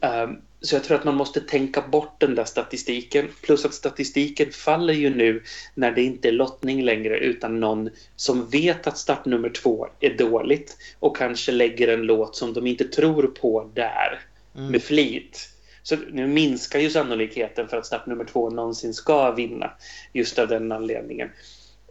Ehm, 0.02 0.38
så 0.62 0.76
jag 0.76 0.84
tror 0.84 0.98
att 0.98 1.04
man 1.04 1.15
måste 1.15 1.41
tänka 1.41 1.82
bort 1.82 2.19
den 2.19 2.36
där 2.36 2.45
statistiken. 2.45 3.28
Plus 3.41 3.65
att 3.65 3.74
statistiken 3.74 4.52
faller 4.52 4.93
ju 4.93 5.15
nu 5.15 5.43
när 5.76 5.91
det 5.91 6.04
inte 6.04 6.28
är 6.28 6.32
lottning 6.32 6.84
längre 6.84 7.17
utan 7.17 7.60
någon 7.60 7.89
som 8.15 8.50
vet 8.50 8.88
att 8.88 8.98
start 8.98 9.26
nummer 9.26 9.50
två 9.50 9.88
är 10.00 10.17
dåligt 10.17 10.78
och 11.00 11.17
kanske 11.17 11.52
lägger 11.52 11.88
en 11.88 12.02
låt 12.02 12.36
som 12.36 12.54
de 12.54 12.67
inte 12.67 12.84
tror 12.84 13.24
på 13.24 13.71
där 13.74 14.19
mm. 14.56 14.71
med 14.71 14.84
flit. 14.84 15.50
Så 15.88 15.95
nu 15.95 16.28
minskar 16.28 16.80
ju 16.80 16.89
sannolikheten 16.89 17.67
för 17.67 17.78
att 17.78 17.86
start 17.86 18.06
nummer 18.06 18.26
två 18.26 18.50
någonsin 18.50 18.93
ska 18.93 19.32
vinna 19.32 19.71
just 20.13 20.39
av 20.39 20.48
den 20.48 20.71
anledningen. 20.71 21.30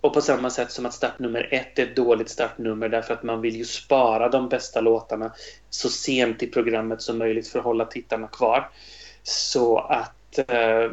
Och 0.01 0.15
på 0.15 0.21
samma 0.21 0.51
sätt 0.51 0.71
som 0.71 0.87
att 0.87 0.95
startnummer 0.95 1.49
ett 1.51 1.79
är 1.79 1.83
ett 1.83 1.97
dåligt 1.97 2.29
startnummer 2.29 2.89
därför 2.89 3.15
att 3.15 3.23
man 3.23 3.41
vill 3.41 3.57
ju 3.57 3.65
spara 3.65 4.29
de 4.29 4.49
bästa 4.49 4.81
låtarna 4.81 5.33
så 5.71 5.89
sent 5.89 6.43
i 6.43 6.47
programmet 6.47 7.03
som 7.03 7.19
möjligt 7.19 7.49
för 7.49 7.59
att 7.59 7.65
hålla 7.65 7.85
tittarna 7.85 8.29
kvar. 8.29 8.71
Så 9.23 9.79
att 9.79 10.39
eh, 10.49 10.85
eh 10.85 10.91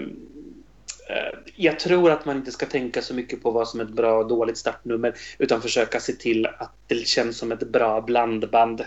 jag 1.55 1.79
tror 1.79 2.11
att 2.11 2.25
man 2.25 2.37
inte 2.37 2.51
ska 2.51 2.65
tänka 2.65 3.01
så 3.01 3.13
mycket 3.13 3.43
på 3.43 3.51
vad 3.51 3.67
som 3.67 3.79
är 3.79 3.83
ett 3.83 3.89
bra 3.89 4.17
och 4.17 4.27
dåligt 4.27 4.57
startnummer 4.57 5.13
utan 5.37 5.61
försöka 5.61 5.99
se 5.99 6.13
till 6.13 6.45
att 6.45 6.73
det 6.87 7.07
känns 7.07 7.37
som 7.37 7.51
ett 7.51 7.67
bra 7.67 8.01
blandband 8.01 8.85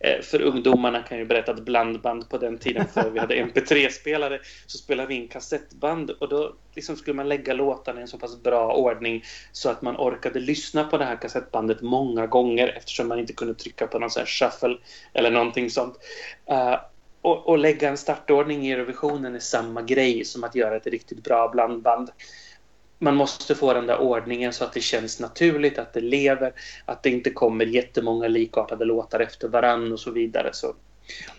Eh, 0.00 0.20
för 0.22 0.42
ungdomarna 0.42 1.02
kan 1.02 1.18
jag 1.18 1.28
berätta 1.28 1.52
att 1.52 1.64
blandband 1.64 2.28
på 2.28 2.38
den 2.38 2.58
tiden, 2.58 2.88
för 2.94 3.10
vi 3.10 3.18
hade 3.18 3.34
MP3-spelare, 3.34 4.40
så 4.66 4.78
spelade 4.78 5.08
vi 5.08 5.14
in 5.14 5.28
kassettband 5.28 6.10
och 6.10 6.28
då 6.28 6.54
liksom 6.74 6.96
skulle 6.96 7.16
man 7.16 7.28
lägga 7.28 7.54
låtarna 7.54 8.00
i 8.00 8.02
en 8.02 8.08
så 8.08 8.18
pass 8.18 8.42
bra 8.42 8.74
ordning 8.74 9.24
så 9.52 9.70
att 9.70 9.82
man 9.82 9.96
orkade 9.96 10.40
lyssna 10.40 10.84
på 10.84 10.98
det 10.98 11.04
här 11.04 11.16
kassettbandet 11.16 11.82
många 11.82 12.26
gånger 12.26 12.68
eftersom 12.76 13.08
man 13.08 13.18
inte 13.18 13.32
kunde 13.32 13.54
trycka 13.54 13.86
på 13.86 13.98
någon 13.98 14.10
sån 14.10 14.20
här 14.20 14.26
shuffle 14.26 14.76
eller 15.12 15.30
någonting 15.30 15.70
sånt. 15.70 15.94
Uh, 16.50 16.76
och, 17.20 17.48
och, 17.48 17.58
lägga 17.58 17.88
en 17.88 17.96
startordning 17.96 18.66
i 18.66 18.72
Eurovisionen 18.72 19.34
är 19.34 19.38
samma 19.38 19.82
grej 19.82 20.24
som 20.24 20.44
att 20.44 20.54
göra 20.54 20.76
ett 20.76 20.86
riktigt 20.86 21.24
bra 21.24 21.48
blandband 21.48 22.10
man 22.98 23.16
måste 23.16 23.54
få 23.54 23.72
den 23.72 23.86
där 23.86 23.98
ordningen 23.98 24.52
så 24.52 24.64
att 24.64 24.72
det 24.72 24.80
känns 24.80 25.20
naturligt, 25.20 25.78
att 25.78 25.92
det 25.92 26.00
lever, 26.00 26.52
att 26.84 27.02
det 27.02 27.10
inte 27.10 27.30
kommer 27.30 27.66
jättemånga 27.66 28.28
likartade 28.28 28.84
låtar 28.84 29.20
efter 29.20 29.48
varann 29.48 29.92
och 29.92 30.00
så 30.00 30.10
vidare. 30.10 30.50
Så 30.52 30.74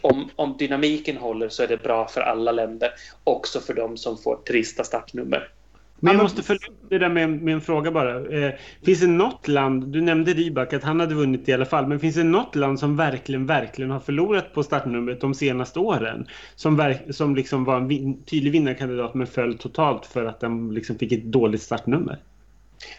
om, 0.01 0.29
om 0.35 0.57
dynamiken 0.57 1.17
håller 1.17 1.49
så 1.49 1.63
är 1.63 1.67
det 1.67 1.77
bra 1.77 2.07
för 2.07 2.21
alla 2.21 2.51
länder, 2.51 2.91
också 3.23 3.59
för 3.59 3.73
de 3.73 3.97
som 3.97 4.17
får 4.17 4.35
trista 4.35 4.83
startnummer. 4.83 5.49
Men 5.99 6.13
jag 6.13 6.23
måste 6.23 6.43
följa 6.43 6.67
upp 6.67 6.89
det 6.89 6.97
där 6.97 7.09
med, 7.09 7.29
med 7.29 7.53
en 7.53 7.61
fråga 7.61 7.91
bara. 7.91 8.39
Eh, 8.39 8.53
finns 8.85 8.99
det 8.99 9.07
något 9.07 9.47
land, 9.47 9.87
du 9.87 10.01
nämnde 10.01 10.33
Rybak 10.33 10.73
att 10.73 10.83
han 10.83 10.99
hade 10.99 11.15
vunnit 11.15 11.49
i 11.49 11.53
alla 11.53 11.65
fall, 11.65 11.87
men 11.87 11.99
finns 11.99 12.15
det 12.15 12.23
något 12.23 12.55
land 12.55 12.79
som 12.79 12.95
verkligen, 12.95 13.45
verkligen 13.45 13.91
har 13.91 13.99
förlorat 13.99 14.53
på 14.53 14.63
startnumret 14.63 15.21
de 15.21 15.33
senaste 15.33 15.79
åren? 15.79 16.27
Som, 16.55 16.75
verk, 16.75 17.01
som 17.09 17.35
liksom 17.35 17.63
var 17.63 17.77
en 17.77 17.87
vin, 17.87 18.23
tydlig 18.23 18.51
vinnarkandidat 18.51 19.13
men 19.13 19.27
föll 19.27 19.57
totalt 19.57 20.05
för 20.05 20.25
att 20.25 20.39
den 20.39 20.73
liksom 20.73 20.97
fick 20.97 21.11
ett 21.11 21.23
dåligt 21.23 21.61
startnummer? 21.61 22.19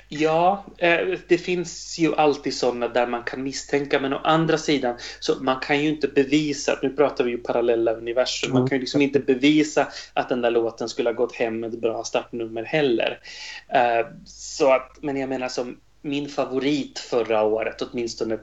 Ja, 0.09 0.65
eh, 0.79 1.19
det 1.29 1.39
finns 1.39 1.99
ju 1.99 2.15
alltid 2.15 2.55
sådana 2.55 2.89
där 2.89 3.07
man 3.07 3.23
kan 3.23 3.43
misstänka 3.43 4.01
men 4.01 4.13
å 4.13 4.21
andra 4.25 4.59
sidan 4.59 4.97
så 5.21 5.35
man 5.35 5.61
kan 5.61 5.83
ju 5.83 5.89
inte 5.89 6.09
bevisa, 6.09 6.79
nu 6.83 6.91
pratar 6.91 7.25
vi 7.25 7.31
ju 7.31 7.39
parallella 7.39 7.93
universum, 7.93 8.53
man 8.53 8.69
kan 8.69 8.77
ju 8.77 8.81
liksom 8.81 9.03
inte 9.03 9.21
bevisa 9.21 9.89
att 10.13 10.29
den 10.29 10.41
där 10.41 10.51
låten 10.51 10.89
skulle 10.89 11.09
ha 11.09 11.15
gått 11.15 11.35
hem 11.35 11.61
med 11.61 11.75
ett 11.75 11.81
bra 11.81 12.05
startnummer 12.05 12.65
heller. 12.65 13.21
Eh, 13.69 14.07
så 14.27 14.73
att, 14.73 14.99
men 15.01 15.17
jag 15.17 15.29
menar 15.29 15.49
som 15.49 15.81
min 16.03 16.29
favorit 16.29 16.99
förra 16.99 17.43
året, 17.43 17.83
åtminstone 17.83 18.39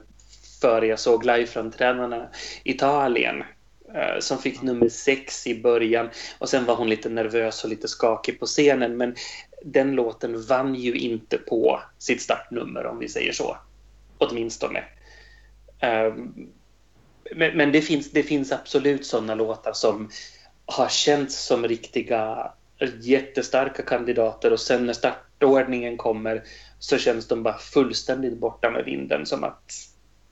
före 0.60 0.86
jag 0.86 1.00
såg 1.00 1.24
liveframträdandena, 1.24 2.28
Italien 2.64 3.44
eh, 3.94 4.20
som 4.20 4.38
fick 4.38 4.62
nummer 4.62 4.88
sex 4.88 5.46
i 5.46 5.62
början 5.62 6.10
och 6.38 6.48
sen 6.48 6.64
var 6.64 6.76
hon 6.76 6.90
lite 6.90 7.08
nervös 7.08 7.64
och 7.64 7.70
lite 7.70 7.88
skakig 7.88 8.40
på 8.40 8.46
scenen 8.46 8.96
men 8.96 9.14
den 9.72 9.94
låten 9.94 10.42
vann 10.42 10.74
ju 10.74 10.94
inte 10.94 11.38
på 11.38 11.80
sitt 11.98 12.22
startnummer 12.22 12.86
om 12.86 12.98
vi 12.98 13.08
säger 13.08 13.32
så. 13.32 13.56
Åtminstone. 14.18 14.84
Um, 15.82 16.50
men, 17.34 17.56
men 17.56 17.72
det, 17.72 17.82
finns, 17.82 18.10
det 18.10 18.22
finns 18.22 18.52
absolut 18.52 19.06
sådana 19.06 19.34
låtar 19.34 19.72
som 19.72 20.10
har 20.66 20.88
känts 20.88 21.46
som 21.46 21.68
riktiga 21.68 22.52
jättestarka 23.00 23.82
kandidater 23.82 24.52
och 24.52 24.60
sen 24.60 24.86
när 24.86 24.92
startordningen 24.92 25.96
kommer 25.96 26.42
så 26.78 26.98
känns 26.98 27.28
de 27.28 27.42
bara 27.42 27.58
fullständigt 27.58 28.38
borta 28.38 28.70
med 28.70 28.84
vinden 28.84 29.26
som 29.26 29.44
att 29.44 29.72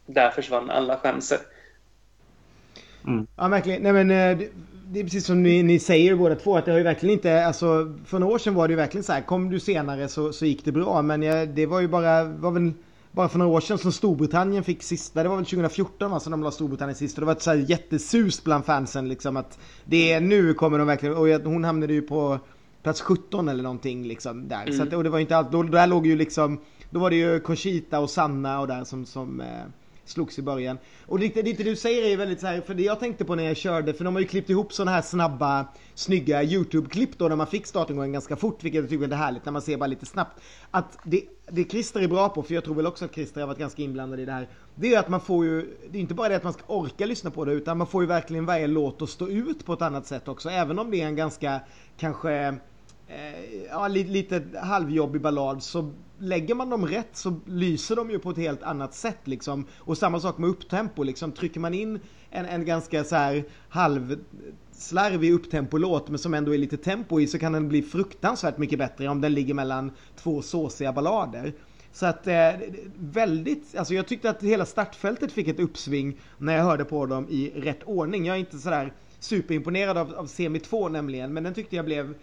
där 0.07 0.31
försvann 0.31 0.71
alla 0.71 0.99
chanser. 0.99 1.39
Mm. 3.07 3.27
Ja, 3.37 3.49
verkligen. 3.49 3.83
Nej, 3.83 3.93
men, 3.93 4.11
eh, 4.11 4.49
det 4.91 5.01
är 5.01 5.05
precis 5.05 5.27
som 5.27 5.43
ni, 5.43 5.63
ni, 5.63 5.79
säger 5.79 6.17
båda 6.17 6.35
två 6.35 6.57
att 6.57 6.65
det 6.65 6.71
har 6.71 6.79
ju 6.79 6.85
verkligen 6.85 7.13
inte, 7.13 7.47
alltså 7.47 7.95
för 8.05 8.19
några 8.19 8.35
år 8.35 8.39
sedan 8.39 8.55
var 8.55 8.69
det 8.69 8.73
ju 8.73 8.77
verkligen 8.77 9.05
så 9.05 9.13
här, 9.13 9.21
kom 9.21 9.51
du 9.51 9.61
senare 9.61 10.09
så, 10.09 10.33
så 10.33 10.47
gick 10.47 10.65
det 10.65 10.73
bra 10.73 11.03
men 11.03 11.23
jag, 11.23 11.49
det 11.49 11.67
var 11.67 11.81
ju 11.81 11.89
bara, 11.89 12.25
var 12.25 12.51
väl 12.51 12.73
bara 13.13 13.29
för 13.29 13.39
några 13.39 13.53
år 13.53 13.61
sedan 13.61 13.79
som 13.79 13.93
Storbritannien 13.93 14.65
fick 14.65 14.83
sista, 14.83 15.23
det 15.23 15.29
var 15.29 15.37
väl 15.37 15.45
2014 15.45 16.11
va, 16.11 16.21
som 16.21 16.31
de 16.31 16.43
la 16.43 16.51
Storbritannien 16.51 16.97
sist 16.97 17.19
och 17.19 17.21
det 17.21 17.27
var 17.27 17.33
ett 17.33 17.43
så 17.43 17.51
här 17.51 17.57
jättesus 17.57 18.45
bland 18.45 18.65
fansen 18.65 19.09
liksom 19.09 19.37
att 19.37 19.59
det 19.85 20.13
är 20.13 20.21
nu 20.21 20.55
kommer 20.55 20.79
de 20.79 20.87
verkligen, 20.87 21.17
och 21.17 21.53
hon 21.53 21.65
hamnade 21.65 21.93
ju 21.93 22.03
på 22.03 22.39
plats 22.83 23.01
17 23.01 23.49
eller 23.49 23.63
någonting 23.63 24.07
liksom 24.07 24.49
där. 24.49 24.63
Mm. 24.63 24.77
Så 24.77 24.83
att, 24.83 24.93
och 24.93 25.05
det 25.05 25.11
var 25.11 25.19
inte 25.19 25.37
allt, 25.37 25.53
då, 25.53 25.63
där 25.63 25.87
låg 25.87 26.07
ju 26.07 26.17
liksom, 26.17 26.61
då 26.91 27.01
var 27.01 27.11
det 27.11 27.17
ju 27.17 27.41
Conchita 27.41 28.01
och 28.01 28.11
Sanna 28.11 28.61
och 28.61 28.67
där 28.67 28.85
som, 28.85 29.07
som 29.07 29.41
eh, 29.41 29.47
slogs 30.05 30.39
i 30.39 30.43
början. 30.43 30.79
Och 31.07 31.19
det, 31.19 31.35
det, 31.35 31.43
det 31.43 31.63
du 31.65 31.77
säger 31.77 32.03
är 32.03 32.17
väldigt 32.17 32.41
så 32.41 32.47
här, 32.47 32.61
för 32.61 32.75
det 32.75 32.83
jag 32.83 33.01
tänkte 33.01 33.25
på 33.25 33.35
när 33.35 33.45
jag 33.45 33.57
körde, 33.57 33.95
för 33.95 34.05
de 34.05 34.15
har 34.15 34.21
ju 34.21 34.27
klippt 34.27 34.51
ihop 34.51 34.73
sådana 34.73 34.91
här 34.91 35.03
snabba, 35.03 35.67
snygga 35.95 36.43
YouTube-klipp 36.43 37.19
då 37.19 37.29
när 37.29 37.37
man 37.37 37.47
fick 37.47 37.67
startingången 37.67 38.13
ganska 38.13 38.37
fort, 38.37 38.65
vilket 38.65 38.81
jag 38.81 38.91
tycker 38.91 39.09
är 39.09 39.17
härligt 39.17 39.45
när 39.45 39.53
man 39.53 39.63
ser 39.63 39.77
bara 39.77 39.87
lite 39.87 40.07
snabbt. 40.07 40.41
Att 40.71 40.99
det, 41.05 41.23
det 41.51 41.71
Christer 41.71 42.01
är 42.01 42.09
bra 42.09 42.29
på, 42.29 42.43
för 42.43 42.55
jag 42.55 42.65
tror 42.65 42.75
väl 42.75 42.87
också 42.87 43.05
att 43.05 43.15
Christer 43.15 43.41
har 43.41 43.49
varit 43.49 43.59
ganska 43.59 43.83
inblandad 43.83 44.21
i 44.21 44.25
det 44.25 44.33
här, 44.33 44.49
det 44.75 44.95
är 44.95 44.99
att 44.99 45.09
man 45.09 45.21
får 45.21 45.45
ju, 45.45 45.77
det 45.91 45.99
är 45.99 46.01
inte 46.01 46.15
bara 46.15 46.29
det 46.29 46.37
att 46.37 46.45
man 46.45 46.53
ska 46.53 46.63
orka 46.67 47.07
lyssna 47.07 47.31
på 47.31 47.45
det, 47.45 47.53
utan 47.53 47.79
man 47.79 47.87
får 47.87 48.03
ju 48.03 48.09
verkligen 48.09 48.47
varje 48.47 48.67
låt 48.67 49.03
att 49.03 49.11
stå 49.11 49.29
ut 49.29 49.67
på 49.67 49.73
ett 49.73 49.83
annat 49.83 50.07
sätt 50.07 50.29
också, 50.29 50.51
även 50.51 50.79
om 50.79 50.91
det 50.91 51.01
är 51.01 51.07
en 51.07 51.17
ganska, 51.17 51.61
kanske, 51.97 52.55
Eh, 53.09 53.65
ja, 53.71 53.89
lite, 53.89 54.11
lite 54.11 54.43
halvjobbig 54.59 55.21
ballad 55.21 55.63
så 55.63 55.93
lägger 56.19 56.55
man 56.55 56.71
dem 56.71 56.87
rätt 56.87 57.17
så 57.17 57.41
lyser 57.47 57.97
de 57.97 58.11
ju 58.11 58.19
på 58.19 58.31
ett 58.31 58.37
helt 58.37 58.63
annat 58.63 58.95
sätt 58.95 59.19
liksom. 59.25 59.67
Och 59.77 59.99
samma 59.99 60.21
sak 60.21 60.39
med 60.39 60.51
upptempo 60.51 61.03
liksom. 61.03 61.33
Trycker 61.33 61.61
man 61.61 61.75
in 61.75 62.01
en, 62.31 62.47
en 62.47 62.65
ganska 62.65 63.05
så 63.05 63.17
här 63.17 63.45
halv 63.69 64.19
slarvig 64.73 65.33
men 66.09 66.19
som 66.19 66.35
ändå 66.35 66.55
är 66.55 66.59
lite 66.59 66.77
tempo 66.77 67.21
i 67.21 67.27
så 67.27 67.39
kan 67.39 67.53
den 67.53 67.69
bli 67.69 67.83
fruktansvärt 67.83 68.59
mycket 68.59 68.79
bättre 68.79 69.09
om 69.09 69.21
den 69.21 69.35
ligger 69.35 69.55
mellan 69.55 69.93
två 70.17 70.43
såsiga 70.43 70.93
ballader. 70.93 71.55
Så 71.93 72.07
att 72.07 72.27
eh, 72.27 72.51
väldigt, 72.99 73.77
alltså 73.77 73.95
jag 73.95 74.07
tyckte 74.07 74.31
att 74.31 74.43
hela 74.43 74.67
startfältet 74.67 75.33
fick 75.33 75.49
ett 75.49 75.61
uppsving 75.61 76.21
när 76.39 76.57
jag 76.57 76.65
hörde 76.65 76.85
på 76.85 77.07
dem 77.07 77.27
i 77.31 77.53
rätt 77.57 77.83
ordning. 77.85 78.27
Jag 78.27 78.37
är 78.37 78.41
inte 78.41 78.59
sådär 78.59 78.93
superimponerad 79.21 79.99
av, 79.99 80.15
av 80.15 80.27
Semi 80.27 80.61
2 80.61 80.89
nämligen, 80.89 81.33
men 81.33 81.43
den 81.43 81.55
tyckte 81.55 81.77
jag 81.77 81.85
blev 81.85 82.15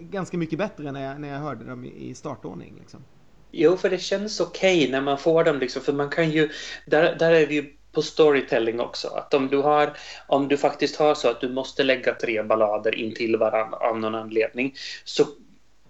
ganska 0.00 0.36
mycket 0.36 0.58
bättre 0.58 0.92
när 0.92 1.06
jag, 1.06 1.20
när 1.20 1.28
jag 1.28 1.38
hörde 1.38 1.64
dem 1.64 1.84
i, 1.84 2.14
startordning. 2.14 2.74
Liksom. 2.80 3.04
Jo, 3.50 3.76
för 3.76 3.90
det 3.90 3.98
känns 3.98 4.40
okej 4.40 4.78
okay 4.78 4.92
när 4.92 5.00
man 5.00 5.18
får 5.18 5.44
dem 5.44 5.58
liksom, 5.58 5.82
för 5.82 5.92
man 5.92 6.10
kan 6.10 6.30
ju, 6.30 6.50
där, 6.86 7.16
där 7.18 7.32
är 7.32 7.46
vi 7.46 7.54
ju 7.54 7.74
på 7.92 8.02
storytelling 8.02 8.80
också. 8.80 9.08
Att 9.08 9.34
om 9.34 9.48
du 9.48 9.56
har, 9.56 9.96
om 10.26 10.48
du 10.48 10.56
faktiskt 10.56 10.96
har 10.96 11.14
så 11.14 11.28
att 11.28 11.40
du 11.40 11.48
måste 11.48 11.82
lägga 11.82 12.14
tre 12.14 12.42
ballader 12.42 12.94
in 12.94 13.14
till 13.14 13.36
varandra 13.36 13.78
av 13.78 13.98
någon 13.98 14.14
anledning 14.14 14.74
så 15.04 15.26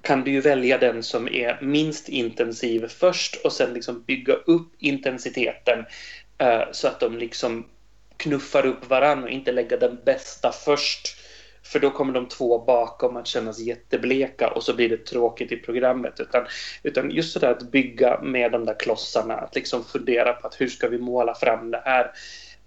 kan 0.03 0.25
du 0.25 0.31
ju 0.31 0.41
välja 0.41 0.79
den 0.79 1.03
som 1.03 1.29
är 1.29 1.59
minst 1.63 2.09
intensiv 2.09 2.89
först 2.89 3.37
och 3.45 3.53
sen 3.53 3.75
liksom 3.75 4.03
bygga 4.03 4.35
upp 4.35 4.73
intensiteten 4.79 5.79
uh, 6.43 6.73
så 6.73 6.89
att 6.89 7.01
de 7.01 7.19
liksom 7.19 7.67
knuffar 8.17 8.67
upp 8.67 8.91
varandra 8.91 9.25
och 9.25 9.31
inte 9.31 9.53
lägga 9.53 9.77
den 9.77 9.99
bästa 10.05 10.53
först 10.53 11.17
för 11.71 11.81
då 11.81 11.91
kommer 11.91 12.13
de 12.13 12.29
två 12.29 12.59
bakom 12.59 13.17
att 13.17 13.27
kännas 13.27 13.59
jättebleka 13.59 14.49
och 14.49 14.63
så 14.63 14.75
blir 14.75 14.89
det 14.89 15.07
tråkigt 15.07 15.53
i 15.53 15.57
programmet. 15.57 16.21
Utan, 16.21 16.47
utan 16.83 17.11
just 17.11 17.33
sådär 17.33 17.51
att 17.51 17.71
bygga 17.71 18.21
med 18.23 18.53
de 18.53 18.65
där 18.65 18.77
klossarna, 18.79 19.35
att 19.35 19.55
liksom 19.55 19.85
fundera 19.85 20.33
på 20.33 20.47
att 20.47 20.61
hur 20.61 20.69
ska 20.69 20.89
vi 20.89 20.99
måla 20.99 21.35
fram 21.35 21.71
det 21.71 21.83
här. 21.85 22.05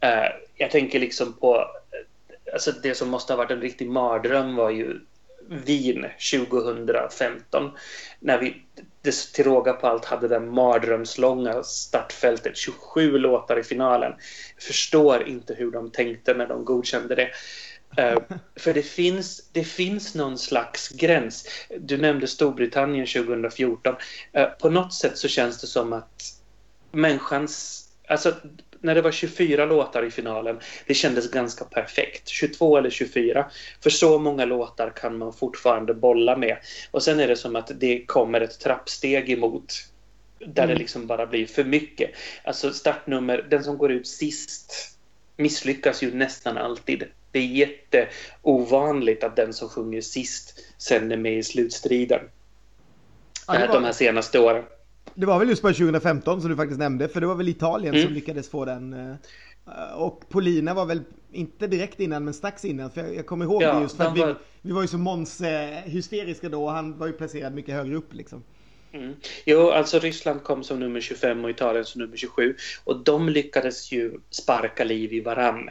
Uh, 0.04 0.32
jag 0.56 0.72
tänker 0.72 1.00
liksom 1.00 1.34
på, 1.34 1.56
eh, 1.56 2.54
alltså 2.54 2.72
det 2.72 2.96
som 2.96 3.10
måste 3.10 3.34
ha 3.34 3.38
varit 3.38 3.52
en 3.52 3.62
riktig 3.62 3.90
mardröm 3.90 4.56
var 4.56 4.70
ju 4.70 5.00
Wien 5.48 6.06
2015 6.42 7.72
när 8.20 8.38
vi 8.38 8.62
till 9.34 9.46
råga 9.46 9.74
på 9.74 9.88
allt 9.88 10.06
hade 10.06 10.28
det 10.28 10.40
mardrömslånga 10.40 11.64
startfältet, 11.64 12.58
27 12.58 13.18
låtar 13.18 13.60
i 13.60 13.64
finalen. 13.64 14.14
Jag 14.56 14.64
förstår 14.64 15.28
inte 15.28 15.54
hur 15.54 15.72
de 15.72 15.92
tänkte 15.92 16.34
när 16.34 16.48
de 16.48 16.66
godkände 16.66 17.16
det. 17.16 17.30
Uh, 18.00 18.38
för 18.56 18.74
det 18.74 18.82
finns, 18.82 19.50
det 19.52 19.64
finns 19.64 20.16
någon 20.16 20.38
slags 20.38 20.90
gräns. 20.90 21.48
Du 21.80 21.98
nämnde 21.98 22.28
Storbritannien 22.28 23.08
2014. 23.08 23.94
Uh, 23.94 24.42
eh, 24.42 24.50
på 24.50 24.70
något 24.70 24.94
sätt 24.94 25.18
så 25.18 25.28
känns 25.28 25.62
det 25.62 25.68
som 25.68 25.94
att 25.94 26.24
människans... 26.92 27.80
Alltså, 28.08 28.34
när 28.82 28.96
det 28.96 29.02
var 29.02 29.12
24 29.12 29.66
låtar 29.66 30.06
i 30.06 30.12
finalen, 30.12 30.60
det 30.88 30.94
kändes 30.94 31.32
ganska 31.32 31.66
perfekt. 31.66 32.28
22 32.28 32.78
eller 32.78 32.90
24. 32.90 33.52
För 33.84 33.90
så 33.90 34.20
många 34.20 34.46
låtar 34.46 34.90
kan 34.90 35.18
man 35.18 35.34
fortfarande 35.34 35.94
bolla 35.94 36.38
med. 36.38 36.58
Och 36.92 37.04
sen 37.04 37.20
är 37.20 37.28
det 37.28 37.36
som 37.36 37.56
att 37.56 37.72
det 37.80 38.06
kommer 38.06 38.42
ett 38.42 38.60
trappsteg 38.60 39.30
emot 39.30 39.74
där 40.40 40.64
mm. 40.64 40.76
det 40.76 40.80
liksom 40.80 41.08
bara 41.08 41.26
blir 41.26 41.46
för 41.46 41.64
mycket. 41.64 42.12
Alltså 42.44 42.74
startnummer, 42.74 43.46
den 43.50 43.64
som 43.64 43.78
går 43.78 43.92
ut 43.92 44.08
sist 44.08 44.98
misslyckas 45.38 46.04
ju 46.04 46.14
nästan 46.14 46.58
alltid. 46.58 47.04
Det 47.34 47.40
är 47.40 47.48
jätteovanligt 47.48 49.24
att 49.24 49.36
den 49.36 49.54
som 49.54 49.70
sjunger 49.70 50.02
sist 50.02 50.60
sen 50.78 51.12
är 51.12 51.18
med 51.18 51.38
i 51.38 51.44
slutstriden. 51.44 52.22
Ja, 53.48 53.54
var... 53.54 53.68
De 53.68 53.84
här 53.84 53.92
senaste 53.92 54.40
åren. 54.40 54.64
Det 55.16 55.26
var 55.26 55.40
väl 55.40 55.50
just 55.50 55.62
bara 55.62 55.74
2015 55.74 56.42
som 56.42 56.50
du 56.50 56.56
faktiskt 56.56 56.80
nämnde, 56.80 57.08
för 57.08 57.22
det 57.22 57.28
var 57.28 57.36
väl 57.36 57.50
Italien 57.50 57.94
mm. 57.94 58.06
som 58.06 58.14
lyckades 58.14 58.50
få 58.50 58.66
den. 58.66 58.94
Eh, 58.94 59.94
och 59.96 60.30
Polina 60.30 60.74
var 60.74 60.86
väl 60.86 61.02
inte 61.32 61.68
direkt 61.68 62.00
innan, 62.00 62.26
men 62.26 62.34
strax 62.34 62.66
innan. 62.66 62.92
För 62.92 63.02
jag, 63.02 63.26
kommer 63.26 63.46
ihåg 63.46 63.64
ja, 63.64 63.76
det 63.76 63.82
just 63.82 63.98
för 63.98 64.04
att 64.04 64.18
var... 64.18 64.28
vi, 64.28 64.34
vi 64.62 64.72
var 64.72 64.82
ju 64.82 64.88
så 64.88 64.98
Måns 64.98 65.42
eh, 65.42 65.82
hysteriska 65.84 66.50
då 66.50 66.64
och 66.64 66.72
han 66.72 66.98
var 66.98 67.08
ju 67.08 67.14
placerad 67.14 67.54
mycket 67.54 67.76
högre 67.76 67.96
upp 67.96 68.14
liksom. 68.14 68.44
Mm. 68.94 69.14
Jo, 69.46 69.70
alltså 69.70 70.00
Ryssland 70.00 70.44
kom 70.44 70.64
som 70.64 70.80
nummer 70.80 71.02
25 71.02 71.44
och 71.44 71.50
Italien 71.50 71.86
som 71.86 72.02
nummer 72.02 72.18
27. 72.18 72.56
Och 72.84 73.04
de 73.04 73.30
lyckades 73.30 73.92
ju 73.92 74.20
sparka 74.30 74.84
liv 74.84 75.14
i 75.14 75.20
varann. 75.20 75.70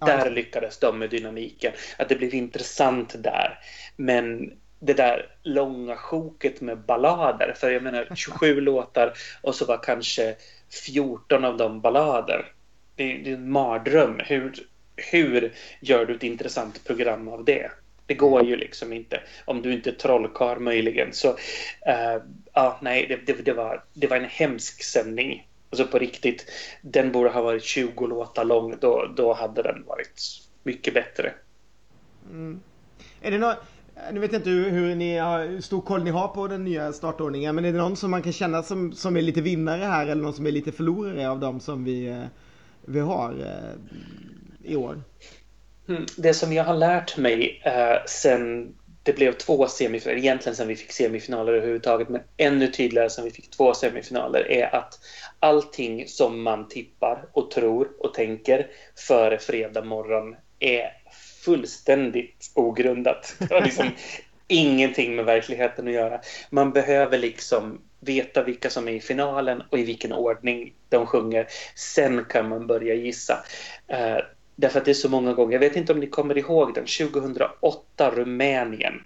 Där 0.00 0.30
lyckades 0.30 0.78
de 0.78 0.98
med 0.98 1.10
dynamiken. 1.10 1.72
Att 1.96 2.08
det 2.08 2.16
blev 2.16 2.34
intressant 2.34 3.22
där. 3.22 3.58
Men 3.96 4.52
det 4.78 4.94
där 4.94 5.28
långa 5.42 5.96
sjoket 5.96 6.60
med 6.60 6.78
ballader, 6.78 7.54
för 7.56 7.70
jag 7.70 7.82
menar 7.82 8.08
27 8.14 8.60
låtar 8.60 9.12
och 9.40 9.54
så 9.54 9.64
var 9.64 9.78
kanske 9.82 10.36
14 10.86 11.44
av 11.44 11.56
dem 11.56 11.80
ballader. 11.80 12.52
Det 12.94 13.12
är, 13.12 13.18
det 13.18 13.30
är 13.30 13.34
en 13.34 13.50
mardröm. 13.50 14.20
Hur, 14.24 14.54
hur 14.96 15.52
gör 15.80 16.06
du 16.06 16.14
ett 16.14 16.22
intressant 16.22 16.84
program 16.84 17.28
av 17.28 17.44
det? 17.44 17.70
Det 18.06 18.14
går 18.14 18.44
ju 18.44 18.56
liksom 18.56 18.92
inte. 18.92 19.20
Om 19.44 19.62
du 19.62 19.72
inte 19.72 19.90
är 19.90 19.94
trollkarl 19.94 20.58
möjligen. 20.58 21.12
Så 21.12 21.28
uh, 21.28 22.22
ja, 22.52 22.78
nej, 22.82 23.06
det, 23.06 23.16
det, 23.16 23.44
det, 23.44 23.52
var, 23.52 23.84
det 23.92 24.06
var 24.06 24.16
en 24.16 24.24
hemsk 24.24 24.82
sändning. 24.82 25.45
Alltså 25.70 25.86
på 25.86 25.98
riktigt, 25.98 26.46
den 26.82 27.12
borde 27.12 27.30
ha 27.30 27.42
varit 27.42 27.64
20 27.64 28.06
låtar 28.06 28.44
lång. 28.44 28.74
Då, 28.80 29.12
då 29.16 29.32
hade 29.32 29.62
den 29.62 29.84
varit 29.86 30.22
mycket 30.62 30.94
bättre. 30.94 31.32
Mm. 32.30 32.60
Är 33.20 33.30
det 33.30 33.38
något, 33.38 33.56
nu 34.12 34.20
vet 34.20 34.32
jag 34.32 34.38
inte 34.38 34.50
hur, 34.50 34.70
hur, 34.70 34.94
ni 34.94 35.18
har, 35.18 35.46
hur 35.46 35.60
stor 35.60 35.80
koll 35.80 36.04
ni 36.04 36.10
har 36.10 36.28
på 36.28 36.48
den 36.48 36.64
nya 36.64 36.92
startordningen. 36.92 37.54
Men 37.54 37.64
är 37.64 37.72
det 37.72 37.78
någon 37.78 37.96
som 37.96 38.10
man 38.10 38.22
kan 38.22 38.32
känna 38.32 38.62
som, 38.62 38.92
som 38.92 39.16
är 39.16 39.22
lite 39.22 39.40
vinnare 39.40 39.84
här 39.84 40.06
eller 40.06 40.22
någon 40.22 40.34
som 40.34 40.46
är 40.46 40.50
lite 40.50 40.72
förlorare 40.72 41.30
av 41.30 41.40
dem 41.40 41.60
som 41.60 41.84
vi, 41.84 42.06
eh, 42.06 42.24
vi 42.84 43.00
har 43.00 43.30
eh, 43.30 44.70
i 44.72 44.76
år? 44.76 45.02
Mm, 45.88 46.06
det 46.16 46.34
som 46.34 46.52
jag 46.52 46.64
har 46.64 46.74
lärt 46.74 47.16
mig 47.16 47.62
eh, 47.64 48.04
sen 48.06 48.74
det 49.06 49.12
blev 49.12 49.32
två 49.32 49.66
semifinaler, 49.66 50.18
egentligen 50.18 50.56
sen 50.56 50.68
vi 50.68 50.76
fick 50.76 50.92
semifinaler 50.92 51.52
överhuvudtaget, 51.52 52.08
men 52.08 52.20
ännu 52.36 52.68
tydligare 52.68 53.10
sen 53.10 53.24
vi 53.24 53.30
fick 53.30 53.50
två 53.50 53.74
semifinaler, 53.74 54.50
är 54.50 54.74
att 54.74 54.98
allting 55.40 56.06
som 56.06 56.42
man 56.42 56.68
tippar 56.68 57.28
och 57.32 57.50
tror 57.50 57.88
och 57.98 58.14
tänker 58.14 58.66
före 59.08 59.38
fredag 59.38 59.82
morgon 59.82 60.36
är 60.58 60.92
fullständigt 61.44 62.52
ogrundat. 62.54 63.36
Det 63.38 63.54
har 63.54 63.62
liksom 63.62 63.90
ingenting 64.48 65.16
med 65.16 65.24
verkligheten 65.24 65.88
att 65.88 65.94
göra. 65.94 66.20
Man 66.50 66.72
behöver 66.72 67.18
liksom 67.18 67.80
veta 68.00 68.42
vilka 68.42 68.70
som 68.70 68.88
är 68.88 68.92
i 68.92 69.00
finalen 69.00 69.62
och 69.70 69.78
i 69.78 69.82
vilken 69.82 70.12
ordning 70.12 70.74
de 70.88 71.06
sjunger. 71.06 71.46
Sen 71.74 72.24
kan 72.24 72.48
man 72.48 72.66
börja 72.66 72.94
gissa. 72.94 73.44
Därför 74.56 74.78
att 74.78 74.84
det 74.84 74.92
är 74.92 74.94
så 74.94 75.08
många 75.08 75.32
gånger. 75.32 75.52
Jag 75.52 75.60
vet 75.60 75.76
inte 75.76 75.92
om 75.92 76.00
ni 76.00 76.06
kommer 76.06 76.38
ihåg 76.38 76.74
den. 76.74 76.86
2008 76.86 78.10
Rumänien. 78.10 79.04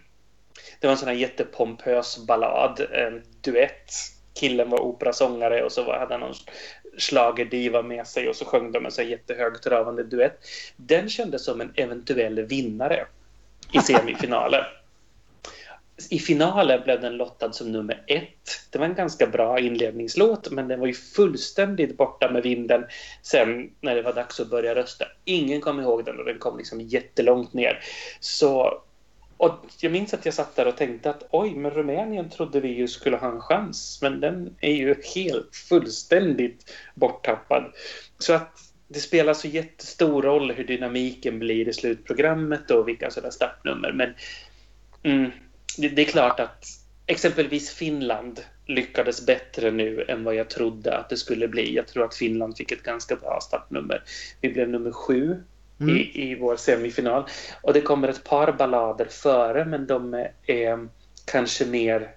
Det 0.80 0.86
var 0.86 0.92
en 0.92 0.98
sån 0.98 1.08
här 1.08 1.14
jättepompös 1.14 2.26
ballad, 2.26 2.80
en 2.92 3.22
duett 3.40 3.90
killen 4.34 4.70
var 4.70 4.80
operasångare 4.80 5.62
och 5.64 5.72
så 5.72 5.92
hade 5.92 6.14
han 6.14 6.20
någon 6.20 6.34
schlagerdiva 6.98 7.82
med 7.82 8.06
sig 8.06 8.28
och 8.28 8.36
så 8.36 8.44
sjöng 8.44 8.72
de 8.72 8.86
en 8.86 8.92
så 8.92 9.02
jättehögtravande 9.02 10.02
duett. 10.04 10.38
Den 10.76 11.08
kändes 11.08 11.44
som 11.44 11.60
en 11.60 11.72
eventuell 11.74 12.42
vinnare 12.42 13.06
i 13.72 13.78
semifinalen. 13.82 14.64
I 16.10 16.18
finalen 16.18 16.82
blev 16.84 17.00
den 17.00 17.16
lottad 17.16 17.52
som 17.52 17.72
nummer 17.72 18.04
ett. 18.06 18.60
Det 18.70 18.78
var 18.78 18.86
en 18.86 18.94
ganska 18.94 19.26
bra 19.26 19.58
inledningslåt 19.58 20.50
men 20.50 20.68
den 20.68 20.80
var 20.80 20.86
ju 20.86 20.94
fullständigt 20.94 21.96
borta 21.96 22.30
med 22.30 22.42
vinden 22.42 22.84
sen 23.22 23.70
när 23.80 23.94
det 23.94 24.02
var 24.02 24.12
dags 24.12 24.40
att 24.40 24.50
börja 24.50 24.74
rösta. 24.74 25.04
Ingen 25.24 25.60
kom 25.60 25.80
ihåg 25.80 26.04
den 26.04 26.18
och 26.18 26.24
den 26.24 26.38
kom 26.38 26.58
liksom 26.58 26.80
jättelångt 26.80 27.52
ner. 27.52 27.82
Så 28.20 28.82
och 29.40 29.64
jag 29.80 29.92
minns 29.92 30.14
att 30.14 30.24
jag 30.24 30.34
satt 30.34 30.56
där 30.56 30.68
och 30.68 30.76
tänkte 30.76 31.10
att 31.10 31.28
oj, 31.30 31.54
men 31.54 31.70
Rumänien 31.70 32.30
trodde 32.30 32.60
vi 32.60 32.68
ju 32.68 32.88
skulle 32.88 33.16
ha 33.16 33.32
en 33.32 33.40
chans. 33.40 33.98
Men 34.02 34.20
den 34.20 34.56
är 34.60 34.72
ju 34.72 34.94
helt 35.14 35.56
fullständigt 35.68 36.72
borttappad. 36.94 37.72
Så 38.18 38.32
att 38.32 38.52
det 38.88 39.00
spelar 39.00 39.34
så 39.34 39.48
jättestor 39.48 40.22
roll 40.22 40.52
hur 40.52 40.64
dynamiken 40.64 41.38
blir 41.38 41.68
i 41.68 41.72
slutprogrammet 41.72 42.70
och 42.70 42.88
vilka 42.88 43.10
sådana 43.10 43.30
startnummer. 43.30 43.92
Men 43.92 44.14
mm, 45.02 45.30
det, 45.78 45.88
det, 45.88 46.02
är 46.02 46.06
klart 46.06 46.40
att 46.40 46.66
exempelvis 47.06 47.70
Finland 47.70 48.40
lyckades 48.66 49.26
bättre 49.26 49.70
nu 49.70 50.04
än 50.08 50.24
vad 50.24 50.34
jag 50.34 50.50
trodde 50.50 50.98
att 50.98 51.08
det 51.08 51.16
skulle 51.16 51.48
bli. 51.48 51.74
Jag 51.74 51.88
tror 51.88 52.04
att 52.04 52.14
Finland 52.14 52.56
fick 52.56 52.72
ett 52.72 52.82
ganska 52.82 53.16
bra 53.16 53.38
startnummer. 53.42 54.02
Vi 54.40 54.48
blev 54.52 54.68
nummer 54.68 54.92
sju 54.92 55.42
mm. 55.80 55.96
i, 55.96 56.10
i 56.14 56.34
vår 56.34 56.56
semifinal. 56.56 57.24
Och 57.62 57.72
det 57.72 57.80
kommer 57.80 58.08
ett 58.08 58.24
par 58.24 58.52
ballader 58.52 59.06
före, 59.10 59.64
men 59.64 59.86
de 59.86 60.14
är, 60.14 60.32
är 60.46 60.88
kanske 61.24 61.66
mer 61.66 62.10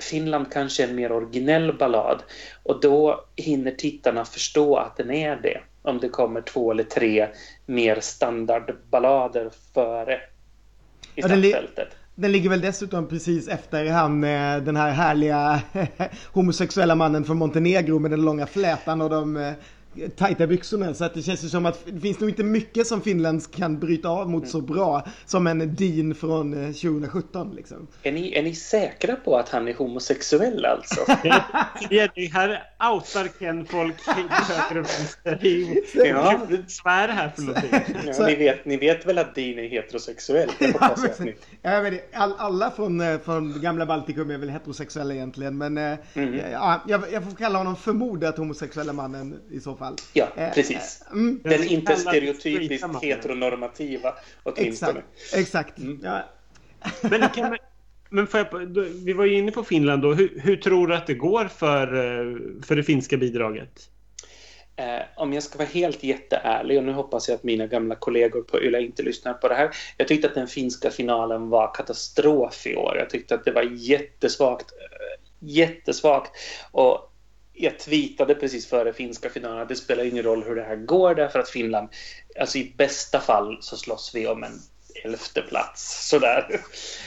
Finland 0.00 0.52
kanske 0.52 0.84
är 0.84 0.88
en 0.88 0.96
mer 0.96 1.12
originell 1.12 1.72
ballad 1.72 2.22
och 2.62 2.80
då 2.80 3.24
hinner 3.36 3.70
tittarna 3.70 4.24
förstå 4.24 4.76
att 4.76 4.96
den 4.96 5.10
är 5.10 5.36
det 5.36 5.60
om 5.82 5.98
det 5.98 6.08
kommer 6.08 6.40
två 6.40 6.70
eller 6.70 6.84
tre 6.84 7.28
mer 7.66 8.00
standardballader 8.00 9.50
före 9.74 10.14
i 11.14 11.20
ja, 11.20 11.28
startfältet. 11.28 11.88
Den 12.20 12.32
ligger 12.32 12.50
väl 12.50 12.60
dessutom 12.60 13.06
precis 13.06 13.48
efter 13.48 13.90
han, 13.90 14.24
eh, 14.24 14.56
den 14.56 14.76
här 14.76 14.90
härliga 14.90 15.60
homosexuella 16.32 16.94
mannen 16.94 17.24
från 17.24 17.36
Montenegro 17.36 17.98
med 17.98 18.10
den 18.10 18.22
långa 18.22 18.46
flätan 18.46 19.00
och 19.00 19.10
de 19.10 19.36
eh, 19.36 19.52
tajta 20.16 20.46
byxorna. 20.46 20.94
Så 20.94 21.04
att 21.04 21.14
det 21.14 21.22
känns 21.22 21.44
ju 21.44 21.48
som 21.48 21.66
att 21.66 21.86
det 21.86 22.00
finns 22.00 22.20
nog 22.20 22.30
inte 22.30 22.42
mycket 22.42 22.86
som 22.86 23.00
Finland 23.00 23.52
kan 23.52 23.78
bryta 23.78 24.08
av 24.08 24.30
mot 24.30 24.48
så 24.48 24.60
bra 24.60 25.06
som 25.26 25.46
en 25.46 25.74
Dean 25.74 26.14
från 26.14 26.52
2017. 26.52 27.48
Eh, 27.48 27.54
liksom. 27.54 27.86
Är, 28.02 28.12
ni, 28.12 28.32
är 28.32 28.42
ni 28.42 28.54
säkra 28.54 29.16
på 29.16 29.36
att 29.36 29.48
han 29.48 29.68
är 29.68 29.74
homosexuell 29.74 30.64
alltså? 30.64 31.00
det 31.90 32.32
här 32.32 32.62
outar 32.92 33.28
Ken 33.38 33.66
folk 33.66 33.94
höger 34.06 34.80
och 34.80 34.86
vänster. 34.86 35.38
Ja. 35.94 36.40
Svär 36.68 37.08
här 37.08 37.28
för 37.28 37.42
någonting. 37.42 37.70
Ja, 38.06 38.26
ni, 38.26 38.34
vet, 38.34 38.64
ni 38.64 38.76
vet 38.76 39.06
väl 39.06 39.18
att 39.18 39.34
Dean 39.34 39.58
är 39.58 39.68
heterosexuell? 39.68 40.50
Jag 40.58 40.72
hoppas 40.72 41.04
ja, 41.04 41.10
men, 41.18 41.26
ni... 41.26 41.34
ja, 41.62 41.82
men 41.82 41.98
all, 42.12 42.34
alla 42.38 42.70
från, 42.70 43.00
eh, 43.00 43.18
från 43.18 43.60
gamla 43.60 43.86
Baltikum 43.86 44.30
är 44.30 44.38
väl 44.38 44.50
heterosexuella 44.50 45.14
egentligen. 45.14 45.58
Men 45.58 45.78
mm. 45.78 45.98
ja, 46.52 46.82
jag, 46.88 47.02
jag 47.12 47.24
får 47.24 47.36
kalla 47.36 47.58
honom 47.58 47.76
förmodat 47.76 48.38
homosexuella 48.38 48.92
mannen 48.92 49.40
i 49.50 49.60
så 49.60 49.76
fall. 49.76 49.87
Ja, 50.12 50.28
eh, 50.36 50.52
precis. 50.54 51.02
Eh, 51.06 51.12
mm. 51.12 51.40
Den 51.44 51.64
inte 51.64 51.96
stereotypiskt 51.96 53.02
heteronormativa 53.02 54.14
åtminstone. 54.42 55.02
Exakt. 55.14 55.34
Exakt. 55.34 55.78
Mm. 55.78 56.00
Ja. 56.02 56.22
Men, 57.02 57.28
kan 57.28 57.48
man, 57.48 57.58
men 58.10 58.26
jag, 58.32 58.74
vi 59.04 59.12
var 59.12 59.24
ju 59.24 59.38
inne 59.38 59.52
på 59.52 59.64
Finland 59.64 60.02
då. 60.02 60.14
Hur, 60.14 60.40
hur, 60.40 60.56
tror 60.56 60.86
du 60.86 60.94
att 60.94 61.06
det 61.06 61.14
går 61.14 61.44
för, 61.44 61.94
eh, 61.94 62.36
för 62.62 62.76
det 62.76 62.82
finska 62.82 63.16
bidraget? 63.16 63.90
Om 65.16 65.32
jag 65.32 65.42
ska 65.42 65.58
vara 65.58 65.68
helt 65.68 66.02
jätteärlig, 66.02 66.78
och 66.78 66.84
nu 66.84 66.92
hoppas 66.92 67.28
jag 67.28 67.34
att 67.34 67.42
mina 67.42 67.66
gamla 67.66 67.94
kollegor 67.94 68.42
på 68.42 68.62
YLE 68.62 68.80
inte 68.80 69.02
lyssnar 69.02 69.34
på 69.34 69.48
det 69.48 69.54
här. 69.54 69.70
Jag 69.96 70.08
tyckte 70.08 70.28
att 70.28 70.34
den 70.34 70.46
finska 70.46 70.90
finalen 70.90 71.48
var 71.48 71.74
katastrof 71.74 72.66
i 72.66 72.76
år. 72.76 72.96
Jag 72.98 73.10
tyckte 73.10 73.34
att 73.34 73.44
det 73.44 73.52
var 73.52 73.62
jättesvagt. 73.62 74.72
Jättesvagt. 75.38 76.30
Och 76.70 77.07
jag 77.58 77.78
tweetade 77.78 78.34
precis 78.34 78.66
före 78.66 78.92
finska 78.92 79.30
finalen 79.30 79.58
att 79.58 79.68
det 79.68 79.76
spelar 79.76 80.04
ingen 80.04 80.24
roll 80.24 80.44
hur 80.44 80.54
det 80.54 80.62
här 80.62 80.76
går 80.76 81.14
därför 81.14 81.38
att 81.38 81.48
Finland, 81.50 81.88
alltså 82.40 82.58
i 82.58 82.74
bästa 82.76 83.20
fall 83.20 83.58
så 83.60 83.76
slåss 83.76 84.10
vi 84.14 84.26
om 84.26 84.44
en 84.44 84.60
elfte 85.04 85.42
plats 85.42 86.08
sådär. 86.08 86.60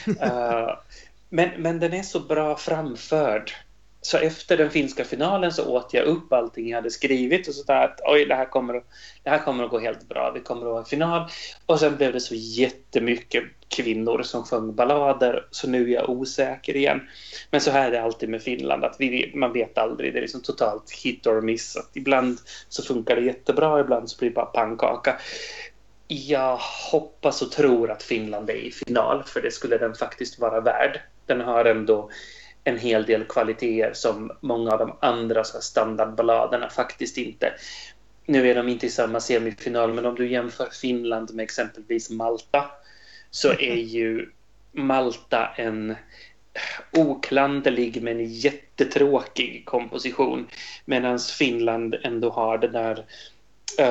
uh, 0.08 0.74
men, 1.28 1.62
men 1.62 1.80
den 1.80 1.92
är 1.92 2.02
så 2.02 2.20
bra 2.20 2.56
framförd. 2.56 3.52
Så 4.04 4.18
efter 4.18 4.56
den 4.56 4.70
finska 4.70 5.04
finalen 5.04 5.52
så 5.52 5.68
åt 5.68 5.94
jag 5.94 6.04
upp 6.04 6.32
allting 6.32 6.68
jag 6.68 6.76
hade 6.76 6.90
skrivit 6.90 7.48
och 7.48 7.54
så 7.54 7.72
att 7.72 8.00
oj, 8.04 8.24
det 8.24 8.34
här 8.34 8.50
kommer 8.50 8.74
att, 8.74 8.84
det 9.22 9.30
här 9.30 9.38
kommer 9.38 9.64
att 9.64 9.70
gå 9.70 9.78
helt 9.78 10.08
bra. 10.08 10.30
Vi 10.30 10.40
kommer 10.40 10.66
att 10.66 10.72
ha 10.72 10.78
en 10.78 10.84
final. 10.84 11.30
Och 11.66 11.80
sen 11.80 11.96
blev 11.96 12.12
det 12.12 12.20
så 12.20 12.34
jättemycket 12.34 13.44
kvinnor 13.68 14.22
som 14.22 14.44
sjöng 14.44 14.74
ballader 14.74 15.46
så 15.50 15.68
nu 15.68 15.90
är 15.90 15.94
jag 15.94 16.10
osäker 16.10 16.76
igen. 16.76 17.00
Men 17.50 17.60
så 17.60 17.70
här 17.70 17.86
är 17.86 17.90
det 17.90 18.02
alltid 18.02 18.28
med 18.28 18.42
Finland 18.42 18.84
att 18.84 18.96
vi, 18.98 19.32
man 19.34 19.52
vet 19.52 19.78
aldrig. 19.78 20.12
Det 20.12 20.18
är 20.18 20.22
liksom 20.22 20.42
totalt 20.42 20.90
hit 20.90 21.26
or 21.26 21.40
miss. 21.40 21.76
Att 21.76 21.90
ibland 21.96 22.38
så 22.68 22.82
funkar 22.82 23.16
det 23.16 23.22
jättebra, 23.22 23.80
ibland 23.80 24.10
så 24.10 24.18
blir 24.18 24.30
det 24.30 24.34
bara 24.34 24.46
pannkaka. 24.46 25.18
Jag 26.06 26.58
hoppas 26.90 27.42
och 27.42 27.52
tror 27.52 27.90
att 27.90 28.02
Finland 28.02 28.50
är 28.50 28.54
i 28.54 28.70
final 28.70 29.22
för 29.26 29.42
det 29.42 29.50
skulle 29.50 29.78
den 29.78 29.94
faktiskt 29.94 30.38
vara 30.38 30.60
värd. 30.60 31.00
Den 31.26 31.40
har 31.40 31.64
ändå 31.64 32.10
en 32.64 32.78
hel 32.78 33.06
del 33.06 33.24
kvaliteter 33.24 33.92
som 33.92 34.32
många 34.40 34.72
av 34.72 34.78
de 34.78 34.96
andra 35.00 35.44
så 35.44 35.60
standardballaderna 35.60 36.68
faktiskt 36.70 37.18
inte. 37.18 37.52
Nu 38.26 38.50
är 38.50 38.54
de 38.54 38.68
inte 38.68 38.86
i 38.86 38.90
samma 38.90 39.20
semifinal, 39.20 39.92
men 39.92 40.06
om 40.06 40.14
du 40.14 40.28
jämför 40.28 40.66
Finland 40.66 41.34
med 41.34 41.42
exempelvis 41.42 42.10
Malta 42.10 42.70
så 43.30 43.52
är 43.52 43.76
ju 43.76 44.30
Malta 44.72 45.46
en 45.56 45.94
oklanderlig 46.92 48.02
men 48.02 48.24
jättetråkig 48.24 49.62
komposition 49.64 50.48
medan 50.84 51.18
Finland 51.18 51.96
ändå 52.02 52.30
har 52.30 52.58
det 52.58 52.68
där 52.68 53.04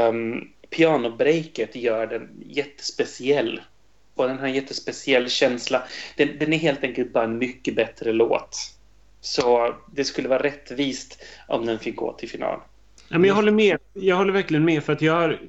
um, 0.09 0.49
pianobreaket 0.69 1.76
gör 1.76 2.07
den 2.07 2.30
jättespeciell 2.45 3.61
och 4.16 4.28
den 4.28 4.39
har 4.39 4.47
en 4.47 4.53
jättespeciell 4.53 5.30
känsla. 5.30 5.84
Den, 6.18 6.39
den 6.39 6.53
är 6.53 6.57
helt 6.57 6.84
enkelt 6.84 7.14
bara 7.14 7.24
en 7.24 7.38
mycket 7.38 7.76
bättre 7.76 8.14
låt. 8.14 8.57
Så 9.22 9.76
det 9.93 10.03
skulle 10.03 10.30
vara 10.30 10.43
rättvist 10.43 11.24
om 11.47 11.66
den 11.66 11.80
fick 11.80 11.95
gå 11.95 12.14
till 12.14 12.30
final. 12.30 12.59
Ja, 13.09 13.18
men 13.18 13.28
jag 13.28 13.36
håller 13.36 13.51
med. 13.51 13.78
Jag 13.93 14.16
håller 14.16 14.34
verkligen 14.34 14.66
med 14.66 14.84
för 14.84 14.93
att 14.93 15.01
jag 15.01 15.14
har 15.14 15.39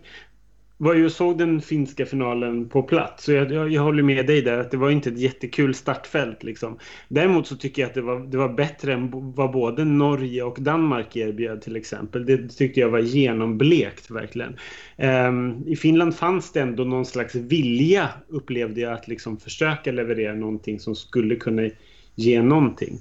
var 0.83 0.95
ju 0.95 1.11
såg 1.11 1.39
den 1.39 1.61
finska 1.61 2.07
finalen 2.07 2.69
på 2.69 2.83
plats. 2.83 3.25
Så 3.25 3.33
jag, 3.33 3.53
jag, 3.53 3.73
jag, 3.73 3.83
håller 3.83 4.03
med 4.03 4.27
dig 4.27 4.43
där 4.43 4.59
att 4.59 4.71
det 4.71 4.77
var 4.77 4.91
inte 4.91 5.09
ett 5.09 5.19
jättekul 5.19 5.75
startfält. 5.75 6.43
Liksom. 6.43 6.79
Däremot 7.09 7.47
så 7.47 7.57
tycker 7.57 7.83
jag 7.83 7.89
att 7.89 7.95
det 7.95 8.03
var, 8.03 8.21
det 8.21 8.37
var 8.37 8.49
bättre 8.49 8.93
än 8.93 9.11
vad 9.35 9.53
både 9.53 9.85
Norge 9.85 10.43
och 10.43 10.57
Danmark 10.61 11.17
erbjöd 11.17 11.63
till 11.63 11.77
exempel. 11.77 12.27
Det 12.27 12.49
tyckte 12.49 12.81
jag 12.81 12.89
var 12.89 12.99
genomblekt 12.99 14.11
verkligen. 14.11 14.57
Um, 14.97 15.65
I 15.67 15.77
Finland 15.77 16.17
fanns 16.17 16.53
det 16.53 16.61
ändå 16.61 16.85
någon 16.85 17.07
slags 17.07 17.35
vilja 17.35 18.09
upplevde 18.29 18.81
jag 18.81 18.93
att 18.93 19.09
liksom 19.09 19.37
försöka 19.37 19.93
leverera 19.93 20.35
någonting 20.35 20.81
som 20.81 20.95
skulle 20.95 21.37
kunna 21.37 21.71
ge 22.15 22.43
någonting. 22.43 22.99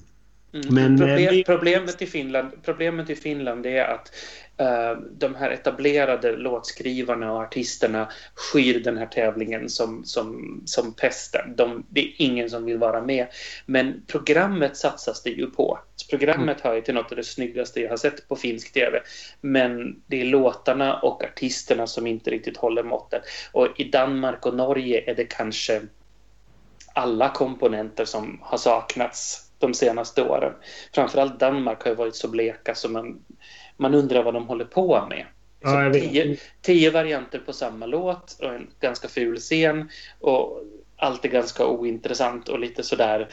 Mm. 0.53 0.75
Men, 0.75 0.97
Problem, 0.97 1.35
eh, 1.35 1.43
problemet, 1.45 2.01
i 2.01 2.05
Finland, 2.05 2.51
problemet 2.65 3.09
i 3.09 3.15
Finland 3.15 3.65
är 3.65 3.83
att 3.83 4.11
de 5.11 5.35
här 5.35 5.51
etablerade 5.51 6.35
låtskrivarna 6.35 7.33
och 7.33 7.41
artisterna 7.41 8.11
skyr 8.35 8.79
den 8.79 8.97
här 8.97 9.05
tävlingen 9.05 9.69
som, 9.69 10.05
som, 10.05 10.61
som 10.65 10.93
pesten. 10.93 11.55
De, 11.55 11.85
det 11.89 12.01
är 12.01 12.13
ingen 12.17 12.49
som 12.49 12.65
vill 12.65 12.77
vara 12.77 13.01
med. 13.01 13.27
Men 13.65 14.03
programmet 14.07 14.77
satsas 14.77 15.23
det 15.23 15.29
ju 15.29 15.51
på. 15.51 15.79
Programmet 16.09 16.57
mm. 16.57 16.59
hör 16.63 16.75
ju 16.75 16.81
till 16.81 16.93
något 16.93 17.11
av 17.11 17.17
det 17.17 17.23
snyggaste 17.23 17.81
jag 17.81 17.89
har 17.89 17.97
sett 17.97 18.27
på 18.27 18.35
finsk 18.35 18.73
tv. 18.73 19.01
Men 19.41 20.01
det 20.07 20.21
är 20.21 20.25
låtarna 20.25 20.99
och 20.99 21.23
artisterna 21.23 21.87
som 21.87 22.07
inte 22.07 22.31
riktigt 22.31 22.57
håller 22.57 22.83
måttet. 22.83 23.21
Och 23.51 23.67
i 23.77 23.83
Danmark 23.83 24.45
och 24.45 24.55
Norge 24.55 25.11
är 25.11 25.15
det 25.15 25.25
kanske 25.25 25.81
alla 26.93 27.29
komponenter 27.29 28.05
som 28.05 28.39
har 28.41 28.57
saknats 28.57 29.51
de 29.61 29.73
senaste 29.73 30.23
åren. 30.23 30.53
Framförallt 30.93 31.39
Danmark 31.39 31.83
har 31.83 31.89
ju 31.89 31.95
varit 31.95 32.15
så 32.15 32.27
bleka 32.27 32.75
så 32.75 32.89
man, 32.89 33.19
man 33.81 33.93
undrar 33.93 34.23
vad 34.23 34.33
de 34.33 34.47
håller 34.47 34.65
på 34.65 35.05
med. 35.09 35.25
Ja, 35.59 35.93
tio, 35.93 36.37
tio, 36.61 36.91
varianter 36.91 37.39
på 37.39 37.53
samma 37.53 37.85
låt 37.85 38.37
och 38.41 38.53
en 38.53 38.67
ganska 38.79 39.07
ful 39.07 39.37
scen 39.37 39.89
och 40.19 40.63
allt 40.97 41.25
är 41.25 41.29
ganska 41.29 41.65
ointressant 41.65 42.49
och 42.49 42.59
lite 42.59 42.83
sådär 42.83 43.29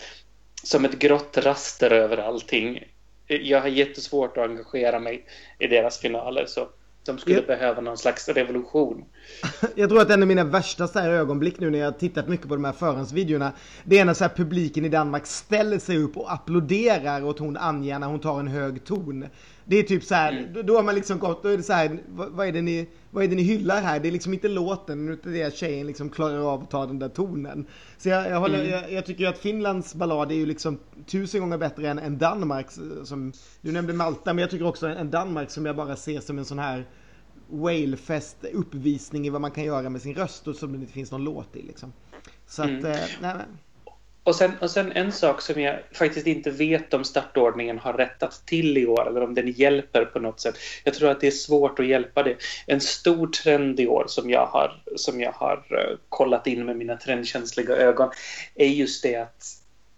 som 0.62 0.84
ett 0.84 0.99
grått 0.99 1.38
raster 1.38 1.90
över 1.90 2.16
allting. 2.16 2.84
Jag 3.26 3.61
har 3.61 3.68
jättesvårt 3.68 4.36
att 4.36 4.44
engagera 4.44 4.99
mig 4.99 5.24
i 5.59 5.66
deras 5.66 5.99
finaler 5.99 6.46
så 6.46 6.68
de 7.05 7.18
skulle 7.18 7.36
jag... 7.36 7.46
behöva 7.46 7.80
någon 7.80 7.99
slags 7.99 8.28
revolution. 8.28 9.05
Jag 9.74 9.88
tror 9.88 10.01
att 10.01 10.11
en 10.11 10.22
av 10.22 10.28
mina 10.28 10.44
värsta 10.44 10.88
så 10.88 10.99
här 10.99 11.11
ögonblick 11.11 11.61
nu 11.61 11.70
när 11.70 11.78
jag 11.78 11.99
tittat 11.99 12.28
mycket 12.28 12.49
på 12.49 12.55
de 12.55 12.64
här 12.64 12.72
förhandsvideorna. 12.72 13.53
Det 13.84 13.99
är 13.99 14.05
när 14.05 14.14
så 14.14 14.24
här 14.24 14.32
publiken 14.36 14.84
i 14.84 14.88
Danmark 14.88 15.26
ställer 15.26 15.78
sig 15.78 15.99
upp 15.99 16.16
och 16.16 16.32
applåderar 16.32 17.24
åt 17.24 17.38
hon 17.38 17.57
Anja 17.57 17.99
när 17.99 18.07
hon 18.07 18.20
tar 18.20 18.40
en 18.40 18.49
hög 18.49 18.84
ton. 18.84 19.26
Det 19.71 19.77
är 19.77 19.83
typ 19.83 20.05
så 20.05 20.14
här, 20.14 20.33
mm. 20.33 20.53
då, 20.53 20.62
då 20.62 20.77
har 20.77 20.83
man 20.83 20.95
liksom 20.95 21.19
gått, 21.19 21.43
då 21.43 21.49
är 21.49 21.57
det 21.57 21.62
så 21.62 21.73
här, 21.73 21.99
vad, 22.09 22.29
vad, 22.33 22.47
är 22.49 22.53
det 22.53 22.62
ni, 22.62 22.89
vad 23.11 23.25
är 23.25 23.29
det 23.29 23.35
ni 23.35 23.43
hyllar 23.43 23.83
här? 23.83 24.01
Det 24.01 24.09
är 24.09 24.12
liksom 24.12 24.35
inte 24.35 24.49
låten, 24.49 25.09
utan 25.09 25.33
det 25.33 25.43
är 25.43 25.47
att 25.47 25.57
tjejen 25.57 25.87
liksom 25.87 26.11
klarar 26.11 26.53
av 26.53 26.62
att 26.62 26.71
ta 26.71 26.87
den 26.87 26.99
där 26.99 27.09
tonen. 27.09 27.66
Så 27.99 28.09
jag, 28.09 28.31
jag, 28.31 28.41
håller, 28.41 28.59
mm. 28.59 28.71
jag, 28.71 28.93
jag 28.93 29.07
tycker 29.07 29.27
att 29.27 29.39
Finlands 29.39 29.95
ballad 29.95 30.31
är 30.31 30.35
ju 30.37 30.47
liksom 30.47 30.79
tusen 31.07 31.41
gånger 31.41 31.59
bättre 31.59 31.89
än, 31.89 31.99
än 31.99 32.19
Danmarks. 32.19 32.81
Som, 33.05 33.33
du 33.61 33.73
nämnde 33.73 33.93
Malta, 33.93 34.35
men 34.35 34.43
jag 34.43 34.51
tycker 34.51 34.66
också 34.66 34.87
en 34.87 35.11
Danmark 35.11 35.51
som 35.51 35.66
jag 35.66 35.77
bara 35.77 35.97
ser 35.97 36.21
som 36.21 36.39
en 36.39 36.45
sån 36.45 36.59
här 36.59 36.87
Whalefest 37.49 38.45
uppvisning 38.53 39.27
i 39.27 39.31
vad 39.31 39.41
man 39.41 39.51
kan 39.51 39.64
göra 39.64 39.91
med 39.91 40.03
sin 40.03 40.14
röst 40.14 40.49
och 40.49 40.57
som 40.57 40.73
det 40.73 40.79
inte 40.79 40.93
finns 40.93 41.11
någon 41.11 41.25
låt 41.25 41.57
i 41.57 41.62
liksom. 41.62 41.93
Så 42.47 42.62
att, 42.62 42.69
mm. 42.69 42.85
eh, 42.87 42.99
nej, 43.21 43.35
nej. 43.35 43.47
Och 44.29 44.35
sen, 44.35 44.53
och 44.61 44.70
sen 44.70 44.93
en 44.93 45.12
sak 45.12 45.41
som 45.41 45.61
jag 45.61 45.79
faktiskt 45.93 46.26
inte 46.26 46.51
vet 46.51 46.95
om 46.95 47.05
startordningen 47.05 47.79
har 47.79 47.93
rättat 47.93 48.43
till 48.47 48.79
i 48.79 48.87
år 48.87 49.09
eller 49.09 49.22
om 49.22 49.35
den 49.35 49.51
hjälper 49.51 50.05
på 50.05 50.18
något 50.18 50.41
sätt. 50.41 50.59
Jag 50.85 50.95
tror 50.95 51.11
att 51.11 51.20
det 51.20 51.26
är 51.26 51.31
svårt 51.31 51.79
att 51.79 51.87
hjälpa 51.87 52.22
det. 52.22 52.37
En 52.66 52.81
stor 52.81 53.26
trend 53.26 53.81
i 53.81 53.87
år 53.87 54.05
som 54.09 54.31
jag 54.31 54.47
har, 54.47 54.83
som 54.97 55.20
jag 55.20 55.33
har 55.33 55.57
eh, 55.70 55.99
kollat 56.09 56.47
in 56.47 56.64
med 56.64 56.76
mina 56.76 56.97
trendkänsliga 56.97 57.76
ögon 57.76 58.11
är 58.55 58.66
just 58.66 59.03
det 59.03 59.16
att 59.16 59.45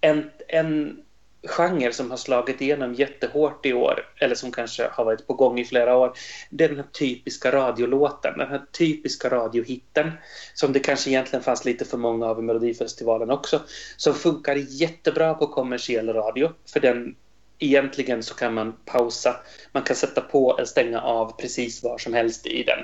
en, 0.00 0.30
en 0.48 1.00
genre 1.46 1.92
som 1.92 2.10
har 2.10 2.16
slagit 2.16 2.60
igenom 2.60 2.94
jättehårt 2.94 3.66
i 3.66 3.72
år, 3.72 4.06
eller 4.16 4.34
som 4.34 4.52
kanske 4.52 4.88
har 4.92 5.04
varit 5.04 5.26
på 5.26 5.34
gång 5.34 5.60
i 5.60 5.64
flera 5.64 5.96
år, 5.96 6.12
det 6.50 6.64
är 6.64 6.68
den 6.68 6.76
här 6.76 6.86
typiska 6.92 7.52
radiolåten, 7.52 8.38
den 8.38 8.48
här 8.48 8.62
typiska 8.72 9.28
radiohitten, 9.28 10.12
som 10.54 10.72
det 10.72 10.80
kanske 10.80 11.10
egentligen 11.10 11.42
fanns 11.42 11.64
lite 11.64 11.84
för 11.84 11.98
många 11.98 12.26
av 12.26 12.38
i 12.38 12.42
Melodifestivalen 12.42 13.30
också, 13.30 13.62
som 13.96 14.14
funkar 14.14 14.56
jättebra 14.56 15.34
på 15.34 15.46
kommersiell 15.46 16.12
radio, 16.12 16.52
för 16.72 16.80
den 16.80 17.16
egentligen 17.58 18.22
så 18.22 18.34
kan 18.34 18.54
man 18.54 18.76
pausa, 18.84 19.36
man 19.72 19.82
kan 19.82 19.96
sätta 19.96 20.20
på 20.20 20.56
eller 20.56 20.66
stänga 20.66 21.00
av 21.00 21.40
precis 21.40 21.82
var 21.82 21.98
som 21.98 22.14
helst 22.14 22.46
i 22.46 22.62
den. 22.62 22.78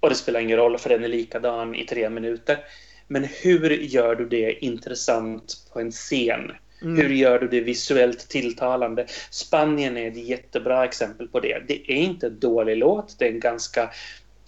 Och 0.00 0.08
det 0.08 0.14
spelar 0.14 0.40
ingen 0.40 0.56
roll 0.56 0.78
för 0.78 0.88
den 0.88 1.04
är 1.04 1.08
likadan 1.08 1.74
i 1.74 1.86
tre 1.86 2.10
minuter. 2.10 2.58
Men 3.08 3.24
hur 3.24 3.70
gör 3.70 4.14
du 4.14 4.28
det 4.28 4.64
intressant 4.64 5.66
på 5.72 5.80
en 5.80 5.90
scen? 5.90 6.52
Mm. 6.82 6.96
Hur 6.96 7.08
gör 7.08 7.38
du 7.38 7.48
det 7.48 7.60
visuellt 7.60 8.28
tilltalande? 8.28 9.06
Spanien 9.30 9.96
är 9.96 10.08
ett 10.08 10.26
jättebra 10.26 10.84
exempel 10.84 11.28
på 11.28 11.40
det. 11.40 11.62
Det 11.68 11.92
är 11.92 11.96
inte 11.96 12.26
en 12.26 12.40
dålig 12.40 12.76
låt, 12.76 13.18
det 13.18 13.24
är 13.24 13.32
en 13.32 13.40
ganska 13.40 13.90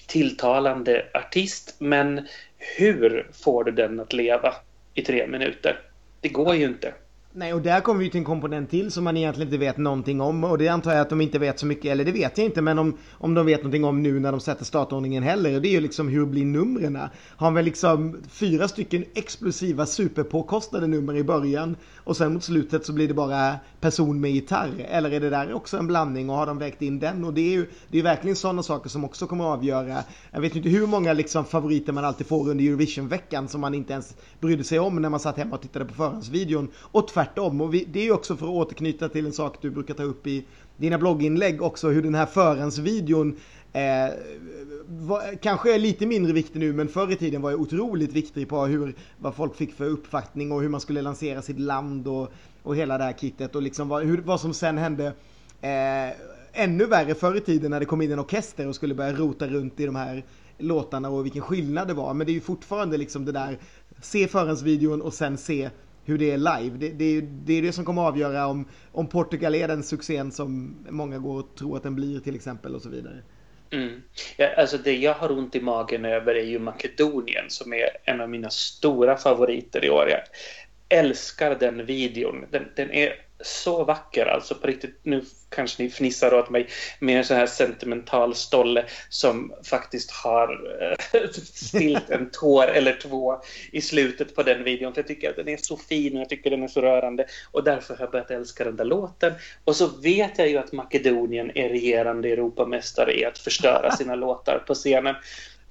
tilltalande 0.07 1.07
artist, 1.15 1.75
men 1.79 2.29
hur 2.59 3.31
får 3.33 3.65
du 3.65 3.73
den 3.73 4.01
att 4.01 4.13
leva 4.13 4.55
i 4.95 5.03
tre 5.03 5.27
minuter? 5.27 5.81
Det 6.21 6.29
går 6.29 6.55
ju 6.55 6.65
inte. 6.65 6.95
Nej, 7.37 7.55
och 7.55 7.63
där 7.63 7.81
kommer 7.81 8.01
vi 8.01 8.11
till 8.11 8.19
en 8.19 8.25
komponent 8.25 8.71
till 8.71 8.91
som 8.91 9.05
man 9.05 9.17
egentligen 9.17 9.49
inte 9.49 9.59
vet 9.59 9.77
någonting 9.77 10.21
om. 10.21 10.45
Och 10.45 10.59
det 10.59 10.69
antar 10.69 10.93
jag 10.93 11.01
att 11.01 11.11
de 11.11 11.21
inte 11.21 11.39
vet 11.39 11.59
så 11.59 11.67
mycket, 11.67 11.85
eller 11.85 12.05
det 12.05 12.13
vet 12.13 12.39
jag 12.39 12.45
inte, 12.45 12.63
men 12.63 12.79
om, 12.79 12.97
om 13.13 13.35
de 13.35 13.47
vet 13.47 13.61
någonting 13.61 13.85
om 13.85 14.03
nu 14.03 14.21
när 14.21 14.33
de 14.33 14.41
sätter 14.41 14.65
startordningen 14.65 15.23
heller. 15.23 15.55
Och 15.55 15.63
det 15.63 15.69
är 15.69 15.73
ju 15.73 15.81
liksom 15.81 16.09
hur 16.09 16.27
blir 16.27 16.45
numren? 16.45 16.99
Har 17.37 17.51
man 17.51 17.65
liksom 17.65 18.17
fyra 18.29 18.69
stycken 18.69 19.05
explosiva 19.15 19.87
superpåkostade 19.87 20.87
nummer 20.87 21.17
i 21.17 21.25
början 21.25 21.77
och 21.97 22.17
sen 22.17 22.35
mot 22.35 22.45
slutet 22.45 22.87
så 22.87 22.93
blir 22.93 23.09
det 23.09 23.15
bara 23.15 23.55
person 23.81 24.21
med 24.21 24.31
gitarr? 24.31 24.71
Eller 24.89 25.11
är 25.11 25.21
det 25.21 25.31
där 25.31 25.53
också 25.53 25.77
en 25.77 25.87
blandning 25.87 26.31
och 26.31 26.37
har 26.37 26.47
de 26.47 26.59
vägt 26.59 26.83
in 26.83 26.99
den? 26.99 27.25
Och 27.25 27.35
det 27.35 27.41
är 27.41 27.53
ju 27.53 27.67
det 27.89 27.99
är 27.99 28.03
verkligen 28.03 28.37
sådana 28.37 28.63
saker 28.63 28.91
som 28.91 29.05
också 29.05 29.27
kommer 29.27 29.45
att 29.45 29.59
avgöra. 29.59 29.99
Jag 30.31 30.41
vet 30.41 30.57
inte 30.57 30.69
hur 30.69 30.87
många 30.87 31.13
liksom 31.13 31.45
favoriter 31.45 31.93
man 31.93 32.05
alltid 32.05 32.27
får 32.27 32.51
under 32.51 32.65
Eurovision-veckan 32.65 33.49
som 33.49 33.61
man 33.61 33.75
inte 33.75 33.93
ens 33.93 34.15
brydde 34.41 34.65
sig 34.65 34.79
om 34.79 35.03
när 35.03 35.09
man 35.09 35.21
satt 35.21 35.37
hemma 35.37 35.57
och 35.57 35.63
tittade 35.63 35.85
på 35.85 35.95
förhandsvideon. 35.95 36.69
Och 36.81 37.09
tvärtom. 37.09 37.24
Och 37.37 37.75
vi, 37.75 37.85
det 37.93 38.01
är 38.01 38.05
ju 38.05 38.13
också 38.13 38.37
för 38.37 38.47
att 38.47 38.53
återknyta 38.53 39.09
till 39.09 39.27
en 39.27 39.33
sak 39.33 39.57
du 39.61 39.71
brukar 39.71 39.95
ta 39.95 40.03
upp 40.03 40.27
i 40.27 40.45
dina 40.77 40.99
blogginlägg 40.99 41.63
också, 41.63 41.89
hur 41.89 42.03
den 42.03 42.15
här 42.15 42.27
förhandsvideon 42.27 43.37
Eh, 43.75 44.15
var, 44.87 45.35
kanske 45.43 45.75
är 45.75 45.79
lite 45.79 46.07
mindre 46.07 46.33
viktig 46.33 46.61
nu 46.61 46.73
men 46.73 46.89
förr 46.89 47.13
i 47.13 47.17
tiden 47.17 47.43
var 47.43 47.51
jag 47.51 47.61
otroligt 47.61 48.13
viktig 48.13 48.49
på 48.49 48.67
hur, 48.67 48.95
vad 49.19 49.35
folk 49.35 49.57
fick 49.57 49.75
för 49.75 49.85
uppfattning 49.85 50.53
och 50.53 50.63
hur 50.63 50.69
man 50.69 50.81
skulle 50.81 51.03
lansera 51.03 51.43
sitt 51.43 51.61
land 51.61 52.09
och, 52.09 52.33
och 52.63 52.77
hela 52.77 52.99
det 52.99 53.05
här 53.05 53.13
kittet 53.13 53.55
och 53.55 53.63
liksom 53.63 53.89
vad, 53.89 54.05
hur, 54.05 54.19
vad 54.19 54.41
som 54.41 54.55
sen 54.55 54.79
hände. 54.79 55.07
Eh, 55.61 56.17
ännu 56.53 56.87
värre 56.87 57.15
förr 57.15 57.37
i 57.37 57.41
tiden 57.41 57.71
när 57.71 57.81
det 57.81 57.87
kom 57.87 58.03
in 58.03 58.13
en 58.13 58.19
orkester 58.19 58.69
och 58.69 58.75
skulle 58.75 58.95
börja 58.95 59.13
rota 59.13 59.47
runt 59.47 59.81
i 59.81 59.87
de 59.87 59.97
här 59.97 60.25
låtarna 60.59 61.09
och 61.09 61.25
vilken 61.25 61.43
skillnad 61.43 61.89
det 61.89 61.95
var. 61.95 62.15
Men 62.15 62.27
det 62.27 62.33
är 62.33 62.35
ju 62.35 62.41
fortfarande 62.41 62.97
liksom 62.97 63.25
det 63.25 63.33
där, 63.33 63.59
se 64.03 64.29
förhandsvideon 64.29 65.03
och 65.03 65.15
sen 65.15 65.39
se 65.39 65.71
hur 66.05 66.19
det 66.19 66.31
är 66.31 66.39
live. 66.39 66.77
Det, 66.79 66.89
det, 66.89 67.21
det 67.21 67.59
är 67.59 67.63
det 67.63 67.73
som 67.73 67.85
kommer 67.85 68.03
att 68.03 68.09
avgöra 68.09 68.47
om, 68.47 68.69
om 68.93 69.07
Portugal 69.07 69.55
är 69.55 69.69
den 69.69 69.83
succén 69.83 70.33
som 70.33 70.77
många 70.91 71.19
går 71.19 71.39
och 71.39 71.57
tror 71.57 71.77
att 71.77 71.83
den 71.83 71.95
blir 71.95 72.21
till 72.21 72.35
exempel 72.35 72.75
och 72.75 72.83
så 72.83 72.89
vidare. 72.89 73.23
Mm. 73.71 74.03
Ja, 74.37 74.49
alltså 74.57 74.79
det 74.79 74.97
jag 74.97 75.15
har 75.15 75.33
ont 75.33 75.55
i 75.55 75.61
magen 75.61 76.05
över 76.05 76.35
är 76.35 76.45
ju 76.45 76.59
Makedonien 76.59 77.45
som 77.49 77.73
är 77.73 77.89
en 78.05 78.21
av 78.21 78.31
mina 78.31 78.51
stora 78.51 79.17
favoriter 79.17 79.85
i 79.85 79.91
år. 79.91 80.09
Jag 80.09 80.21
älskar 80.99 81.57
den 81.61 81.87
videon. 81.87 82.45
Den, 82.51 82.65
den 82.77 82.91
är 82.91 83.13
så 83.45 83.85
vacker 83.85 84.27
alltså 84.27 84.55
på 84.55 84.67
riktigt. 84.67 84.99
Nu 85.03 85.25
kanske 85.49 85.83
ni 85.83 85.91
fnissar 85.91 86.35
åt 86.35 86.51
mig 86.51 86.69
med 86.99 87.19
en 87.19 87.25
sån 87.25 87.37
här 87.37 87.47
sentimental 87.47 88.35
stolle 88.35 88.85
som 89.09 89.53
faktiskt 89.65 90.11
har 90.11 90.77
äh, 91.13 91.21
spilt 91.55 92.11
en 92.11 92.31
tår 92.31 92.67
eller 92.67 92.99
två 93.03 93.41
i 93.73 93.81
slutet 93.81 94.35
på 94.35 94.43
den 94.43 94.65
videon. 94.65 94.95
För 94.95 95.01
jag 95.01 95.09
tycker 95.09 95.31
att 95.31 95.37
den 95.37 95.49
är 95.49 95.57
så 95.57 95.77
fin 95.77 96.15
och 96.15 96.21
jag 96.21 96.29
tycker 96.29 96.51
den 96.51 96.63
är 96.63 96.69
så 96.69 96.81
rörande 96.81 97.27
och 97.53 97.65
därför 97.65 97.95
har 97.95 98.05
jag 98.05 98.11
börjat 98.11 98.31
älska 98.31 98.65
den 98.65 98.77
där 98.77 98.85
låten. 98.85 99.33
Och 99.65 99.77
så 99.77 99.87
vet 99.87 100.39
jag 100.39 100.49
ju 100.49 100.59
att 100.59 100.73
Makedonien 100.73 101.51
är 101.55 101.69
regerande 101.69 102.29
Europamästare 102.29 103.21
i 103.21 103.25
att 103.25 103.39
förstöra 103.39 103.91
sina 103.97 104.15
låtar 104.15 104.65
på 104.67 104.75
scenen. 104.75 105.15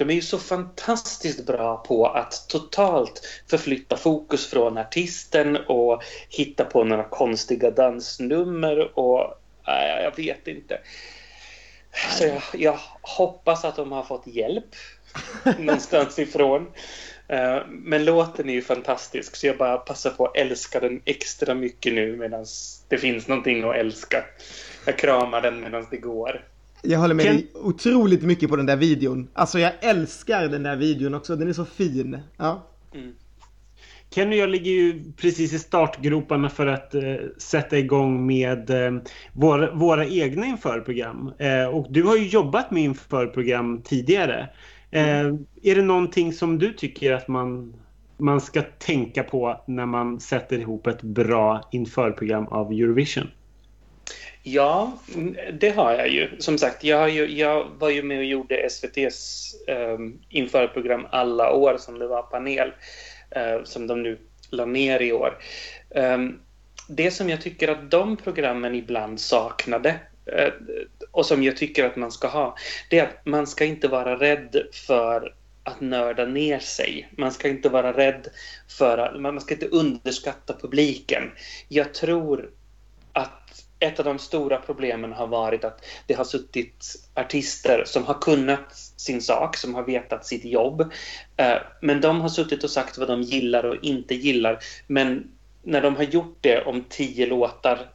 De 0.04 0.10
är 0.10 0.16
ju 0.16 0.22
så 0.22 0.40
fantastiskt 0.40 1.46
bra 1.46 1.78
på 1.78 2.08
att 2.08 2.50
totalt 2.50 3.22
förflytta 3.50 3.98
fokus 3.98 4.50
från 4.50 4.78
artisten 4.78 5.58
och 5.58 6.04
hitta 6.30 6.66
på 6.66 6.84
några 6.84 7.04
konstiga 7.04 7.72
dansnummer 7.72 9.00
och 9.00 9.22
äh, 9.68 10.04
jag 10.04 10.16
vet 10.16 10.48
inte. 10.48 10.80
Så 12.18 12.24
jag, 12.26 12.42
jag, 12.54 12.80
hoppas 13.02 13.66
att 13.66 13.76
de 13.76 13.92
har 13.92 14.04
fått 14.04 14.28
hjälp 14.28 14.76
någonstans 15.58 16.20
ifrån. 16.20 16.62
Uh, 17.34 17.68
men 17.68 18.06
låten 18.06 18.50
är 18.50 18.54
ju 18.54 18.62
fantastisk 18.62 19.36
så 19.36 19.48
jag 19.48 19.58
bara 19.58 19.78
passar 19.78 20.10
på 20.10 20.26
att 20.26 20.38
älska 20.38 20.80
den 20.80 21.02
extra 21.06 21.54
mycket 21.54 21.94
nu 21.94 22.18
medan 22.18 22.46
det 22.88 22.98
finns 22.98 23.28
någonting 23.28 23.64
att 23.64 23.76
älska. 23.76 24.26
Jag 24.86 24.98
kramar 24.98 25.42
den 25.42 25.62
medan 25.62 25.88
det 25.92 25.98
går. 25.98 26.53
Jag 26.86 27.00
håller 27.00 27.16
med 27.16 27.26
Ken... 27.26 27.36
dig 27.36 27.52
otroligt 27.54 28.24
mycket 28.24 28.50
på 28.50 28.56
den 28.56 28.66
där 28.66 28.78
videon. 28.78 29.28
Alltså 29.34 29.60
jag 29.60 29.72
älskar 29.82 30.48
den 30.48 30.64
där 30.64 30.76
videon 30.76 31.14
också. 31.14 31.36
Den 31.36 31.50
är 31.50 31.54
så 31.54 31.66
fin. 31.66 32.20
Ja. 32.38 32.68
Mm. 32.94 33.14
Ken 34.10 34.28
och 34.28 34.36
jag 34.36 34.50
ligger 34.50 34.72
ju 34.72 35.04
precis 35.18 35.54
i 35.54 35.60
startgroparna 35.60 36.50
för 36.50 36.68
att 36.68 36.96
eh, 36.96 37.02
sätta 37.38 37.78
igång 37.78 38.26
med 38.26 38.70
eh, 38.70 39.02
våra, 39.34 39.76
våra 39.76 40.06
egna 40.06 40.46
införprogram. 40.46 41.34
Eh, 41.38 41.66
och 41.66 41.88
du 41.90 42.04
har 42.04 42.18
ju 42.18 42.28
jobbat 42.28 42.72
med 42.72 42.84
införprogram 42.84 43.82
tidigare. 43.82 44.50
Mm. 44.92 45.46
Är 45.64 45.76
det 45.76 45.82
någonting 45.82 46.34
som 46.34 46.60
du 46.60 46.74
tycker 46.74 47.12
att 47.12 47.28
man, 47.28 47.74
man 48.18 48.42
ska 48.42 48.62
tänka 48.62 49.24
på 49.24 49.64
när 49.68 49.86
man 49.86 50.20
sätter 50.20 50.60
ihop 50.60 50.88
ett 50.88 51.02
bra 51.02 51.70
införprogram 51.72 52.48
av 52.48 52.72
Eurovision? 52.72 53.28
Ja, 54.46 54.98
mm, 55.16 55.38
det 55.60 55.70
har 55.70 55.94
jag 55.94 56.10
ju. 56.10 56.30
Som 56.40 56.58
sagt, 56.58 56.84
jag, 56.84 57.10
ju, 57.10 57.38
jag 57.38 57.68
var 57.80 57.90
ju 57.90 58.04
med 58.04 58.18
och 58.18 58.24
gjorde 58.24 58.56
SVTs 58.56 59.56
um, 59.68 59.76
ehm, 59.76 60.20
införprogram 60.30 61.08
alla 61.12 61.52
år 61.52 61.78
som 61.80 62.00
det 62.00 62.08
var 62.08 62.22
panel, 62.22 62.68
uh, 63.38 63.64
som 63.64 63.88
de 63.88 64.04
nu 64.04 64.18
la 64.50 64.66
ner 64.66 65.02
i 65.02 65.12
år. 65.12 65.38
Um, 65.90 66.40
det 66.90 67.12
som 67.12 67.30
jag 67.30 67.42
tycker 67.42 67.68
att 67.68 67.92
de 67.92 68.18
programmen 68.18 68.76
ibland 68.76 69.20
saknade 69.20 70.00
uh, 70.40 70.54
och 71.12 71.26
som 71.26 71.44
jag 71.44 71.58
tycker 71.58 71.86
att 71.86 71.96
man 71.96 72.12
ska 72.12 72.28
ha, 72.28 72.56
det 72.90 73.00
är 73.00 73.04
att 73.04 73.26
man 73.26 73.48
ska 73.48 73.66
inte 73.66 73.88
vara 73.88 74.20
rädd 74.20 74.62
för 74.88 75.34
att 75.64 75.82
nörda 75.82 76.26
ner 76.26 76.60
sig. 76.60 77.10
Man 77.18 77.32
ska 77.32 77.50
inte 77.50 77.70
vara 77.70 77.94
rädd 77.94 78.28
för 78.78 78.98
att, 78.98 79.22
man 79.22 79.42
ska 79.42 79.54
inte 79.54 79.68
underskatta 79.68 80.54
publiken. 80.62 81.32
Jag 81.68 81.94
tror 81.94 82.50
ett 83.84 84.00
av 84.00 84.06
de 84.06 84.20
stora 84.20 84.58
problemen 84.58 85.14
har 85.14 85.28
varit 85.28 85.64
att 85.64 85.86
det 86.08 86.14
har 86.14 86.24
suttit 86.24 86.96
artister 87.14 87.84
som 87.86 88.06
har 88.06 88.22
kunnat 88.22 88.76
sin 88.98 89.22
sak, 89.22 89.58
som 89.58 89.76
har 89.76 89.84
vetat 89.84 90.26
sitt 90.26 90.46
jobb. 90.46 90.82
Eh, 91.38 91.58
men 91.82 92.02
de 92.02 92.22
har 92.22 92.30
suttit 92.30 92.64
och 92.64 92.70
sagt 92.70 92.98
vad 92.98 93.08
de 93.08 93.22
gillar 93.22 93.64
och 93.64 93.76
inte 93.82 94.16
gillar. 94.16 94.60
Men 94.88 95.32
när 95.64 95.82
de 95.82 95.96
har 95.96 96.04
gjort 96.04 96.38
det 96.42 96.64
om 96.64 96.84
tio 96.90 97.26
låtar 97.26 97.90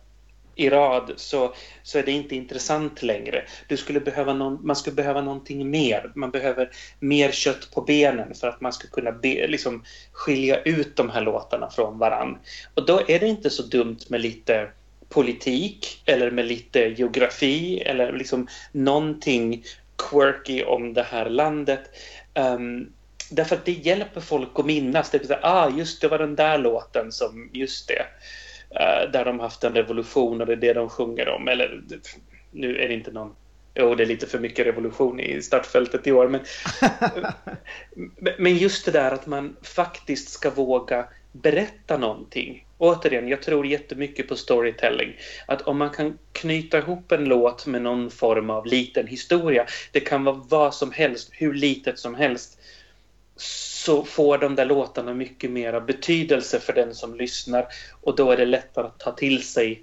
i 0.59 0.71
rad 0.71 1.13
så, 1.17 1.55
så 1.83 1.99
är 1.99 2.03
det 2.03 2.13
inte 2.13 2.37
intressant 2.37 3.03
längre. 3.03 3.45
Du 3.69 3.77
skulle 3.77 4.01
behöva 4.01 4.35
någon, 4.35 4.67
man 4.67 4.77
skulle 4.77 4.97
behöva 4.97 5.21
någonting 5.21 5.71
mer. 5.71 6.13
Man 6.15 6.31
behöver 6.31 6.71
mer 7.01 7.33
kött 7.33 7.71
på 7.75 7.81
benen 7.81 8.35
för 8.35 8.49
att 8.49 8.61
man 8.61 8.73
ska 8.73 8.89
kunna 8.89 9.13
be, 9.13 9.47
liksom, 9.47 9.85
skilja 10.13 10.63
ut 10.63 10.97
de 10.97 11.11
här 11.11 11.21
låtarna 11.21 11.71
från 11.71 11.99
varann. 11.99 12.39
Och 12.75 12.87
då 12.87 13.01
är 13.09 13.21
det 13.21 13.27
inte 13.27 13.51
så 13.51 13.63
dumt 13.63 13.99
med 14.09 14.21
lite 14.21 14.71
politik 15.09 16.03
eller 16.05 16.31
med 16.31 16.47
lite 16.47 16.81
geografi 16.81 17.81
eller 17.81 18.13
liksom 18.13 18.49
någonting 18.73 19.65
quirky 20.11 20.65
om 20.65 20.95
det 20.95 21.03
här 21.03 21.31
landet. 21.31 21.81
Um, 22.35 22.93
därför 23.31 23.57
att 23.57 23.65
det 23.65 23.73
hjälper 23.73 24.21
folk 24.21 24.49
att 24.55 24.67
minnas. 24.67 25.11
Det 25.11 25.27
säga, 25.27 25.41
ah, 25.43 25.71
just 25.71 26.01
det 26.01 26.09
var 26.09 26.19
den 26.19 26.37
där 26.37 26.59
låten 26.59 27.13
som, 27.13 27.51
just 27.53 27.89
det. 27.89 28.07
Uh, 28.75 29.13
där 29.13 29.25
de 29.25 29.41
haft 29.41 29.65
en 29.65 29.75
revolution 29.75 30.41
och 30.41 30.47
det 30.47 30.53
är 30.53 30.57
det 30.57 30.73
de 30.73 30.89
sjunger 30.89 31.29
om. 31.29 31.49
Eller 31.49 31.83
nu 32.51 32.77
är 32.77 32.89
det 32.89 32.95
inte 32.95 33.11
någon 33.11 33.35
Jo, 33.81 33.95
det 33.95 34.05
är 34.05 34.07
lite 34.07 34.27
för 34.27 34.39
mycket 34.39 34.67
revolution 34.67 35.21
i 35.21 35.43
startfältet 35.43 36.07
i 36.07 36.13
år. 36.13 36.29
Men, 36.29 36.41
men 38.39 38.57
just 38.57 38.85
det 38.85 38.91
där 38.91 39.11
att 39.11 39.27
man 39.27 39.57
faktiskt 39.63 40.29
ska 40.29 40.51
våga 40.51 41.05
berätta 41.33 41.97
någonting. 41.97 42.67
Återigen, 42.79 43.29
jag 43.29 43.43
tror 43.43 43.67
jättemycket 43.67 44.29
på 44.29 44.37
storytelling. 44.37 45.17
Att 45.47 45.63
om 45.63 45.79
man 45.79 45.91
kan 45.91 46.19
knyta 46.33 46.79
ihop 46.79 47.13
en 47.13 47.25
låt 47.25 47.67
med 47.67 47.83
någon 47.83 48.11
form 48.11 48.51
av 48.51 48.67
liten 48.67 49.07
historia. 49.07 49.67
Det 49.93 50.01
kan 50.01 50.25
vara 50.25 50.43
vad 50.49 50.75
som 50.75 50.93
helst, 50.93 51.31
hur 51.33 51.55
litet 51.55 51.99
som 51.99 52.15
helst. 52.15 52.59
Så 53.37 54.05
får 54.05 54.39
de 54.39 54.55
där 54.55 54.65
låtarna 54.65 55.15
mycket 55.15 55.51
mera 55.51 55.81
betydelse 55.81 56.61
för 56.61 56.73
den 56.73 56.95
som 56.95 57.15
lyssnar. 57.15 57.67
Och 58.01 58.17
då 58.17 58.31
är 58.31 58.37
det 58.37 58.45
lättare 58.45 58.87
att 58.87 58.99
ta 58.99 59.13
till 59.13 59.43
sig 59.43 59.83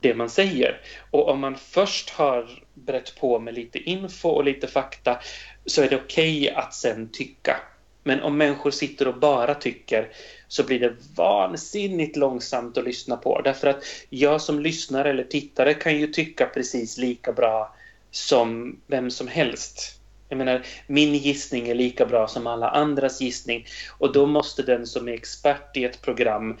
det 0.00 0.14
man 0.14 0.30
säger. 0.30 0.80
Och 1.10 1.28
om 1.28 1.40
man 1.40 1.56
först 1.56 2.10
har 2.10 2.64
brett 2.74 3.14
på 3.20 3.38
med 3.38 3.54
lite 3.54 3.78
info 3.78 4.28
och 4.28 4.44
lite 4.44 4.66
fakta 4.66 5.20
så 5.66 5.82
är 5.82 5.88
det 5.88 5.96
okej 5.96 6.42
okay 6.42 6.54
att 6.54 6.74
sen 6.74 7.08
tycka. 7.12 7.56
Men 8.04 8.20
om 8.20 8.38
människor 8.38 8.70
sitter 8.70 9.08
och 9.08 9.18
bara 9.18 9.54
tycker 9.54 10.08
så 10.52 10.62
blir 10.62 10.80
det 10.80 10.94
vansinnigt 11.16 12.16
långsamt 12.16 12.78
att 12.78 12.84
lyssna 12.84 13.16
på. 13.16 13.40
Därför 13.40 13.66
att 13.66 13.84
jag 14.08 14.40
som 14.40 14.60
lyssnare 14.60 15.10
eller 15.10 15.24
tittare 15.24 15.74
kan 15.74 15.98
ju 15.98 16.06
tycka 16.06 16.46
precis 16.46 16.98
lika 16.98 17.32
bra 17.32 17.74
som 18.10 18.76
vem 18.86 19.10
som 19.10 19.28
helst. 19.28 20.00
Jag 20.28 20.38
menar, 20.38 20.66
min 20.86 21.14
gissning 21.14 21.68
är 21.68 21.74
lika 21.74 22.06
bra 22.06 22.28
som 22.28 22.46
alla 22.46 22.70
andras 22.70 23.20
gissning 23.20 23.66
och 23.98 24.12
då 24.12 24.26
måste 24.26 24.62
den 24.62 24.86
som 24.86 25.08
är 25.08 25.12
expert 25.12 25.76
i 25.76 25.84
ett 25.84 26.02
program 26.02 26.56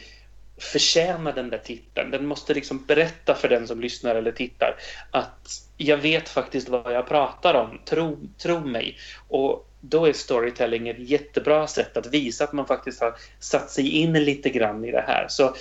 förtjäna 0.58 1.32
den 1.32 1.50
där 1.50 1.58
titeln. 1.58 2.10
Den 2.10 2.26
måste 2.26 2.54
liksom 2.54 2.84
berätta 2.86 3.34
för 3.34 3.48
den 3.48 3.66
som 3.66 3.80
lyssnar 3.80 4.14
eller 4.14 4.32
tittar 4.32 4.76
att 5.10 5.48
jag 5.76 5.96
vet 5.96 6.28
faktiskt 6.28 6.68
vad 6.68 6.92
jag 6.92 7.08
pratar 7.08 7.54
om, 7.54 7.80
tro, 7.84 8.18
tro 8.38 8.60
mig. 8.60 8.96
Och 9.28 9.68
då 9.84 10.06
är 10.06 10.12
storytelling 10.12 10.88
ett 10.88 11.10
jättebra 11.10 11.66
sätt 11.66 11.96
att 11.96 12.06
visa 12.06 12.44
att 12.44 12.52
man 12.52 12.66
faktiskt 12.66 13.00
har 13.00 13.14
satt 13.38 13.70
sig 13.70 13.88
in 13.88 14.12
lite 14.12 14.50
grann 14.50 14.84
i 14.84 14.90
det 14.90 15.04
här. 15.06 15.26
Så, 15.28 15.54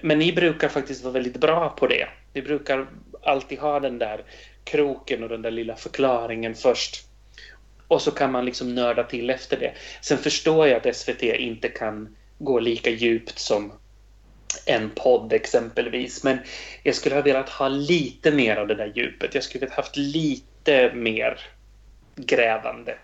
men 0.00 0.18
ni 0.18 0.32
brukar 0.32 0.68
faktiskt 0.68 1.02
vara 1.02 1.12
väldigt 1.12 1.36
bra 1.36 1.68
på 1.68 1.86
det. 1.86 2.08
Ni 2.32 2.42
brukar 2.42 2.86
alltid 3.22 3.58
ha 3.58 3.80
den 3.80 3.98
där 3.98 4.24
kroken 4.64 5.22
och 5.22 5.28
den 5.28 5.42
där 5.42 5.50
lilla 5.50 5.76
förklaringen 5.76 6.54
först. 6.54 7.04
Och 7.88 8.02
så 8.02 8.10
kan 8.10 8.32
man 8.32 8.44
liksom 8.44 8.74
nörda 8.74 9.04
till 9.04 9.30
efter 9.30 9.60
det. 9.60 9.72
Sen 10.00 10.18
förstår 10.18 10.66
jag 10.66 10.88
att 10.88 10.96
SVT 10.96 11.22
inte 11.22 11.68
kan 11.68 12.16
gå 12.38 12.58
lika 12.58 12.90
djupt 12.90 13.38
som 13.38 13.72
en 14.66 14.90
podd 14.90 15.32
exempelvis. 15.32 16.24
Men 16.24 16.38
jag 16.82 16.94
skulle 16.94 17.14
ha 17.14 17.22
velat 17.22 17.48
ha 17.48 17.68
lite 17.68 18.30
mer 18.30 18.56
av 18.56 18.66
det 18.66 18.74
där 18.74 18.92
djupet. 18.94 19.34
Jag 19.34 19.44
skulle 19.44 19.66
ha 19.66 19.74
haft 19.74 19.96
lite 19.96 20.92
mer 20.94 21.40
grävande 22.16 22.98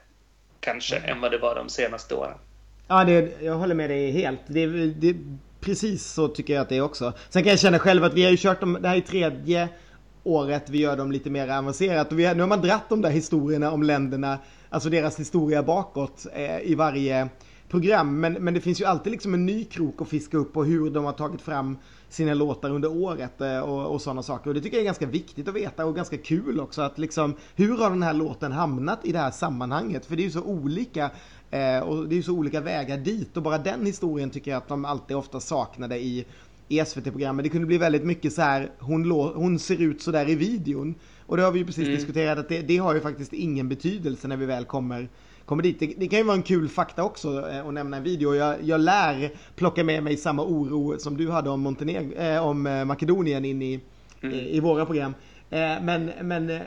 kanske 0.61 0.97
mm. 0.97 1.11
än 1.11 1.21
vad 1.21 1.31
det 1.31 1.39
var 1.39 1.55
de 1.55 1.69
senaste 1.69 2.15
åren. 2.15 2.39
Ja, 2.89 3.05
det, 3.05 3.43
jag 3.43 3.55
håller 3.55 3.75
med 3.75 3.91
dig 3.91 4.11
helt. 4.11 4.41
Det, 4.47 4.67
det, 4.87 5.17
precis 5.61 6.07
så 6.07 6.29
tycker 6.29 6.55
jag 6.55 6.61
att 6.61 6.69
det 6.69 6.77
är 6.77 6.83
också. 6.83 7.13
Sen 7.29 7.43
kan 7.43 7.51
jag 7.51 7.59
känna 7.59 7.79
själv 7.79 8.05
att 8.05 8.15
vi 8.15 8.25
har 8.25 8.31
ju 8.31 8.37
kört 8.37 8.61
dem, 8.61 8.79
det 8.81 8.89
här 8.89 8.97
är 8.97 9.01
tredje 9.01 9.69
året 10.23 10.71
vi 10.71 10.79
gör 10.79 10.97
dem 10.97 11.13
lite 11.13 11.31
mer 11.31 11.49
avancerat. 11.49 12.13
Och 12.13 12.19
vi 12.19 12.35
nu 12.35 12.41
har 12.41 12.49
man 12.49 12.61
dratt 12.61 12.89
de 12.89 13.03
där 13.03 13.11
historierna 13.11 13.71
om 13.71 13.83
länderna, 13.83 14.39
alltså 14.69 14.91
deras 14.91 15.21
historia 15.21 15.63
bakåt 15.63 16.27
eh, 16.33 16.61
i 16.61 16.75
varje 16.75 17.29
program. 17.69 18.21
Men, 18.21 18.33
men 18.33 18.55
det 18.55 18.61
finns 18.61 18.81
ju 18.81 18.85
alltid 18.85 19.13
liksom 19.13 19.35
en 19.35 19.47
ny 19.47 19.65
krok 19.65 20.03
att 20.03 20.09
fiska 20.09 20.37
upp 20.37 20.53
på 20.53 20.65
hur 20.65 20.91
de 20.91 21.05
har 21.05 21.13
tagit 21.13 21.43
fram 21.43 21.79
sina 22.11 22.35
låtar 22.35 22.71
under 22.71 22.91
året 22.91 23.41
eh, 23.41 23.59
och, 23.59 23.95
och 23.95 24.03
sådana 24.03 24.23
saker. 24.23 24.51
Och 24.51 24.55
det 24.55 24.61
tycker 24.61 24.77
jag 24.77 24.83
är 24.83 24.87
ganska 24.87 25.07
viktigt 25.07 25.49
att 25.49 25.55
veta 25.55 25.87
och 25.87 25.97
ganska 25.97 26.19
kul 26.19 26.61
också 26.61 26.83
att 26.83 26.99
liksom 26.99 27.35
hur 27.57 27.79
har 27.79 27.91
den 27.91 28.03
här 28.03 28.15
låten 28.15 28.53
hamnat 28.53 29.05
i 29.05 29.13
det 29.13 29.19
här 29.19 29.31
sammanhanget? 29.31 30.07
För 30.07 30.17
det 30.17 30.23
är 30.23 30.25
ju 30.25 30.31
så 30.31 30.43
olika 30.43 31.11
eh, 31.51 31.79
och 31.79 32.09
det 32.09 32.15
är 32.15 32.17
ju 32.17 32.23
så 32.23 32.33
olika 32.33 32.61
vägar 32.61 32.97
dit 32.99 33.37
och 33.37 33.43
bara 33.43 33.59
den 33.59 33.87
historien 33.87 34.31
tycker 34.31 34.51
jag 34.51 34.59
att 34.59 34.69
de 34.69 34.85
alltid 34.85 35.17
ofta 35.17 35.41
saknade 35.41 35.99
i 35.99 36.27
i 36.71 36.85
SVT-programmet. 36.85 37.45
Det 37.45 37.49
kunde 37.49 37.67
bli 37.67 37.79
väldigt 37.79 38.05
mycket 38.05 38.33
så 38.33 38.43
här, 38.43 38.71
hon, 38.79 39.11
hon 39.11 39.59
ser 39.59 39.83
ut 39.83 40.03
så 40.03 40.11
där 40.11 40.29
i 40.29 40.35
videon. 40.35 40.95
Och 41.31 41.37
det 41.37 41.43
har 41.43 41.53
vi 41.53 41.59
ju 41.59 41.65
precis 41.65 41.85
mm. 41.85 41.97
diskuterat 41.97 42.39
att 42.39 42.49
det, 42.49 42.63
det, 42.63 42.77
har 42.77 42.95
ju 42.95 43.01
faktiskt 43.01 43.33
ingen 43.33 43.69
betydelse 43.69 44.29
när 44.29 44.37
vi 44.37 44.47
väl 44.47 44.65
kommer 44.65 45.09
kommer 45.45 45.63
dit. 45.63 45.81
Det, 45.81 45.95
det, 45.97 46.09
kan 46.09 46.19
ju 46.19 46.25
vara 46.25 46.37
en 46.37 46.43
kul 46.43 46.69
fakta 46.69 47.05
också 47.05 47.51
eh, 47.51 47.67
att 47.67 47.75
nämna 47.75 47.97
en 47.97 48.03
video. 48.03 48.35
Jag, 48.35 48.57
jag 48.63 48.81
lär 48.81 49.31
plocka 49.57 49.85
med 49.85 50.03
mig 50.03 50.17
samma 50.17 50.45
oro 50.45 50.99
som 50.99 51.17
du 51.17 51.31
hade 51.31 51.51
om, 51.51 51.61
Montenegro, 51.61 52.15
äh, 52.15 52.47
om 52.47 52.67
eh, 52.67 52.85
Makedonien 52.85 53.45
in 53.45 53.63
i, 53.63 53.81
mm. 54.23 54.35
i, 54.35 54.57
i 54.57 54.61
våra 54.61 54.87
program. 54.87 55.15
Eh, 55.51 55.83
men, 55.83 56.11
men 56.23 56.51
eh, 56.51 56.61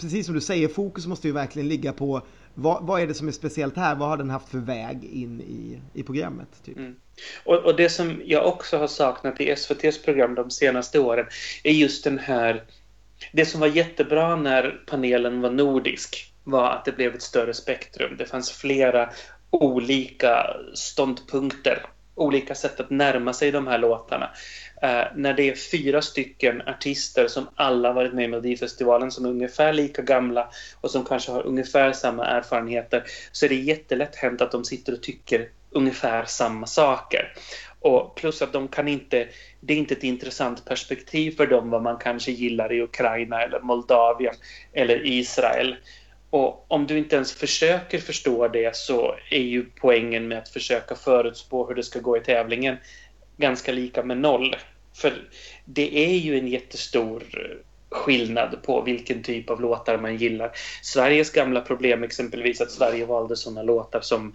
precis 0.00 0.26
som 0.26 0.34
du 0.34 0.40
säger, 0.40 0.68
fokus 0.68 1.06
måste 1.06 1.26
ju 1.26 1.32
verkligen 1.32 1.68
ligga 1.68 1.92
på 1.92 2.22
vad, 2.54 2.86
vad, 2.86 3.02
är 3.02 3.06
det 3.06 3.14
som 3.14 3.28
är 3.28 3.32
speciellt 3.32 3.76
här? 3.76 3.94
Vad 3.94 4.08
har 4.08 4.16
den 4.16 4.30
haft 4.30 4.48
för 4.48 4.58
väg 4.58 5.04
in 5.04 5.40
i, 5.40 5.80
i 6.00 6.02
programmet? 6.02 6.48
Typ? 6.64 6.76
Mm. 6.76 6.96
Och, 7.44 7.56
och, 7.56 7.76
det 7.76 7.88
som 7.88 8.22
jag 8.24 8.46
också 8.46 8.78
har 8.78 8.86
saknat 8.86 9.40
i 9.40 9.50
SVTs 9.50 10.02
program 10.02 10.34
de 10.34 10.50
senaste 10.50 10.98
åren 10.98 11.26
är 11.64 11.72
just 11.72 12.04
den 12.04 12.18
här... 12.18 12.64
Det 13.32 13.46
som 13.46 13.60
var 13.60 13.66
jättebra 13.66 14.36
när 14.36 14.80
panelen 14.86 15.40
var 15.40 15.50
nordisk 15.50 16.32
var 16.44 16.70
att 16.70 16.84
det 16.84 16.92
blev 16.92 17.14
ett 17.14 17.22
större 17.22 17.54
spektrum. 17.54 18.16
Det 18.16 18.26
fanns 18.26 18.50
flera 18.50 19.10
olika 19.50 20.56
ståndpunkter, 20.74 21.86
olika 22.14 22.54
sätt 22.54 22.80
att 22.80 22.90
närma 22.90 23.32
sig 23.32 23.50
de 23.50 23.66
här 23.66 23.78
låtarna. 23.78 24.30
Uh, 24.84 25.16
när 25.16 25.34
det 25.34 25.50
är 25.50 25.54
fyra 25.54 26.02
stycken 26.02 26.62
artister 26.62 27.28
som 27.28 27.48
alla 27.54 27.92
varit 27.92 28.14
med 28.14 28.24
i 28.24 28.28
Melodifestivalen 28.28 29.10
som 29.10 29.24
är 29.24 29.30
ungefär 29.30 29.72
lika 29.72 30.02
gamla 30.02 30.50
och 30.80 30.90
som 30.90 31.04
kanske 31.04 31.32
har 31.32 31.46
ungefär 31.46 31.92
samma 31.92 32.26
erfarenheter 32.26 33.04
så 33.32 33.44
är 33.44 33.48
det 33.48 33.54
jättelätt 33.54 34.16
hänt 34.16 34.40
att 34.40 34.52
de 34.52 34.64
sitter 34.64 34.92
och 34.92 35.02
tycker 35.02 35.48
ungefär 35.70 36.24
samma 36.24 36.66
saker. 36.66 37.34
Och 37.80 38.16
plus 38.16 38.42
att 38.42 38.52
de 38.52 38.68
kan 38.68 38.88
inte, 38.88 39.28
det 39.60 39.74
är 39.74 39.78
inte 39.78 39.94
ett 39.94 40.04
intressant 40.04 40.64
perspektiv 40.64 41.36
för 41.36 41.46
dem 41.46 41.70
vad 41.70 41.82
man 41.82 41.98
kanske 41.98 42.32
gillar 42.32 42.72
i 42.72 42.82
Ukraina 42.82 43.42
eller 43.42 43.60
Moldavien 43.60 44.34
eller 44.72 45.06
Israel. 45.06 45.76
Och 46.30 46.66
om 46.68 46.86
du 46.86 46.98
inte 46.98 47.16
ens 47.16 47.32
försöker 47.32 47.98
förstå 47.98 48.48
det 48.48 48.76
så 48.76 49.14
är 49.30 49.42
ju 49.42 49.64
poängen 49.80 50.28
med 50.28 50.38
att 50.38 50.48
försöka 50.48 50.94
förutspå 50.94 51.66
hur 51.66 51.74
det 51.74 51.82
ska 51.82 52.00
gå 52.00 52.16
i 52.16 52.20
tävlingen 52.20 52.76
ganska 53.36 53.72
lika 53.72 54.02
med 54.02 54.18
noll. 54.18 54.56
För 54.94 55.28
det 55.64 55.98
är 55.98 56.18
ju 56.18 56.38
en 56.38 56.48
jättestor 56.48 57.22
skillnad 57.90 58.62
på 58.62 58.82
vilken 58.82 59.22
typ 59.22 59.50
av 59.50 59.60
låtar 59.60 59.98
man 59.98 60.16
gillar. 60.16 60.50
Sveriges 60.82 61.30
gamla 61.32 61.60
problem 61.60 62.04
exempelvis 62.04 62.60
att 62.60 62.70
Sverige 62.70 63.06
valde 63.06 63.36
sådana 63.36 63.62
låtar 63.62 64.00
som 64.00 64.34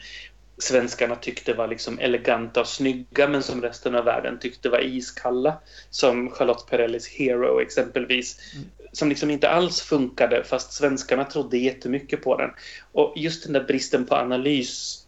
svenskarna 0.57 1.15
tyckte 1.15 1.53
var 1.53 1.67
liksom 1.67 1.99
eleganta 1.99 2.61
och 2.61 2.67
snygga 2.67 3.27
men 3.27 3.43
som 3.43 3.61
resten 3.61 3.95
av 3.95 4.05
världen 4.05 4.39
tyckte 4.39 4.69
var 4.69 4.79
iskalla. 4.79 5.57
Som 5.89 6.31
Charlotte 6.31 6.69
Perrellis 6.69 7.07
Hero 7.07 7.61
exempelvis. 7.61 8.53
Mm. 8.55 8.65
Som 8.91 9.09
liksom 9.09 9.29
inte 9.29 9.49
alls 9.49 9.81
funkade 9.81 10.43
fast 10.43 10.73
svenskarna 10.73 11.25
trodde 11.25 11.57
jättemycket 11.57 12.23
på 12.23 12.37
den. 12.37 12.49
Och 12.91 13.13
just 13.15 13.43
den 13.43 13.53
där 13.53 13.63
bristen 13.63 14.05
på 14.05 14.15
analys. 14.15 14.99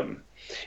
Um, 0.00 0.18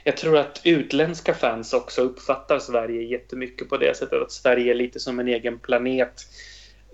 jag 0.04 0.16
tror 0.16 0.38
att 0.38 0.60
utländska 0.64 1.34
fans 1.34 1.72
också 1.72 2.02
uppfattar 2.02 2.58
Sverige 2.58 3.02
jättemycket 3.02 3.68
på 3.68 3.76
det 3.76 3.96
sättet 3.96 4.22
att 4.22 4.32
Sverige 4.32 4.70
är 4.70 4.74
lite 4.74 5.00
som 5.00 5.18
en 5.18 5.28
egen 5.28 5.58
planet 5.58 6.26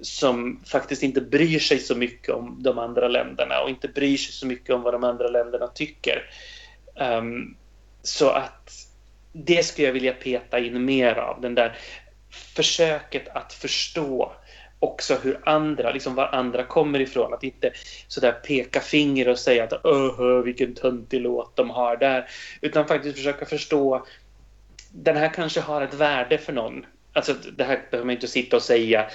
som 0.01 0.61
faktiskt 0.66 1.03
inte 1.03 1.20
bryr 1.20 1.59
sig 1.59 1.78
så 1.78 1.95
mycket 1.95 2.35
om 2.35 2.62
de 2.62 2.78
andra 2.78 3.09
länderna 3.09 3.61
och 3.61 3.70
inte 3.70 3.89
bryr 3.89 4.16
sig 4.16 4.33
så 4.33 4.47
mycket 4.47 4.74
om 4.74 4.83
vad 4.83 4.95
de 4.95 5.05
andra 5.05 5.28
länderna 5.28 5.66
tycker. 5.66 6.30
Um, 7.03 7.57
så 8.03 8.30
att 8.30 8.72
det 9.32 9.62
skulle 9.62 9.86
jag 9.86 9.92
vilja 9.92 10.12
peta 10.12 10.59
in 10.59 10.84
mer 10.84 11.14
av. 11.14 11.40
Den 11.40 11.55
där 11.55 11.78
försöket 12.30 13.28
att 13.28 13.53
förstå 13.53 14.32
också 14.78 15.18
hur 15.22 15.40
andra, 15.44 15.92
liksom 15.92 16.14
var 16.14 16.26
andra 16.26 16.64
kommer 16.64 17.00
ifrån. 17.00 17.34
Att 17.34 17.42
inte 17.42 17.72
sådär 18.09 18.32
peka 18.32 18.80
finger 18.80 19.28
och 19.28 19.38
säga 19.38 19.64
att 19.64 19.84
öh, 19.84 20.42
vilken 20.44 20.74
töntig 20.74 21.20
låt 21.20 21.57
de 21.57 21.70
har 21.70 21.96
där. 21.96 22.28
Utan 22.61 22.88
faktiskt 22.88 23.16
försöka 23.16 23.46
förstå 23.46 24.07
den 24.92 25.16
här 25.16 25.28
kanske 25.28 25.61
har 25.61 25.82
ett 25.82 25.94
värde 25.94 26.38
för 26.38 26.53
någon. 26.53 26.86
Alltså 27.12 27.34
det 27.57 27.64
här 27.64 27.80
behöver 27.90 28.07
man 28.07 28.14
inte 28.14 28.28
sitta 28.28 28.57
och 28.57 28.62
säga 28.62 29.11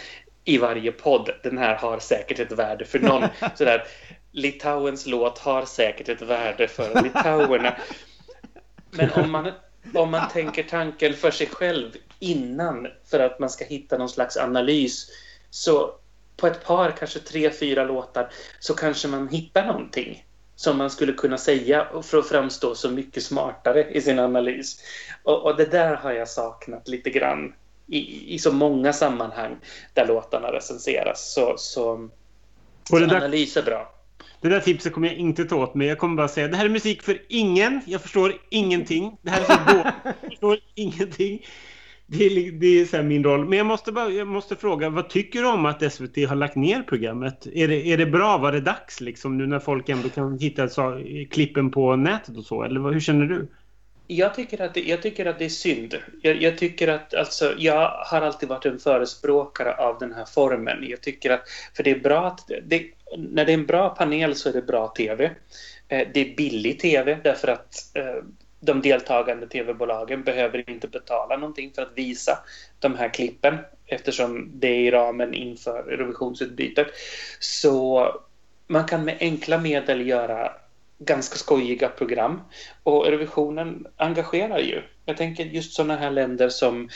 i 0.45 0.57
varje 0.57 0.91
podd. 0.91 1.29
Den 1.43 1.57
här 1.57 1.75
har 1.75 1.99
säkert 1.99 2.39
ett 2.39 2.51
värde 2.51 2.85
för 2.85 2.99
någon. 2.99 3.23
Sådär, 3.55 3.83
Litauens 4.31 5.05
låt 5.05 5.37
har 5.37 5.65
säkert 5.65 6.09
ett 6.09 6.21
värde 6.21 6.67
för 6.67 7.01
litauerna. 7.03 7.77
Men 8.91 9.11
om 9.11 9.31
man, 9.31 9.51
om 9.93 10.11
man 10.11 10.29
tänker 10.29 10.63
tanken 10.63 11.13
för 11.13 11.31
sig 11.31 11.47
själv 11.47 11.91
innan 12.19 12.87
för 13.05 13.19
att 13.19 13.39
man 13.39 13.49
ska 13.49 13.65
hitta 13.65 13.97
någon 13.97 14.09
slags 14.09 14.37
analys 14.37 15.09
så 15.49 15.95
på 16.37 16.47
ett 16.47 16.65
par, 16.65 16.91
kanske 16.91 17.19
tre, 17.19 17.51
fyra 17.51 17.83
låtar 17.83 18.29
så 18.59 18.73
kanske 18.73 19.07
man 19.07 19.27
hittar 19.27 19.65
någonting 19.65 20.25
som 20.55 20.77
man 20.77 20.89
skulle 20.89 21.13
kunna 21.13 21.37
säga 21.37 21.87
för 22.03 22.17
att 22.17 22.27
framstå 22.27 22.75
så 22.75 22.89
mycket 22.89 23.23
smartare 23.23 23.91
i 23.91 24.01
sin 24.01 24.19
analys. 24.19 24.81
Och, 25.23 25.43
och 25.43 25.57
det 25.57 25.65
där 25.65 25.95
har 25.95 26.11
jag 26.11 26.29
saknat 26.29 26.87
lite 26.87 27.09
grann 27.09 27.53
i, 27.87 28.33
i 28.35 28.39
så 28.39 28.51
många 28.51 28.93
sammanhang 28.93 29.57
där 29.93 30.07
låtarna 30.07 30.51
recenseras. 30.51 31.33
Så, 31.33 31.53
så 31.57 32.09
där, 32.89 33.15
analys 33.15 33.57
är 33.57 33.63
bra. 33.63 33.93
Det 34.41 34.49
där 34.49 34.59
tipset 34.59 34.93
kommer 34.93 35.07
jag 35.07 35.17
inte 35.17 35.45
ta 35.45 35.55
åt 35.55 35.75
mig. 35.75 35.87
Jag 35.87 35.97
kommer 35.97 36.15
bara 36.15 36.27
säga 36.27 36.47
det 36.47 36.57
här 36.57 36.65
är 36.65 36.69
musik 36.69 37.01
för 37.01 37.21
ingen. 37.29 37.81
Jag 37.85 38.01
förstår 38.01 38.33
ingenting. 38.49 39.17
Det 39.21 39.29
här 39.29 39.41
är 39.41 39.45
så 39.45 39.73
dåligt. 39.73 39.93
Jag 40.03 40.31
förstår 40.31 40.57
ingenting. 40.75 41.45
Det 42.09 42.25
är, 42.25 42.51
det 42.51 42.67
är 42.67 42.85
så 42.85 43.03
min 43.03 43.23
roll. 43.23 43.45
Men 43.45 43.57
jag 43.57 43.67
måste, 43.67 43.91
bara, 43.91 44.09
jag 44.09 44.27
måste 44.27 44.55
fråga, 44.55 44.89
vad 44.89 45.09
tycker 45.09 45.41
du 45.41 45.47
om 45.47 45.65
att 45.65 45.93
SVT 45.93 46.29
har 46.29 46.35
lagt 46.35 46.55
ner 46.55 46.81
programmet? 46.81 47.47
Är 47.53 47.67
det, 47.67 47.87
är 47.87 47.97
det 47.97 48.05
bra? 48.05 48.37
Var 48.37 48.51
det 48.51 48.61
dags 48.61 49.01
liksom 49.01 49.37
nu 49.37 49.47
när 49.47 49.59
folk 49.59 49.89
ändå 49.89 50.09
kan 50.09 50.39
hitta 50.39 50.69
så, 50.69 51.03
klippen 51.31 51.71
på 51.71 51.95
nätet 51.95 52.37
och 52.37 52.43
så? 52.43 52.63
Eller 52.63 52.79
hur 52.79 52.99
känner 52.99 53.25
du? 53.25 53.47
Jag 54.07 54.35
tycker 54.35 54.61
att 54.61 54.73
det, 54.73 54.81
jag 54.81 55.01
tycker 55.01 55.25
att 55.25 55.39
det 55.39 55.45
är 55.45 55.49
synd. 55.49 55.95
Jag, 56.21 56.41
jag, 56.41 56.57
tycker 56.57 56.87
att, 56.87 57.13
alltså, 57.13 57.53
jag 57.57 57.89
har 58.05 58.21
alltid 58.21 58.49
varit 58.49 58.65
en 58.65 58.79
förespråkare 58.79 59.73
av 59.73 59.99
den 59.99 60.13
här 60.13 60.25
formen. 60.25 60.77
Jag 60.89 61.01
tycker 61.01 61.31
att, 61.31 61.43
för 61.75 61.83
det 61.83 61.91
är 61.91 61.99
bra 61.99 62.27
att, 62.27 62.51
det, 62.65 62.83
när 63.17 63.45
det 63.45 63.51
är 63.51 63.57
en 63.57 63.65
bra 63.65 63.89
panel 63.89 64.35
så 64.35 64.49
är 64.49 64.53
det 64.53 64.61
bra 64.61 64.87
TV. 64.87 65.25
Eh, 65.87 66.07
det 66.13 66.19
är 66.19 66.35
billig 66.35 66.79
TV 66.79 67.19
därför 67.23 67.47
att 67.47 67.91
eh, 67.93 68.23
de 68.59 68.81
deltagande 68.81 69.47
tv-bolagen 69.47 70.23
behöver 70.23 70.69
inte 70.69 70.87
betala 70.87 71.37
någonting 71.37 71.71
för 71.75 71.81
att 71.81 71.91
visa 71.97 72.39
de 72.79 72.95
här 72.95 73.13
klippen 73.13 73.57
eftersom 73.85 74.51
det 74.53 74.67
är 74.67 74.79
i 74.79 74.91
ramen 74.91 75.33
inför 75.33 75.83
revisionsutbytet. 75.83 76.87
Så 77.39 78.07
man 78.67 78.85
kan 78.85 79.05
med 79.05 79.17
enkla 79.19 79.57
medel 79.57 80.07
göra 80.07 80.51
ganska 80.99 81.35
skojiga 81.35 81.89
program. 81.89 82.41
Och 82.83 83.05
revisionen 83.05 83.87
engagerar 83.97 84.59
ju. 84.59 84.81
Jag 85.05 85.17
tänker 85.17 85.45
just 85.45 85.73
sådana 85.73 85.95
här 85.95 86.11
länder 86.11 86.49
som, 86.49 86.89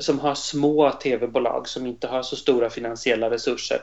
som 0.00 0.18
har 0.18 0.34
små 0.34 0.90
tv-bolag 0.90 1.68
som 1.68 1.86
inte 1.86 2.06
har 2.06 2.22
så 2.22 2.36
stora 2.36 2.70
finansiella 2.70 3.30
resurser. 3.30 3.80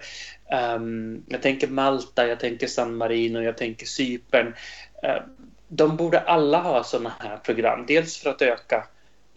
Um, 0.76 1.24
jag 1.28 1.42
tänker 1.42 1.68
Malta, 1.68 2.28
jag 2.28 2.40
tänker 2.40 2.68
San 2.68 2.96
Marino, 2.96 3.40
jag 3.40 3.58
tänker 3.58 3.86
Cypern. 3.86 4.48
Uh, 4.48 5.22
de 5.68 5.98
borde 5.98 6.20
alla 6.20 6.62
ha 6.62 6.84
sådana 6.84 7.14
här 7.20 7.38
program. 7.38 7.86
Dels 7.88 8.18
för 8.18 8.30
att 8.30 8.42
öka 8.42 8.88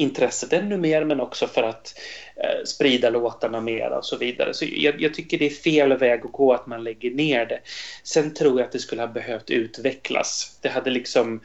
intresset 0.00 0.52
ännu 0.52 0.76
mer 0.76 1.04
men 1.04 1.20
också 1.20 1.46
för 1.46 1.62
att 1.62 1.94
eh, 2.36 2.64
sprida 2.64 3.10
låtarna 3.10 3.60
mer 3.60 3.90
och 3.90 4.04
så 4.04 4.16
vidare. 4.16 4.54
Så 4.54 4.64
jag, 4.68 5.00
jag, 5.00 5.14
tycker 5.14 5.38
det 5.38 5.46
är 5.46 5.50
fel 5.50 5.96
väg 5.98 6.20
att 6.24 6.32
gå 6.32 6.52
att 6.52 6.66
man 6.66 6.84
lägger 6.84 7.10
ner 7.10 7.46
det. 7.46 7.60
Sen 8.04 8.34
tror 8.34 8.60
jag 8.60 8.66
att 8.66 8.72
det 8.72 8.78
skulle 8.78 9.02
ha 9.02 9.08
behövt 9.08 9.50
utvecklas. 9.50 10.58
Det 10.60 10.68
hade 10.68 10.90
liksom 10.90 11.40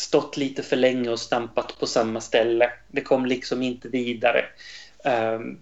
stått 0.00 0.36
lite 0.36 0.62
för 0.62 0.76
länge 0.76 1.10
och 1.10 1.20
stampat 1.20 1.78
på 1.78 1.86
samma 1.86 2.20
ställe. 2.20 2.72
Det 2.88 3.00
kom 3.00 3.26
liksom 3.26 3.62
inte 3.62 3.88
vidare. 3.88 4.44
Um, 5.04 5.58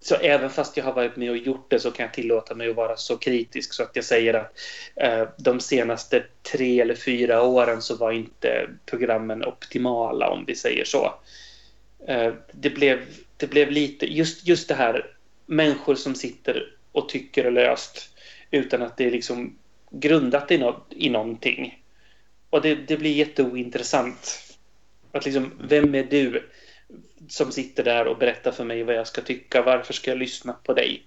så 0.00 0.14
även 0.14 0.50
fast 0.50 0.76
jag 0.76 0.84
har 0.84 0.92
varit 0.92 1.16
med 1.16 1.30
och 1.30 1.36
gjort 1.36 1.70
det 1.70 1.80
så 1.80 1.90
kan 1.90 2.04
jag 2.04 2.14
tillåta 2.14 2.54
mig 2.54 2.70
att 2.70 2.76
vara 2.76 2.96
så 2.96 3.16
kritisk 3.16 3.72
så 3.72 3.82
att 3.82 3.96
jag 3.96 4.04
säger 4.04 4.34
att 4.34 4.52
uh, 5.04 5.28
de 5.36 5.60
senaste 5.60 6.24
tre 6.52 6.80
eller 6.80 6.94
fyra 6.94 7.42
åren 7.42 7.82
så 7.82 7.96
var 7.96 8.12
inte 8.12 8.68
programmen 8.86 9.44
optimala 9.44 10.28
om 10.28 10.44
vi 10.46 10.54
säger 10.54 10.84
så. 10.84 11.14
Uh, 12.08 12.34
det, 12.52 12.70
blev, 12.70 13.00
det 13.36 13.46
blev 13.46 13.70
lite, 13.70 14.06
just, 14.06 14.46
just 14.46 14.68
det 14.68 14.74
här 14.74 15.06
människor 15.46 15.94
som 15.94 16.14
sitter 16.14 16.74
och 16.92 17.08
tycker 17.08 17.50
löst 17.50 18.08
utan 18.50 18.82
att 18.82 18.96
det 18.96 19.06
är 19.06 19.10
liksom 19.10 19.58
grundat 19.90 20.50
i, 20.50 20.58
no 20.58 20.84
i 20.90 21.10
någonting. 21.10 21.82
Och 22.56 22.62
det, 22.62 22.74
det 22.74 22.96
blir 22.96 23.12
jätteointressant. 23.12 24.38
Att 25.12 25.24
liksom, 25.24 25.52
vem 25.68 25.94
är 25.94 26.04
du? 26.04 26.42
som 27.28 27.52
sitter 27.52 27.84
där 27.84 28.06
och 28.06 28.18
berättar 28.18 28.52
för 28.52 28.64
mig 28.64 28.82
vad 28.82 28.94
jag 28.94 29.06
ska 29.06 29.22
tycka. 29.22 29.62
Varför 29.62 29.92
ska 29.92 30.10
jag 30.10 30.18
lyssna 30.18 30.52
på 30.52 30.74
dig? 30.74 31.06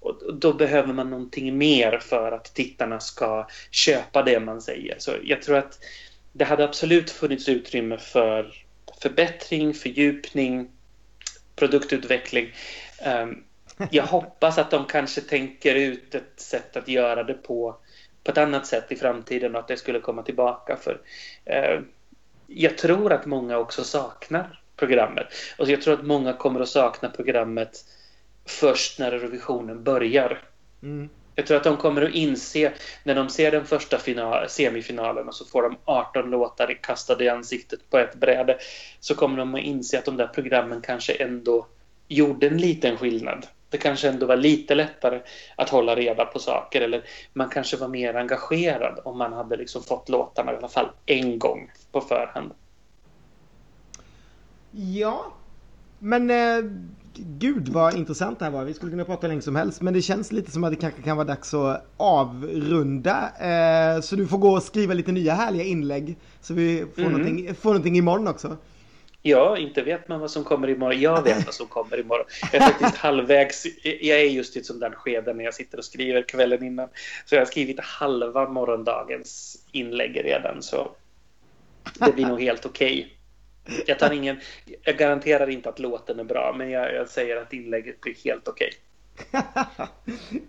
Och 0.00 0.34
då 0.34 0.52
behöver 0.52 0.92
man 0.92 1.10
någonting 1.10 1.58
mer 1.58 1.98
för 1.98 2.32
att 2.32 2.54
tittarna 2.54 3.00
ska 3.00 3.48
köpa 3.70 4.22
det 4.22 4.40
man 4.40 4.62
säger. 4.62 4.96
Så 4.98 5.12
jag 5.24 5.42
tror 5.42 5.56
att 5.56 5.78
det 6.32 6.44
hade 6.44 6.64
absolut 6.64 7.10
funnits 7.10 7.48
utrymme 7.48 7.98
för 7.98 8.54
förbättring, 9.02 9.74
fördjupning, 9.74 10.70
produktutveckling. 11.56 12.52
Ehm, 12.98 13.44
jag 13.90 14.06
hoppas 14.06 14.58
att 14.58 14.70
de 14.70 14.86
kanske 14.86 15.20
tänker 15.20 15.74
ut 15.74 16.14
ett 16.14 16.40
sätt 16.40 16.76
att 16.76 16.88
göra 16.88 17.24
det 17.24 17.34
på, 17.34 17.76
på 18.24 18.30
ett 18.30 18.38
annat 18.38 18.66
sätt 18.66 18.92
i 18.92 18.96
framtiden 18.96 19.54
och 19.54 19.60
att 19.60 19.68
det 19.68 19.76
skulle 19.76 20.00
komma 20.00 20.22
tillbaka. 20.22 20.76
För 20.76 21.00
eh, 21.44 21.80
Jag 22.46 22.78
tror 22.78 23.12
att 23.12 23.26
många 23.26 23.58
också 23.58 23.84
saknar 23.84 24.60
programmet. 24.76 25.26
Och 25.58 25.68
jag 25.68 25.82
tror 25.82 25.94
att 25.94 26.06
många 26.06 26.32
kommer 26.32 26.60
att 26.60 26.68
sakna 26.68 27.10
programmet 27.10 27.84
först 28.44 28.98
när 28.98 29.10
revisionen 29.10 29.84
börjar. 29.84 30.42
Mm. 30.82 31.08
Jag 31.34 31.46
tror 31.46 31.56
att 31.56 31.64
de 31.64 31.76
kommer 31.76 32.02
att 32.02 32.14
inse 32.14 32.72
när 33.04 33.14
de 33.14 33.28
ser 33.28 33.50
den 33.50 33.66
första 33.66 33.98
final, 33.98 34.48
semifinalen 34.48 35.28
och 35.28 35.34
så 35.34 35.44
får 35.44 35.62
de 35.62 35.76
18 35.84 36.30
låtar 36.30 36.78
kastade 36.82 37.24
i 37.24 37.28
ansiktet 37.28 37.90
på 37.90 37.98
ett 37.98 38.14
bräde. 38.14 38.58
Så 39.00 39.14
kommer 39.14 39.36
de 39.36 39.54
att 39.54 39.60
inse 39.60 39.98
att 39.98 40.04
de 40.04 40.16
där 40.16 40.26
programmen 40.26 40.80
kanske 40.80 41.12
ändå 41.12 41.66
gjorde 42.08 42.46
en 42.46 42.58
liten 42.58 42.96
skillnad. 42.96 43.46
Det 43.70 43.78
kanske 43.78 44.08
ändå 44.08 44.26
var 44.26 44.36
lite 44.36 44.74
lättare 44.74 45.20
att 45.56 45.68
hålla 45.68 45.96
reda 45.96 46.24
på 46.24 46.38
saker 46.38 46.80
eller 46.80 47.04
man 47.32 47.48
kanske 47.48 47.76
var 47.76 47.88
mer 47.88 48.14
engagerad 48.14 49.00
om 49.04 49.18
man 49.18 49.32
hade 49.32 49.56
liksom 49.56 49.82
fått 49.82 50.08
låtarna 50.08 50.52
i 50.52 50.56
alla 50.56 50.68
fall 50.68 50.88
en 51.06 51.38
gång 51.38 51.70
på 51.92 52.00
förhand. 52.00 52.52
Ja, 54.70 55.32
men 55.98 56.30
eh, 56.30 56.70
gud 57.14 57.68
vad 57.68 57.96
intressant 57.96 58.38
det 58.38 58.44
här 58.44 58.52
var. 58.52 58.64
Vi 58.64 58.74
skulle 58.74 58.90
kunna 58.90 59.04
prata 59.04 59.26
länge 59.26 59.42
som 59.42 59.56
helst, 59.56 59.80
men 59.80 59.94
det 59.94 60.02
känns 60.02 60.32
lite 60.32 60.50
som 60.50 60.64
att 60.64 60.70
det 60.70 60.76
kanske 60.76 61.02
kan 61.02 61.16
vara 61.16 61.26
dags 61.26 61.54
att 61.54 61.86
avrunda. 61.96 63.32
Eh, 63.40 64.00
så 64.00 64.16
du 64.16 64.26
får 64.26 64.38
gå 64.38 64.50
och 64.50 64.62
skriva 64.62 64.94
lite 64.94 65.12
nya 65.12 65.34
härliga 65.34 65.64
inlägg 65.64 66.16
så 66.40 66.54
vi 66.54 66.86
får, 66.94 67.02
mm. 67.02 67.12
någonting, 67.12 67.54
får 67.54 67.70
någonting 67.70 67.96
imorgon 67.96 68.28
också. 68.28 68.56
Ja, 69.22 69.58
inte 69.58 69.82
vet 69.82 70.08
man 70.08 70.20
vad 70.20 70.30
som 70.30 70.44
kommer 70.44 70.70
imorgon. 70.70 71.00
Jag 71.00 71.22
vet 71.22 71.46
vad 71.46 71.54
som 71.54 71.66
kommer 71.66 72.00
imorgon. 72.00 72.26
Jag 72.52 72.62
är 72.62 72.66
faktiskt 72.66 72.96
halvvägs. 72.96 73.66
Jag 73.82 74.20
är 74.20 74.24
just 74.24 74.56
i 74.56 74.58
ett 74.58 74.66
sånt 74.66 74.80
där 74.80 74.90
skede 74.90 75.34
när 75.34 75.44
jag 75.44 75.54
sitter 75.54 75.78
och 75.78 75.84
skriver 75.84 76.22
kvällen 76.22 76.64
innan. 76.64 76.88
Så 77.24 77.34
jag 77.34 77.40
har 77.40 77.46
skrivit 77.46 77.80
halva 77.80 78.48
morgondagens 78.48 79.58
inlägg 79.72 80.24
redan. 80.24 80.62
Så 80.62 80.90
det 81.94 82.12
blir 82.12 82.26
nog 82.26 82.40
helt 82.40 82.66
okej. 82.66 83.16
Okay. 83.66 83.84
Jag, 83.86 83.98
tar 83.98 84.12
ingen, 84.12 84.40
jag 84.82 84.96
garanterar 84.96 85.50
inte 85.50 85.68
att 85.68 85.78
låten 85.78 86.20
är 86.20 86.24
bra, 86.24 86.54
men 86.58 86.70
jag, 86.70 86.94
jag 86.94 87.08
säger 87.08 87.36
att 87.36 87.52
inlägget 87.52 88.00
blir 88.00 88.14
helt 88.24 88.48
okej. 88.48 88.70
Okay. 89.32 89.42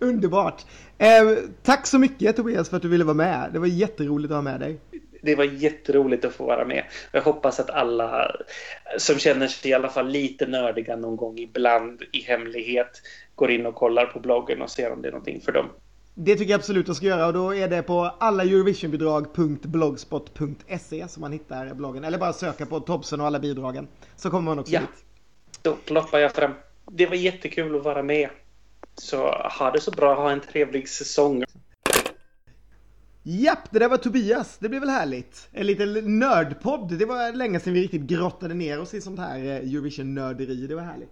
Underbart! 0.00 0.64
Eh, 0.98 1.08
tack 1.62 1.86
så 1.86 1.98
mycket 1.98 2.36
Tobias 2.36 2.70
för 2.70 2.76
att 2.76 2.82
du 2.82 2.88
ville 2.88 3.04
vara 3.04 3.14
med. 3.14 3.50
Det 3.52 3.58
var 3.58 3.66
jätteroligt 3.66 4.30
att 4.30 4.36
ha 4.36 4.42
med 4.42 4.60
dig. 4.60 4.78
Det 5.24 5.34
var 5.34 5.44
jätteroligt 5.44 6.24
att 6.24 6.32
få 6.32 6.46
vara 6.46 6.64
med. 6.64 6.84
Jag 7.12 7.22
hoppas 7.22 7.60
att 7.60 7.70
alla 7.70 8.36
som 8.98 9.18
känner 9.18 9.48
sig 9.48 9.70
i 9.70 9.74
alla 9.74 9.88
fall 9.88 10.08
lite 10.08 10.46
nördiga 10.46 10.96
någon 10.96 11.16
gång 11.16 11.38
ibland 11.38 12.02
i 12.12 12.20
hemlighet 12.20 13.02
går 13.34 13.50
in 13.50 13.66
och 13.66 13.74
kollar 13.74 14.06
på 14.06 14.20
bloggen 14.20 14.62
och 14.62 14.70
ser 14.70 14.92
om 14.92 15.02
det 15.02 15.08
är 15.08 15.12
någonting 15.12 15.40
för 15.40 15.52
dem. 15.52 15.66
Det 16.14 16.36
tycker 16.36 16.50
jag 16.50 16.58
absolut 16.58 16.88
att 16.88 16.96
ska 16.96 17.06
göra 17.06 17.26
och 17.26 17.32
då 17.32 17.54
är 17.54 17.68
det 17.68 17.82
på 17.82 18.14
alla 18.18 18.42
Eurovisionbidrag.blogspot.se 18.42 21.08
som 21.08 21.20
man 21.20 21.32
hittar 21.32 21.74
bloggen. 21.74 22.04
Eller 22.04 22.18
bara 22.18 22.32
söka 22.32 22.66
på 22.66 22.80
Tobsen 22.80 23.20
och 23.20 23.26
alla 23.26 23.38
bidragen. 23.38 23.88
Så 24.16 24.30
kommer 24.30 24.50
man 24.50 24.58
också 24.58 24.72
ja. 24.72 24.80
dit. 24.80 25.04
Då 25.62 25.76
ploppar 25.84 26.18
jag 26.18 26.32
fram. 26.32 26.52
Det 26.90 27.06
var 27.06 27.14
jättekul 27.14 27.76
att 27.76 27.84
vara 27.84 28.02
med. 28.02 28.28
Så 28.94 29.30
ha 29.58 29.70
det 29.70 29.80
så 29.80 29.90
bra, 29.90 30.14
ha 30.14 30.30
en 30.30 30.40
trevlig 30.40 30.88
säsong. 30.88 31.44
Japp, 33.22 33.70
det 33.70 33.78
där 33.78 33.88
var 33.88 33.96
Tobias. 33.96 34.58
Det 34.58 34.68
blev 34.68 34.80
väl 34.80 34.90
härligt. 34.90 35.48
En 35.52 35.66
liten 35.66 36.18
nördpodd. 36.18 36.98
Det 36.98 37.04
var 37.04 37.32
länge 37.32 37.60
sedan 37.60 37.72
vi 37.72 37.82
riktigt 37.82 38.02
grottade 38.02 38.54
ner 38.54 38.80
oss 38.80 38.94
i 38.94 39.00
sånt 39.00 39.18
här 39.18 39.38
eh, 39.38 39.56
Eurovision-nörderi. 39.56 40.66
Det 40.66 40.74
var 40.74 40.82
härligt. 40.82 41.10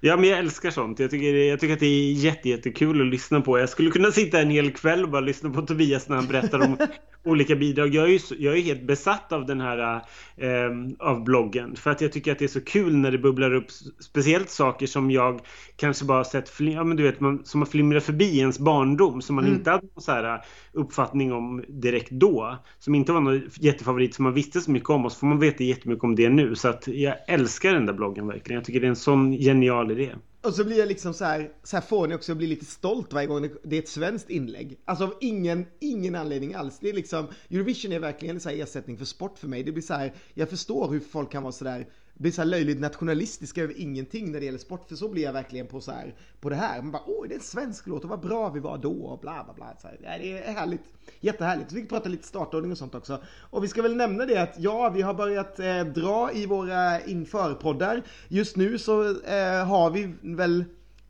Ja, 0.00 0.16
men 0.16 0.28
jag 0.28 0.38
älskar 0.38 0.70
sånt. 0.70 0.98
Jag 0.98 1.10
tycker, 1.10 1.34
jag 1.34 1.60
tycker 1.60 1.74
att 1.74 1.80
det 1.80 1.86
är 1.86 2.12
jätte, 2.12 2.48
jättekul 2.48 3.00
att 3.00 3.06
lyssna 3.06 3.40
på. 3.40 3.58
Jag 3.58 3.68
skulle 3.68 3.90
kunna 3.90 4.10
sitta 4.10 4.40
en 4.40 4.50
hel 4.50 4.72
kväll 4.72 5.04
och 5.04 5.10
bara 5.10 5.20
lyssna 5.20 5.50
på 5.50 5.62
Tobias 5.62 6.08
när 6.08 6.16
han 6.16 6.26
berättar 6.26 6.60
om 6.60 6.76
olika 7.24 7.56
bidrag. 7.56 7.94
Jag 7.94 8.04
är, 8.04 8.08
ju, 8.08 8.18
jag 8.38 8.56
är 8.56 8.62
helt 8.62 8.82
besatt 8.82 9.32
av 9.32 9.46
den 9.46 9.60
här 9.60 10.02
eh, 10.36 10.70
av 10.98 11.24
bloggen. 11.24 11.76
För 11.76 11.90
att 11.90 12.00
jag 12.00 12.12
tycker 12.12 12.32
att 12.32 12.38
det 12.38 12.44
är 12.44 12.48
så 12.48 12.60
kul 12.60 12.96
när 12.96 13.10
det 13.10 13.18
bubblar 13.18 13.54
upp 13.54 13.66
speciellt 14.00 14.50
saker 14.50 14.86
som 14.86 15.10
jag 15.10 15.40
kanske 15.76 16.04
bara 16.04 16.24
sett, 16.24 16.52
ja 16.58 16.84
men 16.84 16.96
du 16.96 17.02
vet, 17.02 17.20
man, 17.20 17.44
som 17.44 17.60
har 17.60 17.66
flimrat 17.66 18.04
förbi 18.04 18.38
ens 18.38 18.58
barndom. 18.58 19.22
Som 19.22 19.36
man 19.36 19.44
mm. 19.44 19.56
inte 19.56 19.70
hade 19.70 19.86
någon 19.94 20.02
så 20.02 20.12
här 20.12 20.44
uppfattning 20.72 21.32
om 21.32 21.64
direkt 21.68 22.10
då. 22.10 22.56
Som 22.78 22.94
inte 22.94 23.12
var 23.12 23.20
någon 23.20 23.42
jättefavorit 23.54 24.14
som 24.14 24.22
man 24.22 24.34
visste 24.34 24.60
så 24.60 24.70
mycket 24.70 24.90
om. 24.90 25.04
Och 25.04 25.12
så 25.12 25.18
får 25.18 25.26
man 25.26 25.38
veta 25.38 25.64
jättemycket 25.64 26.04
om 26.04 26.14
det 26.14 26.28
nu. 26.28 26.54
Så 26.54 26.68
att 26.68 26.88
jag 26.88 27.14
älskar 27.28 27.72
den 27.72 27.86
där 27.86 27.92
bloggen 27.92 28.26
verkligen. 28.26 28.58
Jag 28.58 28.64
tycker 28.64 28.80
det 28.80 28.86
är 28.86 28.88
en 28.88 28.96
sån 28.96 29.32
genial 29.32 29.90
idé. 29.90 30.10
Och 30.42 30.54
så 30.54 30.64
blir 30.64 30.78
jag 30.78 30.88
liksom 30.88 31.14
så 31.14 31.24
här, 31.24 31.52
så 31.62 31.76
här 31.76 31.82
fånig 31.82 32.16
också, 32.16 32.32
också 32.32 32.34
blir 32.34 32.48
lite 32.48 32.64
stolt 32.64 33.12
varje 33.12 33.26
gång 33.26 33.50
det 33.62 33.76
är 33.76 33.82
ett 33.82 33.88
svenskt 33.88 34.30
inlägg. 34.30 34.80
Alltså 34.84 35.04
av 35.04 35.14
ingen, 35.20 35.66
ingen 35.80 36.14
anledning 36.14 36.54
alls. 36.54 36.78
Det 36.80 36.88
är 36.88 36.92
liksom, 36.92 37.28
Eurovision 37.50 37.92
är 37.92 37.98
verkligen 37.98 38.36
en 38.36 38.40
så 38.40 38.48
här 38.48 38.56
ersättning 38.56 38.98
för 38.98 39.04
sport 39.04 39.38
för 39.38 39.48
mig. 39.48 39.62
Det 39.62 39.72
blir 39.72 39.82
så 39.82 39.94
här, 39.94 40.14
jag 40.34 40.50
förstår 40.50 40.90
hur 40.90 41.00
folk 41.00 41.32
kan 41.32 41.42
vara 41.42 41.52
så 41.52 41.64
där 41.64 41.86
blir 42.20 42.32
så 42.32 42.40
här 42.40 42.46
löjligt 42.46 42.80
nationalistiska 42.80 43.62
över 43.62 43.74
ingenting 43.80 44.32
när 44.32 44.40
det 44.40 44.46
gäller 44.46 44.58
sport. 44.58 44.88
För 44.88 44.96
så 44.96 45.08
blir 45.08 45.22
jag 45.22 45.32
verkligen 45.32 45.66
på 45.66 45.80
så 45.80 45.92
här, 45.92 46.14
på 46.40 46.50
det 46.50 46.56
här. 46.56 46.82
Man 46.82 46.92
bara, 46.92 47.02
åh, 47.06 47.28
det 47.28 47.34
är 47.34 47.38
en 47.38 47.44
svensk 47.44 47.86
låt 47.86 48.04
och 48.04 48.10
vad 48.10 48.20
bra 48.20 48.50
vi 48.50 48.60
var 48.60 48.78
då 48.78 48.92
och 48.92 49.20
bla 49.20 49.44
bla 49.44 49.54
bla. 49.54 49.76
Så 49.80 49.86
här, 49.86 49.98
ja, 50.02 50.10
det 50.18 50.38
är 50.38 50.52
härligt. 50.52 50.84
Jättehärligt. 51.20 51.70
Så 51.70 51.76
vi 51.76 51.86
pratar 51.86 52.10
lite 52.10 52.26
startordning 52.26 52.72
och 52.72 52.78
sånt 52.78 52.94
också. 52.94 53.22
Och 53.40 53.64
vi 53.64 53.68
ska 53.68 53.82
väl 53.82 53.96
nämna 53.96 54.26
det 54.26 54.36
att 54.36 54.54
ja, 54.58 54.90
vi 54.94 55.02
har 55.02 55.14
börjat 55.14 55.58
eh, 55.58 55.84
dra 55.84 56.32
i 56.32 56.46
våra 56.46 57.00
införpoddar. 57.00 58.02
Just 58.28 58.56
nu 58.56 58.78
så 58.78 59.02
eh, 59.08 59.66
har 59.66 59.90
vi 59.90 60.14
väl 60.22 60.64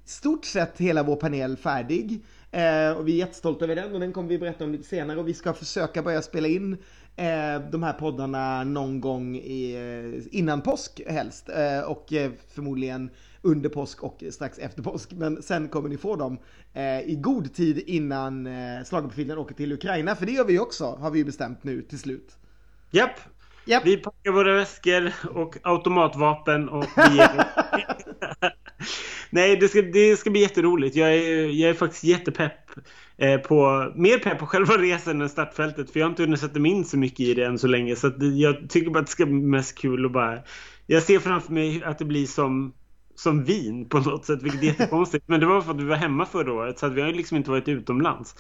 stort 0.04 0.44
sett 0.44 0.78
hela 0.78 1.02
vår 1.02 1.16
panel 1.16 1.56
färdig. 1.56 2.24
Eh, 2.50 2.90
och 2.90 3.08
vi 3.08 3.12
är 3.12 3.16
jättestolta 3.16 3.64
över 3.64 3.76
den 3.76 3.94
och 3.94 4.00
den 4.00 4.12
kommer 4.12 4.28
vi 4.28 4.38
berätta 4.38 4.64
om 4.64 4.72
lite 4.72 4.84
senare 4.84 5.18
och 5.18 5.28
vi 5.28 5.34
ska 5.34 5.52
försöka 5.52 6.02
börja 6.02 6.22
spela 6.22 6.48
in 6.48 6.76
de 7.70 7.82
här 7.82 7.92
poddarna 7.92 8.64
någon 8.64 9.00
gång 9.00 9.36
i, 9.36 9.74
eh, 9.74 10.38
innan 10.38 10.62
påsk 10.62 11.00
helst 11.06 11.48
eh, 11.48 11.80
och 11.80 12.12
eh, 12.12 12.30
förmodligen 12.54 13.10
under 13.42 13.68
påsk 13.68 14.02
och 14.02 14.24
strax 14.30 14.58
efter 14.58 14.82
påsk. 14.82 15.12
Men 15.12 15.42
sen 15.42 15.68
kommer 15.68 15.88
ni 15.88 15.96
få 15.96 16.16
dem 16.16 16.38
eh, 16.74 17.00
i 17.00 17.16
god 17.20 17.54
tid 17.54 17.78
innan 17.78 18.46
eh, 18.46 18.84
schlagerprofilen 18.84 19.38
åker 19.38 19.54
till 19.54 19.72
Ukraina. 19.72 20.16
För 20.16 20.26
det 20.26 20.32
gör 20.32 20.44
vi 20.44 20.58
också, 20.58 20.84
har 20.84 21.10
vi 21.10 21.24
bestämt 21.24 21.64
nu 21.64 21.82
till 21.82 21.98
slut. 21.98 22.36
Japp. 22.90 23.20
Japp. 23.64 23.86
Vi 23.86 23.96
packar 23.96 24.30
våra 24.30 24.54
väskor 24.54 25.12
och 25.34 25.56
automatvapen 25.62 26.68
och 26.68 26.84
vi 26.96 27.18
Nej, 29.30 29.56
det 29.56 29.68
ska, 29.68 29.82
det 29.82 30.16
ska 30.16 30.30
bli 30.30 30.40
jätteroligt. 30.40 30.96
Jag 30.96 31.14
är, 31.14 31.46
jag 31.46 31.70
är 31.70 31.74
faktiskt 31.74 32.04
jättepepp 32.04 32.70
eh, 33.18 33.40
på, 33.40 33.92
mer 33.96 34.18
pepp 34.18 34.38
på 34.38 34.46
själva 34.46 34.74
resan 34.78 35.20
än 35.20 35.28
startfältet. 35.28 35.90
För 35.90 36.00
jag 36.00 36.06
har 36.06 36.10
inte 36.10 36.22
hunnit 36.22 36.40
sätta 36.40 36.60
mig 36.60 36.70
in 36.70 36.84
så 36.84 36.98
mycket 36.98 37.20
i 37.20 37.34
det 37.34 37.46
än 37.46 37.58
så 37.58 37.66
länge. 37.66 37.96
Så 37.96 38.06
att 38.06 38.14
jag 38.36 38.70
tycker 38.70 38.90
bara 38.90 38.98
att 38.98 39.06
det 39.06 39.12
ska 39.12 39.26
bli 39.26 39.34
mest 39.34 39.78
kul 39.78 40.04
och 40.04 40.10
bara... 40.10 40.38
Jag 40.86 41.02
ser 41.02 41.18
framför 41.18 41.52
mig 41.52 41.82
att 41.84 41.98
det 41.98 42.04
blir 42.04 42.26
som, 42.26 42.72
som 43.14 43.44
vin 43.44 43.88
på 43.88 43.98
något 43.98 44.24
sätt, 44.24 44.42
vilket 44.42 44.62
är 44.62 44.66
jättekonstigt. 44.66 45.24
Men 45.28 45.40
det 45.40 45.46
var 45.46 45.60
för 45.60 45.70
att 45.70 45.80
vi 45.80 45.84
var 45.84 45.96
hemma 45.96 46.26
förra 46.26 46.52
året, 46.52 46.78
så 46.78 46.86
att 46.86 46.92
vi 46.92 47.00
har 47.00 47.12
liksom 47.12 47.36
inte 47.36 47.50
varit 47.50 47.68
utomlands. 47.68 48.34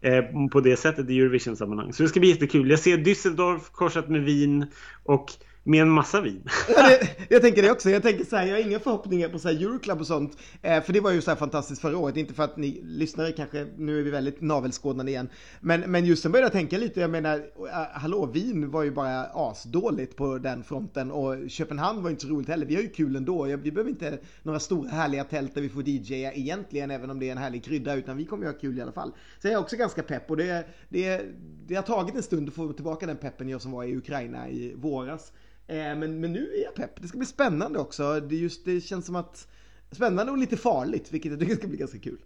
Eh, 0.00 0.24
på 0.52 0.60
det 0.60 0.76
sättet 0.76 1.10
i 1.10 1.18
Eurovision-sammanhang. 1.18 1.92
Så 1.92 2.02
det 2.02 2.08
ska 2.08 2.20
bli 2.20 2.28
jättekul. 2.28 2.70
Jag 2.70 2.78
ser 2.78 2.98
Düsseldorf 2.98 3.60
korsat 3.72 4.08
med 4.08 4.24
vin 4.24 4.66
och 5.04 5.32
med 5.66 5.82
en 5.82 5.90
massa 5.90 6.20
vin. 6.20 6.42
Ja, 6.68 6.88
det, 6.88 7.08
jag 7.28 7.42
tänker 7.42 7.62
det 7.62 7.70
också. 7.70 7.90
Jag 7.90 8.02
tänker 8.02 8.24
så 8.24 8.36
här, 8.36 8.46
jag 8.46 8.56
har 8.56 8.62
inga 8.62 8.78
förhoppningar 8.78 9.28
på 9.28 9.38
så 9.38 9.48
här 9.48 9.54
Euroclub 9.54 10.00
och 10.00 10.06
sånt. 10.06 10.36
Eh, 10.62 10.82
för 10.82 10.92
det 10.92 11.00
var 11.00 11.10
ju 11.10 11.20
så 11.20 11.30
här 11.30 11.36
fantastiskt 11.36 11.80
förra 11.80 11.98
året. 11.98 12.16
Inte 12.16 12.34
för 12.34 12.42
att 12.42 12.56
ni 12.56 12.80
lyssnare 12.84 13.32
kanske, 13.32 13.66
nu 13.76 13.98
är 13.98 14.02
vi 14.02 14.10
väldigt 14.10 14.40
navelskådande 14.40 15.12
igen. 15.12 15.28
Men, 15.60 15.80
men 15.80 16.04
just 16.04 16.22
sen 16.22 16.32
började 16.32 16.46
jag 16.46 16.52
tänka 16.52 16.78
lite, 16.78 17.00
jag 17.00 17.10
menar, 17.10 17.36
eh, 17.36 18.00
hallå, 18.00 18.26
vin 18.26 18.70
var 18.70 18.82
ju 18.82 18.90
bara 18.90 19.24
asdåligt 19.24 20.16
på 20.16 20.38
den 20.38 20.64
fronten. 20.64 21.10
Och 21.10 21.50
Köpenhamn 21.50 22.02
var 22.02 22.10
inte 22.10 22.22
så 22.22 22.28
roligt 22.28 22.48
heller. 22.48 22.66
Vi 22.66 22.74
har 22.74 22.82
ju 22.82 22.88
kul 22.88 23.16
ändå. 23.16 23.44
Vi 23.44 23.72
behöver 23.72 23.90
inte 23.90 24.18
några 24.42 24.60
stora 24.60 24.90
härliga 24.90 25.24
tält 25.24 25.54
där 25.54 25.62
vi 25.62 25.68
får 25.68 25.88
DJa 25.88 26.32
egentligen, 26.32 26.90
även 26.90 27.10
om 27.10 27.20
det 27.20 27.28
är 27.28 27.32
en 27.32 27.38
härlig 27.38 27.64
krydda. 27.64 27.94
Utan 27.94 28.16
vi 28.16 28.24
kommer 28.24 28.46
ju 28.46 28.52
ha 28.52 28.58
kul 28.58 28.78
i 28.78 28.82
alla 28.82 28.92
fall. 28.92 29.12
Så 29.42 29.48
jag 29.48 29.54
är 29.54 29.58
också 29.58 29.76
ganska 29.76 30.02
pepp. 30.02 30.30
Och 30.30 30.36
det, 30.36 30.66
det, 30.88 31.22
det 31.66 31.74
har 31.74 31.82
tagit 31.82 32.14
en 32.14 32.22
stund 32.22 32.48
att 32.48 32.54
få 32.54 32.72
tillbaka 32.72 33.06
den 33.06 33.16
peppen 33.16 33.48
jag 33.48 33.62
som 33.62 33.72
var 33.72 33.84
i 33.84 33.96
Ukraina 33.96 34.48
i 34.48 34.74
våras. 34.74 35.32
Eh, 35.66 35.76
men, 35.76 36.20
men 36.20 36.32
nu 36.32 36.52
är 36.56 36.64
jag 36.64 36.74
pepp. 36.74 37.02
Det 37.02 37.08
ska 37.08 37.18
bli 37.18 37.26
spännande 37.26 37.78
också. 37.78 38.20
Det, 38.20 38.36
just, 38.36 38.64
det 38.64 38.80
känns 38.80 39.06
som 39.06 39.16
att 39.16 39.48
spännande 39.90 40.32
och 40.32 40.38
lite 40.38 40.56
farligt, 40.56 41.12
vilket 41.12 41.30
jag 41.30 41.40
tycker 41.40 41.56
ska 41.56 41.66
bli 41.66 41.76
ganska 41.76 41.98
kul. 41.98 42.18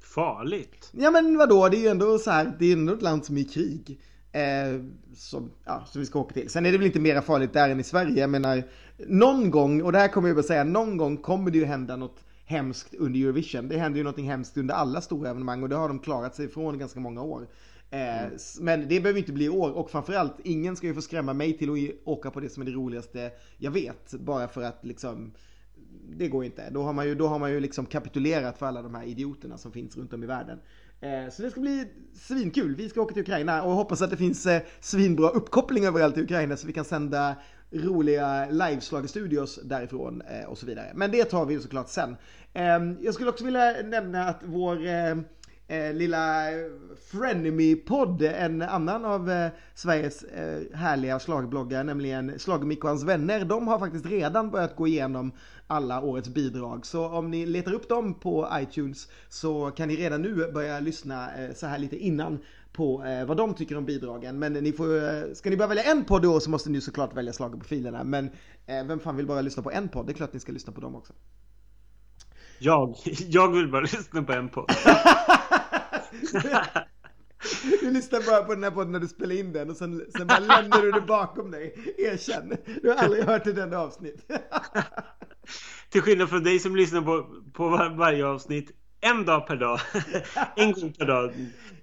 Farligt? 0.00 0.90
Ja 0.92 1.10
men 1.10 1.38
vadå, 1.38 1.68
det 1.68 1.76
är 1.76 1.80
ju 1.80 1.88
ändå 1.88 2.18
så 2.18 2.30
här, 2.30 2.56
det 2.58 2.66
är 2.66 2.72
ändå 2.72 2.92
ett 2.92 3.02
land 3.02 3.24
som 3.24 3.36
är 3.36 3.40
i 3.40 3.44
krig. 3.44 4.00
Eh, 4.32 4.80
som, 5.14 5.50
ja, 5.64 5.84
som 5.86 6.00
vi 6.00 6.06
ska 6.06 6.18
åka 6.18 6.34
till. 6.34 6.50
Sen 6.50 6.66
är 6.66 6.72
det 6.72 6.78
väl 6.78 6.86
inte 6.86 7.00
mera 7.00 7.22
farligt 7.22 7.52
där 7.52 7.70
än 7.70 7.80
i 7.80 7.82
Sverige. 7.82 8.20
Jag 8.20 8.30
menar, 8.30 8.62
någon 9.06 9.50
gång, 9.50 9.82
och 9.82 9.92
det 9.92 9.98
här 9.98 10.08
kommer 10.08 10.28
jag 10.28 10.36
bara 10.36 10.42
säga, 10.42 10.64
någon 10.64 10.96
gång 10.96 11.16
kommer 11.16 11.50
det 11.50 11.58
ju 11.58 11.64
hända 11.64 11.96
något 11.96 12.24
hemskt 12.44 12.94
under 12.94 13.20
Eurovision. 13.20 13.68
Det 13.68 13.78
händer 13.78 13.98
ju 13.98 14.04
någonting 14.04 14.30
hemskt 14.30 14.56
under 14.56 14.74
alla 14.74 15.00
stora 15.00 15.30
evenemang 15.30 15.62
och 15.62 15.68
det 15.68 15.76
har 15.76 15.88
de 15.88 15.98
klarat 15.98 16.34
sig 16.34 16.44
ifrån 16.46 16.78
ganska 16.78 17.00
många 17.00 17.22
år. 17.22 17.46
Eh, 17.92 18.28
Men 18.60 18.88
det 18.88 19.00
behöver 19.00 19.18
inte 19.18 19.32
bli 19.32 19.44
i 19.44 19.48
år 19.48 19.70
och 19.70 19.90
framförallt 19.90 20.34
ingen 20.44 20.76
ska 20.76 20.86
ju 20.86 20.94
få 20.94 21.02
skrämma 21.02 21.32
mig 21.32 21.58
till 21.58 21.70
att 21.70 22.08
åka 22.08 22.30
på 22.30 22.40
det 22.40 22.48
som 22.48 22.62
är 22.62 22.66
det 22.66 22.72
roligaste 22.72 23.30
jag 23.58 23.70
vet. 23.70 24.12
Bara 24.12 24.48
för 24.48 24.62
att 24.62 24.84
liksom 24.84 25.32
det 26.16 26.28
går 26.28 26.44
inte. 26.44 26.70
Då 26.70 26.82
har 26.82 26.92
man 26.92 27.06
ju, 27.06 27.14
då 27.14 27.26
har 27.26 27.38
man 27.38 27.50
ju 27.52 27.60
liksom 27.60 27.86
kapitulerat 27.86 28.58
för 28.58 28.66
alla 28.66 28.82
de 28.82 28.94
här 28.94 29.04
idioterna 29.04 29.58
som 29.58 29.72
finns 29.72 29.96
runt 29.96 30.12
om 30.12 30.24
i 30.24 30.26
världen. 30.26 30.58
Eh, 31.00 31.30
Så 31.30 31.42
det 31.42 31.50
ska 31.50 31.60
bli 31.60 31.88
svinkul. 32.14 32.76
Vi 32.76 32.88
ska 32.88 33.00
åka 33.02 33.12
till 33.14 33.22
Ukraina 33.22 33.62
och 33.62 33.72
hoppas 33.72 34.02
att 34.02 34.10
det 34.10 34.16
finns 34.16 34.46
eh, 34.46 34.62
svinbra 34.80 35.28
uppkoppling 35.28 35.84
överallt 35.84 36.18
i 36.18 36.22
Ukraina 36.22 36.56
så 36.56 36.66
vi 36.66 36.72
kan 36.72 36.84
sända 36.84 37.36
roliga 37.70 38.46
liveslagerstudios 38.50 39.60
därifrån 39.64 40.22
och 40.48 40.58
så 40.58 40.66
vidare. 40.66 40.92
Men 40.94 41.10
det 41.10 41.24
tar 41.24 41.46
vi 41.46 41.54
ju 41.54 41.60
såklart 41.60 41.88
sen. 41.88 42.16
Eh, 42.52 42.62
Jag 43.00 43.14
skulle 43.14 43.30
också 43.30 43.44
vilja 43.44 43.74
nämna 43.84 44.28
att 44.28 44.40
vår 44.44 44.76
eh, 45.72 45.94
lilla 45.94 46.46
Frenemy-podd, 47.10 48.22
en 48.22 48.62
annan 48.62 49.04
av 49.04 49.30
eh, 49.30 49.50
Sveriges 49.74 50.22
eh, 50.22 50.76
härliga 50.76 51.18
schlagerbloggar, 51.18 51.84
nämligen 51.84 52.38
Schlagermick 52.38 52.84
och 52.84 52.90
hans 52.90 53.04
vänner, 53.04 53.44
de 53.44 53.68
har 53.68 53.78
faktiskt 53.78 54.06
redan 54.06 54.50
börjat 54.50 54.76
gå 54.76 54.86
igenom 54.86 55.32
alla 55.66 56.00
årets 56.00 56.28
bidrag. 56.28 56.86
Så 56.86 57.08
om 57.08 57.30
ni 57.30 57.46
letar 57.46 57.72
upp 57.72 57.88
dem 57.88 58.14
på 58.14 58.48
iTunes 58.54 59.08
så 59.28 59.70
kan 59.70 59.88
ni 59.88 59.96
redan 59.96 60.22
nu 60.22 60.52
börja 60.52 60.80
lyssna 60.80 61.34
eh, 61.34 61.54
så 61.54 61.66
här 61.66 61.78
lite 61.78 61.96
innan 61.96 62.38
på 62.72 63.04
eh, 63.04 63.24
vad 63.24 63.36
de 63.36 63.54
tycker 63.54 63.76
om 63.76 63.84
bidragen. 63.84 64.38
Men 64.38 64.52
ni 64.52 64.72
får, 64.72 65.04
eh, 65.04 65.32
ska 65.34 65.50
ni 65.50 65.56
bara 65.56 65.68
välja 65.68 65.84
en 65.84 66.04
podd 66.04 66.22
då 66.22 66.40
så 66.40 66.50
måste 66.50 66.70
ni 66.70 66.80
såklart 66.80 67.16
välja 67.16 67.32
schlagerprofilerna. 67.32 68.04
Men 68.04 68.30
vem 68.66 69.00
fan 69.00 69.16
vill 69.16 69.26
bara 69.26 69.40
lyssna 69.40 69.62
på 69.62 69.70
en 69.70 69.88
podd? 69.88 70.06
Det 70.06 70.12
är 70.12 70.14
klart 70.14 70.32
ni 70.32 70.40
ska 70.40 70.52
lyssna 70.52 70.72
på 70.72 70.80
dem 70.80 70.94
också. 70.96 71.12
Jag, 72.58 72.96
jag 73.28 73.52
vill 73.52 73.70
bara 73.70 73.80
lyssna 73.92 74.22
på 74.22 74.32
en 74.32 74.48
podd. 74.48 74.70
Du 77.80 77.90
lyssnar 77.90 78.26
bara 78.26 78.44
på 78.44 78.54
den 78.54 78.62
här 78.62 78.70
podden 78.70 78.92
när 78.92 79.00
du 79.00 79.08
spelar 79.08 79.34
in 79.34 79.52
den 79.52 79.70
och 79.70 79.76
sen, 79.76 80.06
sen 80.16 80.26
bara 80.26 80.38
lämnar 80.38 80.82
du 80.82 80.92
det 80.92 81.00
bakom 81.00 81.50
dig. 81.50 81.94
Erkänn. 81.98 82.56
Du 82.82 82.88
har 82.88 82.96
aldrig 82.96 83.24
hört 83.24 83.46
ett 83.46 83.58
enda 83.58 83.78
avsnitt. 83.78 84.26
Till 85.90 86.02
skillnad 86.02 86.28
från 86.28 86.44
dig 86.44 86.58
som 86.58 86.76
lyssnar 86.76 87.02
på, 87.02 87.26
på 87.52 87.68
var, 87.68 87.96
varje 87.96 88.26
avsnitt 88.26 88.70
en 89.00 89.24
dag 89.24 89.46
per 89.46 89.56
dag. 89.56 89.80
en 90.56 90.72
gång 90.72 90.92
per 90.92 91.06
dag. 91.06 91.32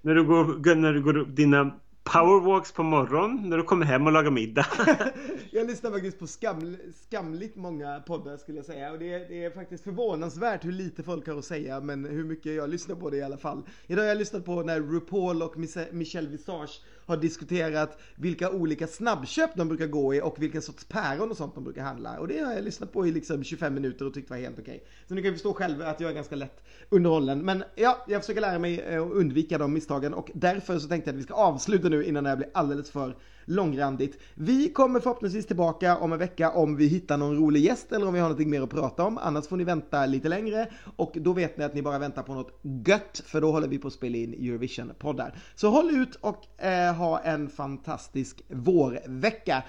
När 0.02 0.14
du 0.14 0.24
går, 0.24 0.74
när 0.74 0.92
du 0.92 1.02
går 1.02 1.12
dina 1.12 1.80
powerwalks 2.04 2.72
på 2.72 2.82
morgonen, 2.82 3.48
när 3.50 3.56
du 3.56 3.62
kommer 3.62 3.86
hem 3.86 4.06
och 4.06 4.12
lagar 4.12 4.30
middag. 4.30 4.66
jag 5.50 5.66
lyssnar 5.66 5.90
faktiskt 5.90 6.18
på 6.18 6.26
skam, 6.26 6.76
skamligt 7.08 7.56
många 7.56 8.00
poddar 8.00 8.36
skulle 8.36 8.58
jag 8.58 8.66
säga. 8.66 8.92
Och 8.92 8.98
det 8.98 9.12
är, 9.12 9.28
det 9.28 9.44
är 9.44 9.50
faktiskt 9.50 9.84
förvånansvärt 9.84 10.64
hur 10.64 10.72
lite 10.72 11.02
folk 11.02 11.28
har 11.28 11.38
att 11.38 11.44
säga, 11.44 11.80
men 11.80 12.04
hur 12.04 12.24
mycket 12.24 12.54
jag 12.54 12.70
lyssnar 12.70 12.96
på 12.96 13.10
det 13.10 13.16
i 13.16 13.22
alla 13.22 13.38
fall. 13.38 13.62
Idag 13.86 14.02
har 14.02 14.08
jag 14.08 14.18
lyssnat 14.18 14.44
på 14.44 14.62
när 14.62 14.80
RuPaul 14.80 15.42
och 15.42 15.56
Michelle 15.92 16.28
Visage 16.28 16.82
har 17.10 17.16
diskuterat 17.16 17.98
vilka 18.14 18.50
olika 18.50 18.86
snabbköp 18.86 19.50
de 19.54 19.68
brukar 19.68 19.86
gå 19.86 20.14
i 20.14 20.20
och 20.20 20.42
vilken 20.42 20.62
sorts 20.62 20.84
päron 20.84 21.30
och 21.30 21.36
sånt 21.36 21.54
de 21.54 21.64
brukar 21.64 21.82
handla. 21.82 22.18
Och 22.18 22.28
det 22.28 22.38
har 22.38 22.52
jag 22.52 22.64
lyssnat 22.64 22.92
på 22.92 23.06
i 23.06 23.12
liksom 23.12 23.44
25 23.44 23.74
minuter 23.74 24.06
och 24.06 24.14
tyckt 24.14 24.30
var 24.30 24.36
helt 24.36 24.58
okej. 24.58 24.84
Så 25.08 25.14
ni 25.14 25.22
kan 25.22 25.32
förstå 25.32 25.54
själva 25.54 25.86
att 25.86 26.00
jag 26.00 26.10
är 26.10 26.14
ganska 26.14 26.36
lätt 26.36 26.64
underhållen. 26.88 27.44
Men 27.44 27.64
ja, 27.74 28.04
jag 28.08 28.20
försöker 28.20 28.40
lära 28.40 28.58
mig 28.58 28.80
eh, 28.80 29.02
att 29.02 29.12
undvika 29.12 29.58
de 29.58 29.72
misstagen 29.72 30.14
och 30.14 30.30
därför 30.34 30.78
så 30.78 30.88
tänkte 30.88 31.10
jag 31.10 31.14
att 31.14 31.20
vi 31.20 31.24
ska 31.24 31.34
avsluta 31.34 31.88
nu 31.88 32.04
innan 32.04 32.24
det 32.24 32.30
här 32.30 32.36
blir 32.36 32.50
alldeles 32.54 32.90
för 32.90 33.16
långrandigt. 33.44 34.18
Vi 34.34 34.72
kommer 34.72 35.00
förhoppningsvis 35.00 35.46
tillbaka 35.46 35.96
om 35.96 36.12
en 36.12 36.18
vecka 36.18 36.50
om 36.50 36.76
vi 36.76 36.86
hittar 36.86 37.16
någon 37.16 37.36
rolig 37.36 37.64
gäst 37.64 37.92
eller 37.92 38.06
om 38.06 38.14
vi 38.14 38.20
har 38.20 38.28
någonting 38.28 38.50
mer 38.50 38.62
att 38.62 38.70
prata 38.70 39.04
om. 39.04 39.18
Annars 39.18 39.48
får 39.48 39.56
ni 39.56 39.64
vänta 39.64 40.06
lite 40.06 40.28
längre 40.28 40.68
och 40.96 41.12
då 41.14 41.32
vet 41.32 41.58
ni 41.58 41.64
att 41.64 41.74
ni 41.74 41.82
bara 41.82 41.98
väntar 41.98 42.22
på 42.22 42.34
något 42.34 42.60
gött 42.86 43.22
för 43.26 43.40
då 43.40 43.52
håller 43.52 43.68
vi 43.68 43.78
på 43.78 43.88
att 43.88 43.94
spela 43.94 44.16
in 44.16 44.34
Eurovision-poddar. 44.34 45.34
Så 45.54 45.70
håll 45.70 45.90
ut 45.90 46.14
och 46.14 46.64
eh, 46.64 46.94
ha 46.94 47.20
en 47.20 47.48
fantastisk 47.48 48.42
vårvecka. 48.48 49.62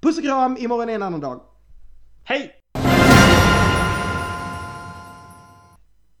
Puss 0.00 0.18
och 0.18 0.24
kram, 0.24 0.56
imorgon 0.56 0.88
är 0.88 0.94
en 0.94 1.02
annan 1.02 1.20
dag. 1.20 1.40
Hej! 2.24 2.63